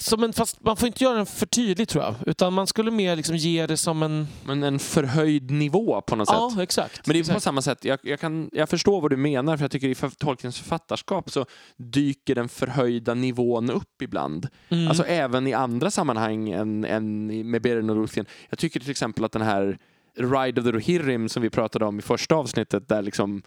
Som 0.00 0.24
en, 0.24 0.32
fast 0.32 0.60
man 0.64 0.76
får 0.76 0.86
inte 0.86 1.04
göra 1.04 1.16
den 1.16 1.26
för 1.26 1.46
tydlig 1.46 1.88
tror 1.88 2.04
jag. 2.04 2.14
Utan 2.26 2.52
man 2.52 2.66
skulle 2.66 2.90
mer 2.90 3.16
liksom 3.16 3.36
ge 3.36 3.66
det 3.66 3.76
som 3.76 4.02
en... 4.02 4.28
Men 4.44 4.62
en 4.62 4.78
förhöjd 4.78 5.50
nivå 5.50 6.00
på 6.00 6.16
något 6.16 6.28
sätt. 6.28 6.36
Ja, 6.38 6.62
exakt. 6.62 7.06
Men 7.06 7.12
det 7.14 7.18
är 7.18 7.22
på 7.24 7.30
exakt. 7.30 7.42
samma 7.42 7.62
sätt, 7.62 7.84
jag, 7.84 7.98
jag, 8.02 8.20
kan, 8.20 8.50
jag 8.52 8.68
förstår 8.68 9.00
vad 9.00 9.10
du 9.10 9.16
menar, 9.16 9.56
för 9.56 9.64
jag 9.64 9.70
tycker 9.70 9.88
i 9.88 9.94
för- 9.94 10.10
Tolkiens 10.10 10.58
författarskap 10.58 11.30
så 11.30 11.46
dyker 11.76 12.34
den 12.34 12.48
förhöjda 12.48 13.14
nivån 13.14 13.70
upp 13.70 14.02
ibland. 14.02 14.48
Mm. 14.68 14.88
Alltså 14.88 15.04
även 15.04 15.46
i 15.46 15.52
andra 15.52 15.90
sammanhang 15.90 16.48
än, 16.50 16.84
än 16.84 17.26
med 17.50 17.62
Beren 17.62 17.90
och 17.90 17.96
Luthien. 17.96 18.26
Jag 18.48 18.58
tycker 18.58 18.80
till 18.80 18.90
exempel 18.90 19.24
att 19.24 19.32
den 19.32 19.42
här 19.42 19.78
Ride 20.18 20.60
of 20.60 20.64
the 20.64 20.72
Rohirrim 20.72 21.28
som 21.28 21.42
vi 21.42 21.50
pratade 21.50 21.84
om 21.84 21.98
i 21.98 22.02
första 22.02 22.34
avsnittet, 22.34 22.88
där 22.88 23.02
liksom 23.02 23.42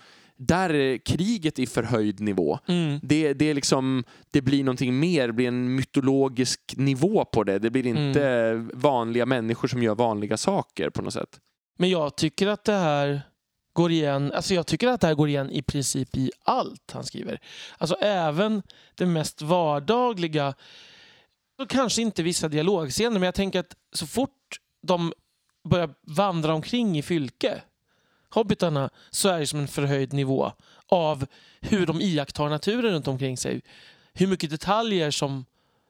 där 0.48 0.74
är 0.74 0.98
kriget 0.98 1.60
i 1.60 1.68
förhöjd 1.68 2.20
nivå. 2.20 2.60
Mm. 2.68 3.00
Det, 3.04 3.34
det, 3.34 3.46
är 3.46 3.54
liksom, 3.54 4.04
det 4.32 4.42
blir 4.42 4.64
någonting 4.64 5.00
mer, 5.00 5.28
det 5.28 5.34
blir 5.34 5.48
en 5.48 5.76
mytologisk 5.76 6.74
nivå 6.78 7.26
på 7.26 7.44
det. 7.44 7.60
Det 7.60 7.70
blir 7.70 7.88
inte 7.88 8.54
vanliga 8.74 9.26
människor 9.26 9.68
som 9.68 9.84
gör 9.84 9.96
vanliga 9.96 10.38
saker 10.38 10.90
på 10.90 11.02
något 11.02 11.14
sätt. 11.14 11.40
Men 11.80 11.90
jag 11.90 12.18
tycker 12.18 12.48
att 12.48 12.64
det 12.64 12.74
här 12.74 13.22
går 13.74 13.92
igen, 13.92 14.32
alltså 14.32 14.54
jag 14.54 14.68
tycker 14.68 14.88
att 14.88 15.02
det 15.02 15.08
här 15.08 15.14
går 15.14 15.30
igen 15.30 15.50
i 15.50 15.62
princip 15.62 16.18
i 16.18 16.32
allt 16.46 16.92
han 16.94 17.04
skriver. 17.04 17.40
Alltså 17.78 17.96
även 18.02 18.64
det 18.96 19.06
mest 19.06 19.42
vardagliga, 19.42 20.54
och 21.62 21.70
kanske 21.70 22.02
inte 22.02 22.24
vissa 22.24 22.48
dialogscener, 22.48 23.12
men 23.12 23.24
jag 23.24 23.36
tänker 23.36 23.60
att 23.60 23.76
så 23.94 24.08
fort 24.08 24.58
de 24.88 25.14
börjar 25.64 25.90
vandra 26.02 26.54
omkring 26.54 26.98
i 26.98 27.02
fylke, 27.02 27.62
hobbitarna, 28.30 28.90
så 29.10 29.30
är 29.30 29.40
det 29.40 29.48
som 29.48 29.60
en 29.60 29.68
förhöjd 29.68 30.14
nivå 30.14 30.52
av 30.88 31.26
hur 31.62 31.86
de 31.86 32.02
iakttar 32.02 32.50
naturen 32.50 32.94
runt 32.94 33.08
omkring 33.08 33.38
sig. 33.38 33.62
Hur 34.14 34.28
mycket 34.28 34.50
detaljer 34.50 35.12
som, 35.12 35.46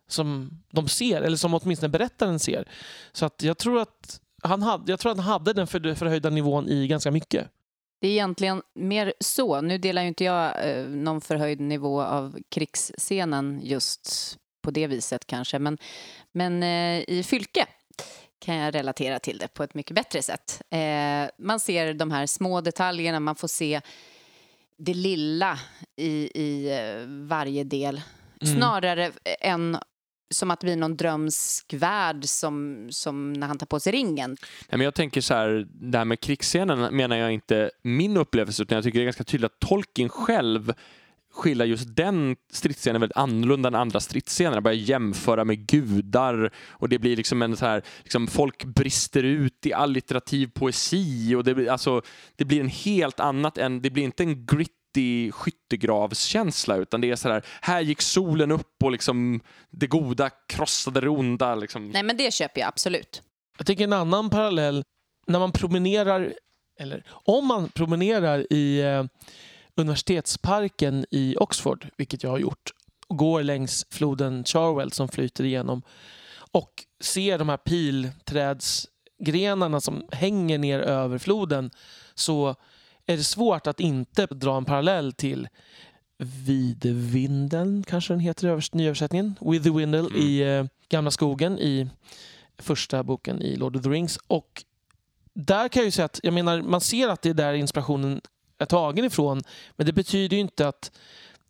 som 0.07 0.49
de 0.71 0.87
ser, 0.87 1.21
eller 1.21 1.37
som 1.37 1.53
åtminstone 1.53 1.89
berättaren 1.89 2.39
ser. 2.39 2.67
Så 3.11 3.25
att 3.25 3.43
jag 3.43 3.57
tror 3.57 3.81
att 3.81 4.21
han 4.43 4.61
hade, 4.61 4.91
jag 4.91 4.99
tror 4.99 5.11
att 5.11 5.17
han 5.17 5.27
hade 5.27 5.53
den 5.53 5.67
för, 5.67 5.95
förhöjda 5.95 6.29
nivån 6.29 6.69
i 6.69 6.87
ganska 6.87 7.11
mycket. 7.11 7.47
Det 8.01 8.07
är 8.07 8.11
egentligen 8.11 8.61
mer 8.73 9.13
så. 9.19 9.61
Nu 9.61 9.77
delar 9.77 10.01
ju 10.01 10.07
inte 10.07 10.23
jag 10.23 10.69
eh, 10.69 10.85
någon 10.85 11.21
förhöjd 11.21 11.59
nivå 11.59 12.01
av 12.01 12.39
krigsscenen 12.49 13.59
just 13.63 14.37
på 14.61 14.71
det 14.71 14.87
viset 14.87 15.27
kanske. 15.27 15.59
Men, 15.59 15.77
men 16.31 16.63
eh, 16.63 17.03
i 17.07 17.23
Fylke 17.25 17.67
kan 18.41 18.55
jag 18.55 18.75
relatera 18.75 19.19
till 19.19 19.37
det 19.37 19.47
på 19.47 19.63
ett 19.63 19.73
mycket 19.73 19.95
bättre 19.95 20.21
sätt. 20.21 20.61
Eh, 20.69 21.29
man 21.37 21.59
ser 21.59 21.93
de 21.93 22.11
här 22.11 22.25
små 22.25 22.61
detaljerna, 22.61 23.19
man 23.19 23.35
får 23.35 23.47
se 23.47 23.81
det 24.77 24.93
lilla 24.93 25.59
i, 25.95 26.41
i 26.41 26.79
eh, 26.79 27.07
varje 27.07 27.63
del. 27.63 28.01
Mm. 28.41 28.57
Snarare 28.57 29.11
än 29.41 29.77
som 30.29 30.51
att 30.51 30.59
det 30.59 30.65
blir 30.65 30.75
någon 30.75 30.97
drömsk 30.97 31.73
värld 31.73 32.25
som, 32.25 32.87
som 32.91 33.33
när 33.33 33.47
han 33.47 33.57
tar 33.57 33.65
på 33.65 33.79
sig 33.79 33.93
ringen. 33.93 34.29
Nej, 34.29 34.77
men 34.77 34.81
jag 34.81 34.93
tänker 34.93 35.21
så 35.21 35.33
här, 35.33 35.67
det 35.71 35.97
här 35.97 36.05
med 36.05 36.19
krigsscenen 36.19 36.95
menar 36.95 37.15
jag 37.15 37.31
inte 37.31 37.71
min 37.81 38.17
upplevelse 38.17 38.63
utan 38.63 38.75
jag 38.75 38.83
tycker 38.83 38.99
det 38.99 39.03
är 39.03 39.05
ganska 39.05 39.23
tydligt 39.23 39.51
att 39.51 39.69
Tolkien 39.69 40.09
själv 40.09 40.73
skiljer 41.31 41.67
just 41.67 41.95
den 41.95 42.35
stridsscenen 42.51 43.01
väldigt 43.01 43.17
annorlunda 43.17 43.67
än 43.67 43.75
andra 43.75 43.99
stridsscener. 43.99 44.61
Börjar 44.61 44.77
jämföra 44.77 45.45
med 45.45 45.67
gudar 45.67 46.53
och 46.69 46.89
det 46.89 46.99
blir 46.99 47.17
liksom 47.17 47.41
en 47.41 47.57
så 47.57 47.65
här, 47.65 47.83
liksom 48.01 48.27
folk 48.27 48.63
brister 48.63 49.23
ut 49.23 49.65
i 49.65 49.73
allitterativ 49.73 50.47
poesi 50.47 51.35
och 51.35 51.43
det 51.43 51.53
blir, 51.53 51.69
alltså, 51.69 52.01
det 52.35 52.45
blir 52.45 52.59
en 52.59 52.69
helt 52.69 53.19
annat 53.19 53.57
än, 53.57 53.81
det 53.81 53.89
blir 53.89 54.03
inte 54.03 54.23
en 54.23 54.45
gritty 54.45 55.31
skyttegravskänsla 55.31 56.75
utan 56.75 57.01
det 57.01 57.11
är 57.11 57.15
så 57.15 57.29
här, 57.29 57.45
här 57.61 57.81
gick 57.81 58.01
solen 58.01 58.51
upp 58.51 58.83
och 58.83 58.91
liksom 58.91 59.41
det 59.69 59.87
goda 59.87 60.29
krossade 60.29 61.01
det 61.01 61.09
onda. 61.09 61.55
Liksom. 61.55 61.89
Nej, 61.89 62.03
men 62.03 62.17
det 62.17 62.33
köper 62.33 62.61
jag 62.61 62.67
absolut. 62.67 63.21
Jag 63.57 63.67
tänker 63.67 63.83
en 63.83 63.93
annan 63.93 64.29
parallell. 64.29 64.83
När 65.27 65.39
man 65.39 65.51
promenerar, 65.51 66.33
eller 66.79 67.03
om 67.09 67.47
man 67.47 67.69
promenerar 67.69 68.53
i 68.53 68.81
eh, 68.81 69.03
universitetsparken 69.75 71.05
i 71.11 71.35
Oxford, 71.39 71.87
vilket 71.97 72.23
jag 72.23 72.29
har 72.29 72.39
gjort, 72.39 72.71
går 73.07 73.43
längs 73.43 73.85
floden 73.89 74.43
Charwell 74.43 74.91
som 74.91 75.07
flyter 75.07 75.43
igenom 75.43 75.81
och 76.51 76.85
ser 76.99 77.37
de 77.39 77.49
här 77.49 77.57
pilträdsgrenarna 77.57 79.81
som 79.81 80.03
hänger 80.11 80.57
ner 80.57 80.79
över 80.79 81.17
floden 81.17 81.71
så 82.13 82.55
är 83.05 83.17
det 83.17 83.23
svårt 83.23 83.67
att 83.67 83.79
inte 83.79 84.25
dra 84.25 84.57
en 84.57 84.65
parallell 84.65 85.13
till 85.13 85.47
Vidvindeln, 86.17 87.83
kanske 87.83 88.13
den 88.13 88.19
heter 88.19 88.47
i 88.47 88.51
övers- 88.51 88.75
nyöversättningen. 88.75 89.35
With 89.41 89.63
the 89.63 89.69
Windle 89.69 89.99
Mm. 89.99 90.15
i 90.15 90.39
eh, 90.41 90.65
Gamla 90.89 91.11
skogen 91.11 91.59
i 91.59 91.89
första 92.57 93.03
boken 93.03 93.41
i 93.41 93.55
Lord 93.55 93.75
of 93.75 93.83
the 93.83 93.89
Rings. 93.89 94.19
Och 94.27 94.63
där 95.33 95.67
kan 95.67 95.79
jag 95.79 95.85
ju 95.85 95.91
säga 95.91 96.05
att 96.05 96.19
jag 96.23 96.33
menar, 96.33 96.61
man 96.61 96.81
ser 96.81 97.07
att 97.07 97.21
det 97.21 97.29
är 97.29 97.33
där 97.33 97.53
inspirationen 97.53 98.21
är 98.61 98.65
tagen 98.65 99.05
ifrån. 99.05 99.41
Men 99.75 99.85
det 99.85 99.93
betyder 99.93 100.37
ju 100.37 100.41
inte 100.41 100.67
att... 100.67 100.91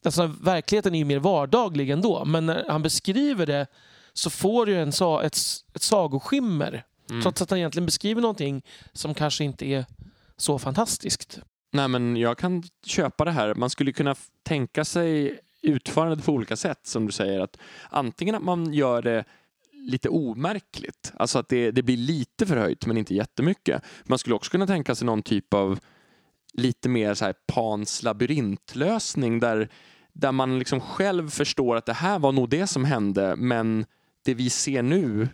Alltså, 0.05 0.31
verkligheten 0.41 0.95
är 0.95 0.99
ju 0.99 1.05
mer 1.05 1.19
vardaglig 1.19 1.89
ändå. 1.89 2.25
Men 2.25 2.45
när 2.45 2.65
han 2.69 2.81
beskriver 2.81 3.45
det 3.45 3.67
så 4.13 4.29
får 4.29 4.65
du 4.65 4.77
en, 4.77 4.91
sa- 4.91 5.23
ett, 5.23 5.37
ett 5.73 5.81
sagoskimmer. 5.81 6.83
Mm. 7.09 7.21
Trots 7.21 7.41
att 7.41 7.49
han 7.49 7.59
egentligen 7.59 7.85
beskriver 7.85 8.21
någonting 8.21 8.61
som 8.93 9.13
kanske 9.13 9.43
inte 9.43 9.65
är 9.65 9.85
så 10.37 10.59
fantastiskt. 10.59 11.39
Nej, 11.71 11.87
men 11.87 12.17
jag 12.17 12.37
kan 12.37 12.63
köpa 12.85 13.25
det 13.25 13.31
här. 13.31 13.55
Man 13.55 13.69
skulle 13.69 13.91
kunna 13.91 14.15
tänka 14.43 14.85
sig 14.85 15.39
utförandet 15.61 16.25
på 16.25 16.31
olika 16.31 16.55
sätt, 16.55 16.79
som 16.83 17.05
du 17.05 17.11
säger. 17.11 17.39
att 17.39 17.57
Antingen 17.89 18.35
att 18.35 18.43
man 18.43 18.73
gör 18.73 19.01
det 19.01 19.23
lite 19.73 20.09
omärkligt, 20.09 21.13
alltså 21.15 21.39
att 21.39 21.49
det, 21.49 21.71
det 21.71 21.83
blir 21.83 21.97
lite 21.97 22.45
förhöjt 22.45 22.85
men 22.85 22.97
inte 22.97 23.15
jättemycket. 23.15 23.83
Man 24.03 24.17
skulle 24.17 24.35
också 24.35 24.51
kunna 24.51 24.67
tänka 24.67 24.95
sig 24.95 25.05
någon 25.05 25.23
typ 25.23 25.53
av 25.53 25.79
lite 26.57 26.89
mer 26.89 27.13
så 27.13 27.25
här 27.25 27.35
Pans 27.47 28.03
labyrintlösning 28.03 29.39
där, 29.39 29.69
där 30.13 30.31
man 30.31 30.59
liksom 30.59 30.81
själv 30.81 31.29
förstår 31.29 31.75
att 31.75 31.85
det 31.85 31.93
här 31.93 32.19
var 32.19 32.31
nog 32.31 32.49
det 32.49 32.67
som 32.67 32.85
hände 32.85 33.35
men 33.35 33.85
det 34.25 34.33
vi 34.33 34.49
ser 34.49 34.81
nu 34.81 35.29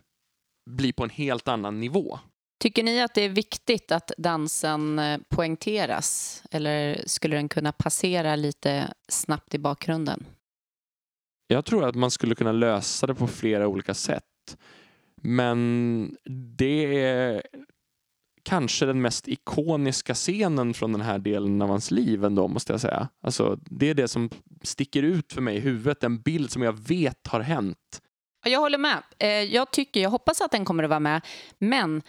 blir 0.70 0.94
på 0.94 1.04
en 1.04 1.10
helt 1.10 1.48
annan 1.48 1.80
nivå. 1.80 2.20
Tycker 2.60 2.84
ni 2.84 3.02
att 3.02 3.14
det 3.14 3.22
är 3.22 3.30
viktigt 3.30 3.92
att 3.92 4.12
dansen 4.18 5.00
eh, 5.00 5.20
poängteras 5.30 6.44
eller 6.52 7.04
skulle 7.06 7.36
den 7.36 7.50
kunna 7.50 7.72
passera 7.72 8.36
lite 8.36 8.94
snabbt 9.08 9.54
i 9.54 9.60
bakgrunden? 9.60 10.26
Jag 11.48 11.66
tror 11.66 11.86
att 11.86 11.96
man 11.96 12.12
skulle 12.12 12.36
kunna 12.36 12.52
lösa 12.52 13.08
det 13.08 13.16
på 13.16 13.28
flera 13.28 13.68
olika 13.68 13.94
sätt. 13.94 14.24
Men 15.22 16.18
det 16.58 17.04
är 17.04 17.44
kanske 18.48 18.86
den 18.86 19.02
mest 19.02 19.28
ikoniska 19.28 20.14
scenen 20.14 20.74
från 20.74 20.92
den 20.92 21.02
här 21.02 21.20
delen 21.20 21.62
av 21.62 21.70
hans 21.70 21.92
liv 21.92 22.24
ändå, 22.26 22.48
måste 22.48 22.74
jag 22.74 22.82
säga. 22.82 23.08
Alltså, 23.22 23.60
det 23.66 23.90
är 23.90 23.94
det 23.94 24.08
som 24.08 24.30
sticker 24.64 25.04
ut 25.04 25.34
för 25.34 25.42
mig 25.42 25.56
i 25.56 25.60
huvudet, 25.60 26.04
en 26.04 26.22
bild 26.22 26.52
som 26.52 26.62
jag 26.62 26.88
vet 26.88 27.28
har 27.28 27.40
hänt. 27.40 28.02
Ja, 28.44 28.52
Jag 28.52 28.60
håller 28.60 28.78
med. 28.78 29.04
Eh, 29.20 29.28
Jag 29.30 29.72
tycker, 29.72 30.00
jag 30.02 30.10
hoppas 30.10 30.42
att 30.42 30.52
den 30.52 30.66
kommer 30.66 30.84
att 30.84 30.90
vara 30.90 31.00
med, 31.00 31.22
men 31.60 32.02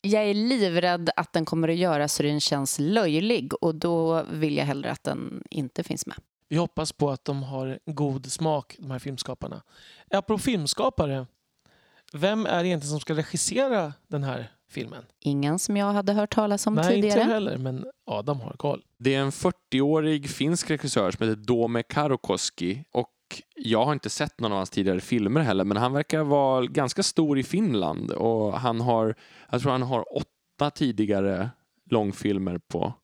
jag 0.00 0.22
är 0.24 0.34
livrädd 0.34 1.10
att 1.16 1.32
den 1.32 1.44
kommer 1.44 1.68
att 1.68 1.76
göra 1.76 2.08
så 2.08 2.22
den 2.22 2.40
känns 2.40 2.78
löjlig 2.78 3.52
och 3.64 3.74
då 3.74 4.22
vill 4.32 4.56
jag 4.56 4.64
hellre 4.64 4.90
att 4.90 5.04
den 5.04 5.42
inte 5.50 5.82
finns 5.84 6.06
med. 6.06 6.16
Vi 6.48 6.56
hoppas 6.56 6.92
på 6.92 7.10
att 7.10 7.24
de 7.24 7.42
har 7.42 7.78
god 7.86 8.32
smak, 8.32 8.76
de 8.78 8.90
här 8.90 8.98
filmskaparna. 8.98 9.62
Apropå 10.10 10.38
filmskapare, 10.38 11.26
vem 12.12 12.46
är 12.46 12.62
det 12.62 12.68
egentligen 12.68 12.90
som 12.90 13.00
ska 13.00 13.14
regissera 13.14 13.92
den 14.08 14.24
här 14.24 14.52
filmen? 14.72 15.04
Ingen 15.20 15.58
som 15.58 15.76
jag 15.76 15.92
hade 15.92 16.12
hört 16.12 16.34
talas 16.34 16.66
om 16.66 16.74
Nej, 16.74 16.84
inte 16.84 17.06
jag 17.06 17.14
tidigare. 17.14 17.34
heller, 17.34 17.56
men 17.58 17.84
Adam 18.06 18.40
har 18.40 18.52
koll. 18.52 18.82
Det 18.98 19.14
är 19.14 19.20
en 19.20 19.30
40-årig 19.30 20.30
finsk 20.30 20.70
regissör 20.70 21.10
som 21.10 21.28
heter 21.28 21.42
Dome 21.42 21.82
Karokoski 21.82 22.84
och 22.92 23.08
jag 23.56 23.84
har 23.84 23.92
inte 23.92 24.10
sett 24.10 24.40
någon 24.40 24.52
av 24.52 24.56
hans 24.56 24.70
tidigare 24.70 25.00
filmer 25.00 25.40
heller, 25.40 25.64
men 25.64 25.76
han 25.76 25.92
verkar 25.92 26.24
vara 26.24 26.66
ganska 26.66 27.02
stor 27.02 27.38
i 27.38 27.42
Finland 27.42 28.10
och 28.10 28.60
han 28.60 28.80
har, 28.80 29.14
jag 29.50 29.60
tror 29.60 29.72
han 29.72 29.82
har 29.82 30.16
åtta 30.16 30.70
tidigare 30.70 31.50
långfilmer 31.90 32.58
på, 32.58 32.94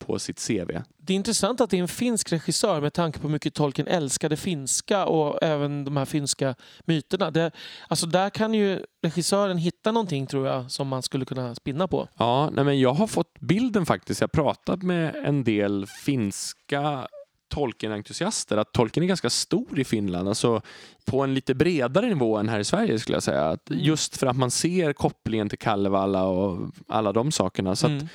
på 0.00 0.18
sitt 0.18 0.46
CV. 0.48 0.70
Det 0.96 1.12
är 1.12 1.16
intressant 1.16 1.60
att 1.60 1.70
det 1.70 1.76
är 1.76 1.82
en 1.82 1.88
finsk 1.88 2.32
regissör 2.32 2.80
med 2.80 2.92
tanke 2.92 3.18
på 3.18 3.26
hur 3.26 3.32
mycket 3.32 3.54
Tolkien 3.54 3.88
älskade 3.88 4.36
finska 4.36 5.06
och 5.06 5.42
även 5.42 5.84
de 5.84 5.96
här 5.96 6.04
finska 6.04 6.54
myterna. 6.84 7.30
Det, 7.30 7.50
alltså 7.88 8.06
där 8.06 8.30
kan 8.30 8.54
ju 8.54 8.84
regissören 9.02 9.58
hitta 9.58 9.92
någonting 9.92 10.26
tror 10.26 10.46
jag 10.46 10.70
som 10.70 10.88
man 10.88 11.02
skulle 11.02 11.24
kunna 11.24 11.54
spinna 11.54 11.88
på. 11.88 12.08
Ja, 12.18 12.50
nej 12.52 12.64
men 12.64 12.80
jag 12.80 12.92
har 12.92 13.06
fått 13.06 13.40
bilden 13.40 13.86
faktiskt. 13.86 14.20
Jag 14.20 14.28
har 14.28 14.44
pratat 14.44 14.82
med 14.82 15.16
en 15.24 15.44
del 15.44 15.86
finska 15.86 17.08
Tolkien-entusiaster 17.54 18.56
att 18.56 18.72
Tolkien 18.72 19.04
är 19.04 19.08
ganska 19.08 19.30
stor 19.30 19.78
i 19.78 19.84
Finland, 19.84 20.28
alltså 20.28 20.62
på 21.04 21.22
en 21.22 21.34
lite 21.34 21.54
bredare 21.54 22.06
nivå 22.06 22.36
än 22.36 22.48
här 22.48 22.60
i 22.60 22.64
Sverige 22.64 22.98
skulle 22.98 23.16
jag 23.16 23.22
säga. 23.22 23.48
Att 23.48 23.70
just 23.70 24.16
för 24.16 24.26
att 24.26 24.36
man 24.36 24.50
ser 24.50 24.92
kopplingen 24.92 25.48
till 25.48 25.58
Kalevala 25.58 26.24
och 26.24 26.70
alla 26.88 27.12
de 27.12 27.32
sakerna. 27.32 27.76
Så 27.76 27.86
Mm. 27.86 28.08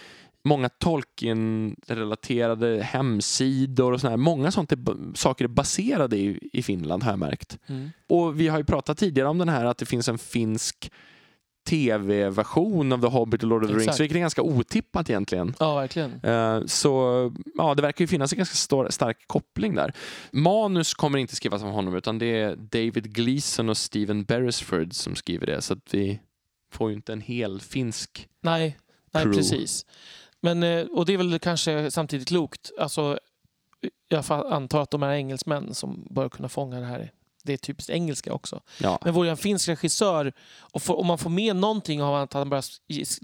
Många 0.46 0.70
Tolkien-relaterade 0.70 2.82
hemsidor 2.84 3.94
och 3.94 4.02
sådär, 4.02 4.18
många 4.18 4.52
sånt 4.52 4.72
är, 4.72 4.78
saker 5.16 5.46
är 5.46 5.50
baserade 5.50 6.18
i, 6.18 6.50
i 6.54 6.64
Finland 6.64 7.04
har 7.04 7.12
jag 7.12 7.20
märkt. 7.20 7.58
Mm. 7.68 7.90
Och 8.08 8.40
vi 8.40 8.48
har 8.48 8.58
ju 8.58 8.64
pratat 8.64 8.98
tidigare 8.98 9.30
om 9.30 9.38
den 9.38 9.50
här 9.50 9.66
att 9.66 9.78
det 9.78 9.86
finns 9.86 10.08
en 10.08 10.18
finsk 10.18 10.92
tv-version 11.70 12.92
av 12.94 13.02
The 13.02 13.08
Hobbit 13.08 13.44
och 13.44 13.50
Lord 13.50 13.64
of 13.64 13.70
the 13.72 13.78
Rings, 13.78 14.00
vilket 14.00 14.16
är 14.16 14.20
ganska 14.20 14.42
otippat 14.42 15.10
egentligen. 15.10 15.54
Ja, 15.60 15.76
verkligen. 15.76 16.20
Eh, 16.24 16.66
Så 16.66 17.32
ja, 17.58 17.76
det 17.76 17.82
verkar 17.82 18.04
ju 18.04 18.08
finnas 18.08 18.34
en 18.34 18.38
ganska 18.38 18.56
stor, 18.56 18.90
stark 18.90 19.18
koppling 19.28 19.76
där. 19.76 19.94
Manus 20.32 20.94
kommer 20.94 21.18
inte 21.18 21.36
skrivas 21.36 21.64
av 21.64 21.70
honom 21.70 21.96
utan 21.96 22.20
det 22.20 22.26
är 22.42 22.56
David 22.56 23.14
Gleason 23.14 23.70
och 23.70 23.78
Steven 23.78 24.24
Beresford 24.24 24.94
som 24.94 25.16
skriver 25.16 25.46
det 25.46 25.62
så 25.62 25.74
att 25.74 25.94
vi 25.94 26.20
får 26.72 26.90
ju 26.90 26.96
inte 26.96 27.14
en 27.14 27.22
hel 27.22 27.62
finsk 27.62 28.28
Nej, 28.42 28.78
nej 29.14 29.24
Crew. 29.24 29.38
precis. 29.38 29.86
Men, 30.46 30.64
eh, 30.64 30.86
och 30.86 31.06
det 31.06 31.14
är 31.14 31.18
väl 31.18 31.40
kanske 31.40 31.92
samtidigt 31.92 32.28
klokt. 32.28 32.72
Alltså, 32.80 33.20
jag 34.08 34.24
antar 34.30 34.82
att 34.82 34.92
de 34.92 35.04
är 35.04 35.12
engelsmän 35.12 35.74
som 35.74 36.08
bör 36.10 36.30
kunna 36.30 36.50
fånga 36.50 36.80
det 36.80 36.86
här. 36.86 37.12
Det 37.44 37.54
är 37.54 37.58
typiskt 37.58 37.90
engelska 37.90 38.34
också. 38.34 38.62
Ja. 38.82 39.00
Men 39.04 39.14
vore 39.14 39.28
jag 39.28 39.32
en 39.32 39.38
finsk 39.38 39.70
regissör 39.70 40.34
och 40.60 40.82
får, 40.82 41.00
om 41.00 41.08
man 41.08 41.18
får 41.18 41.30
med 41.30 41.56
någonting 41.56 42.04
av 42.04 42.16
att 42.16 42.34
han 42.34 42.50
börjar 42.50 42.64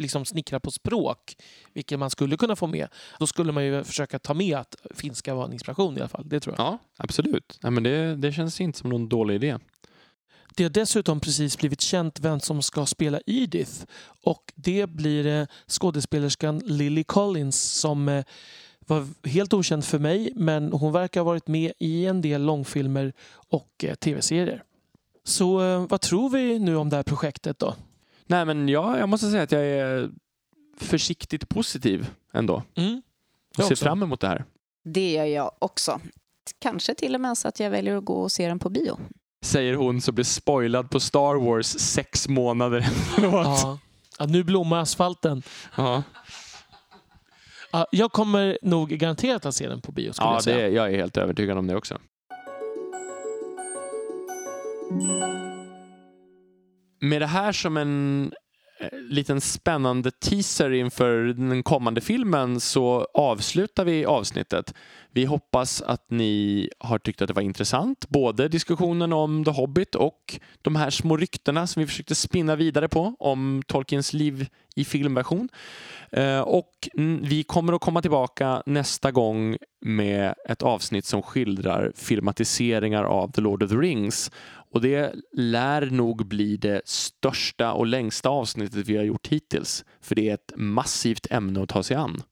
liksom 0.01 0.25
snickra 0.25 0.59
på 0.59 0.71
språk, 0.71 1.35
vilket 1.73 1.99
man 1.99 2.09
skulle 2.09 2.37
kunna 2.37 2.55
få 2.55 2.67
med, 2.67 2.87
då 3.19 3.27
skulle 3.27 3.51
man 3.51 3.65
ju 3.65 3.83
försöka 3.83 4.19
ta 4.19 4.33
med 4.33 4.57
att 4.57 4.75
finska 4.95 5.35
var 5.35 5.45
en 5.45 5.53
inspiration 5.53 5.97
i 5.97 5.99
alla 5.99 6.09
fall. 6.09 6.29
Det 6.29 6.39
tror 6.39 6.55
jag. 6.57 6.65
ja, 6.65 6.77
absolut. 6.97 7.59
Nej, 7.61 7.71
men 7.71 7.83
det, 7.83 8.15
det 8.15 8.31
känns 8.31 8.61
inte 8.61 8.79
som 8.79 8.89
någon 8.89 9.09
dålig 9.09 9.35
idé. 9.35 9.57
Det 10.55 10.63
har 10.63 10.69
dessutom 10.69 11.19
precis 11.19 11.57
blivit 11.57 11.81
känt 11.81 12.19
vem 12.19 12.39
som 12.39 12.61
ska 12.61 12.85
spela 12.85 13.19
Edith 13.25 13.71
och 14.23 14.53
det 14.55 14.89
blir 14.89 15.27
eh, 15.27 15.45
skådespelerskan 15.67 16.59
Lily 16.59 17.03
Collins 17.03 17.61
som 17.61 18.09
eh, 18.09 18.25
var 18.79 19.27
helt 19.27 19.53
okänd 19.53 19.85
för 19.85 19.99
mig 19.99 20.31
men 20.35 20.71
hon 20.73 20.93
verkar 20.93 21.19
ha 21.21 21.25
varit 21.25 21.47
med 21.47 21.73
i 21.79 22.05
en 22.05 22.21
del 22.21 22.43
långfilmer 22.45 23.13
och 23.33 23.83
eh, 23.83 23.95
tv-serier. 23.95 24.63
Så 25.23 25.79
vad 25.89 26.01
tror 26.01 26.29
vi 26.29 26.59
nu 26.59 26.75
om 26.75 26.89
det 26.89 26.95
här 26.95 27.03
projektet 27.03 27.59
då? 27.59 27.75
Nej, 28.25 28.45
men 28.45 28.69
jag, 28.69 28.99
jag 28.99 29.09
måste 29.09 29.31
säga 29.31 29.43
att 29.43 29.51
jag 29.51 29.65
är 29.65 30.09
försiktigt 30.77 31.49
positiv 31.49 32.09
ändå. 32.33 32.63
Mm. 32.75 32.97
Och 32.97 33.59
Jag 33.59 33.65
ser 33.65 33.73
också. 33.73 33.85
fram 33.85 34.03
emot 34.03 34.19
det 34.19 34.27
här. 34.27 34.45
Det 34.83 35.11
gör 35.11 35.25
jag 35.25 35.51
också. 35.59 35.99
Kanske 36.59 36.93
till 36.93 37.15
och 37.15 37.21
med 37.21 37.37
så 37.37 37.47
att 37.47 37.59
jag 37.59 37.69
väljer 37.69 37.97
att 37.97 38.05
gå 38.05 38.21
och 38.21 38.31
se 38.31 38.47
den 38.47 38.59
på 38.59 38.69
bio. 38.69 38.99
Säger 39.45 39.73
hon 39.73 40.01
som 40.01 40.15
blir 40.15 40.25
spoilad 40.25 40.89
på 40.89 40.99
Star 40.99 41.35
Wars 41.35 41.67
sex 41.67 42.27
månader 42.27 42.77
efteråt. 42.91 43.45
Ja. 43.45 43.79
Ja, 44.19 44.25
nu 44.25 44.43
blommar 44.43 44.79
asfalten. 44.79 45.43
Ja, 45.75 46.03
Ja, 47.73 47.87
jag 47.91 48.11
kommer 48.11 48.57
nog 48.61 48.89
garanterat 48.89 49.45
att 49.45 49.55
se 49.55 49.67
den 49.67 49.81
på 49.81 49.91
bio 49.91 50.11
ja 50.17 50.33
jag 50.33 50.43
säga. 50.43 50.57
det, 50.57 50.69
jag 50.69 50.93
är 50.93 50.97
helt 50.97 51.17
övertygad 51.17 51.57
om 51.57 51.67
det 51.67 51.75
också. 51.75 51.97
Med 57.01 57.21
det 57.21 57.27
här 57.27 57.51
som 57.51 57.77
en 57.77 58.31
liten 58.93 59.41
spännande 59.41 60.11
teaser 60.11 60.71
inför 60.71 61.17
den 61.17 61.63
kommande 61.63 62.01
filmen 62.01 62.59
så 62.59 63.07
avslutar 63.13 63.85
vi 63.85 64.05
avsnittet. 64.05 64.73
Vi 65.11 65.25
hoppas 65.25 65.81
att 65.81 66.05
ni 66.09 66.69
har 66.79 66.99
tyckt 66.99 67.21
att 67.21 67.27
det 67.27 67.33
var 67.33 67.41
intressant, 67.41 68.09
både 68.09 68.47
diskussionen 68.47 69.13
om 69.13 69.45
The 69.45 69.51
Hobbit 69.51 69.95
och 69.95 70.39
de 70.61 70.75
här 70.75 70.89
små 70.89 71.17
ryktena 71.17 71.67
som 71.67 71.79
vi 71.79 71.87
försökte 71.87 72.15
spinna 72.15 72.55
vidare 72.55 72.87
på 72.87 73.15
om 73.19 73.61
Tolkiens 73.67 74.13
liv 74.13 74.47
i 74.75 74.85
filmversion. 74.85 75.49
Eh, 76.11 76.39
och 76.39 76.89
vi 77.21 77.43
kommer 77.43 77.73
att 77.73 77.81
komma 77.81 78.01
tillbaka 78.01 78.63
nästa 78.65 79.11
gång 79.11 79.57
med 79.81 80.33
ett 80.49 80.61
avsnitt 80.61 81.05
som 81.05 81.21
skildrar 81.21 81.91
filmatiseringar 81.95 83.03
av 83.03 83.31
The 83.31 83.41
Lord 83.41 83.63
of 83.63 83.69
the 83.69 83.75
Rings. 83.75 84.31
Och 84.73 84.81
det 84.81 85.15
lär 85.33 85.85
nog 85.85 86.25
bli 86.27 86.57
det 86.57 86.81
största 86.85 87.73
och 87.73 87.85
längsta 87.85 88.29
avsnittet 88.29 88.87
vi 88.87 88.97
har 88.97 89.03
gjort 89.03 89.27
hittills. 89.27 89.85
För 90.01 90.15
det 90.15 90.29
är 90.29 90.33
ett 90.33 90.53
massivt 90.55 91.27
ämne 91.31 91.63
att 91.63 91.69
ta 91.69 91.83
sig 91.83 91.97
an. 91.97 92.23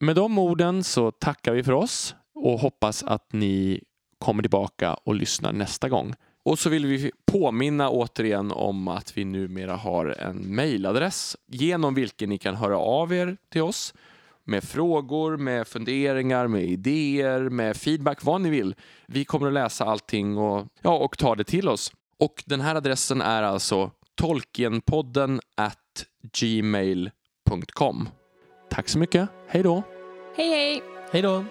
Med 0.00 0.16
de 0.16 0.38
orden 0.38 0.84
så 0.84 1.10
tackar 1.10 1.52
vi 1.52 1.62
för 1.62 1.72
oss 1.72 2.14
och 2.34 2.58
hoppas 2.58 3.02
att 3.02 3.32
ni 3.32 3.82
kommer 4.18 4.42
tillbaka 4.42 4.94
och 4.94 5.14
lyssnar 5.14 5.52
nästa 5.52 5.88
gång. 5.88 6.14
Och 6.44 6.58
så 6.58 6.70
vill 6.70 6.86
vi 6.86 7.12
påminna 7.32 7.90
återigen 7.90 8.52
om 8.52 8.88
att 8.88 9.18
vi 9.18 9.24
numera 9.24 9.76
har 9.76 10.06
en 10.06 10.36
mejladress 10.36 11.36
genom 11.46 11.94
vilken 11.94 12.28
ni 12.28 12.38
kan 12.38 12.54
höra 12.54 12.78
av 12.78 13.12
er 13.12 13.36
till 13.52 13.62
oss 13.62 13.94
med 14.48 14.64
frågor, 14.64 15.36
med 15.36 15.68
funderingar, 15.68 16.46
med 16.46 16.64
idéer, 16.64 17.40
med 17.40 17.76
feedback, 17.76 18.24
vad 18.24 18.40
ni 18.40 18.50
vill. 18.50 18.74
Vi 19.06 19.24
kommer 19.24 19.46
att 19.46 19.52
läsa 19.52 19.84
allting 19.84 20.38
och, 20.38 20.66
ja, 20.82 20.96
och 20.96 21.18
ta 21.18 21.34
det 21.34 21.44
till 21.44 21.68
oss. 21.68 21.92
Och 22.18 22.44
den 22.46 22.60
här 22.60 22.74
adressen 22.74 23.20
är 23.20 23.42
alltså 23.42 23.90
tolkienpodden 24.14 25.40
at 25.56 26.04
gmail.com. 26.40 28.08
Tack 28.70 28.88
så 28.88 28.98
mycket. 28.98 29.28
Hej 29.48 29.62
då! 29.62 29.82
Hej 30.36 30.48
hej! 30.48 30.82
Hej 31.12 31.22
då! 31.22 31.44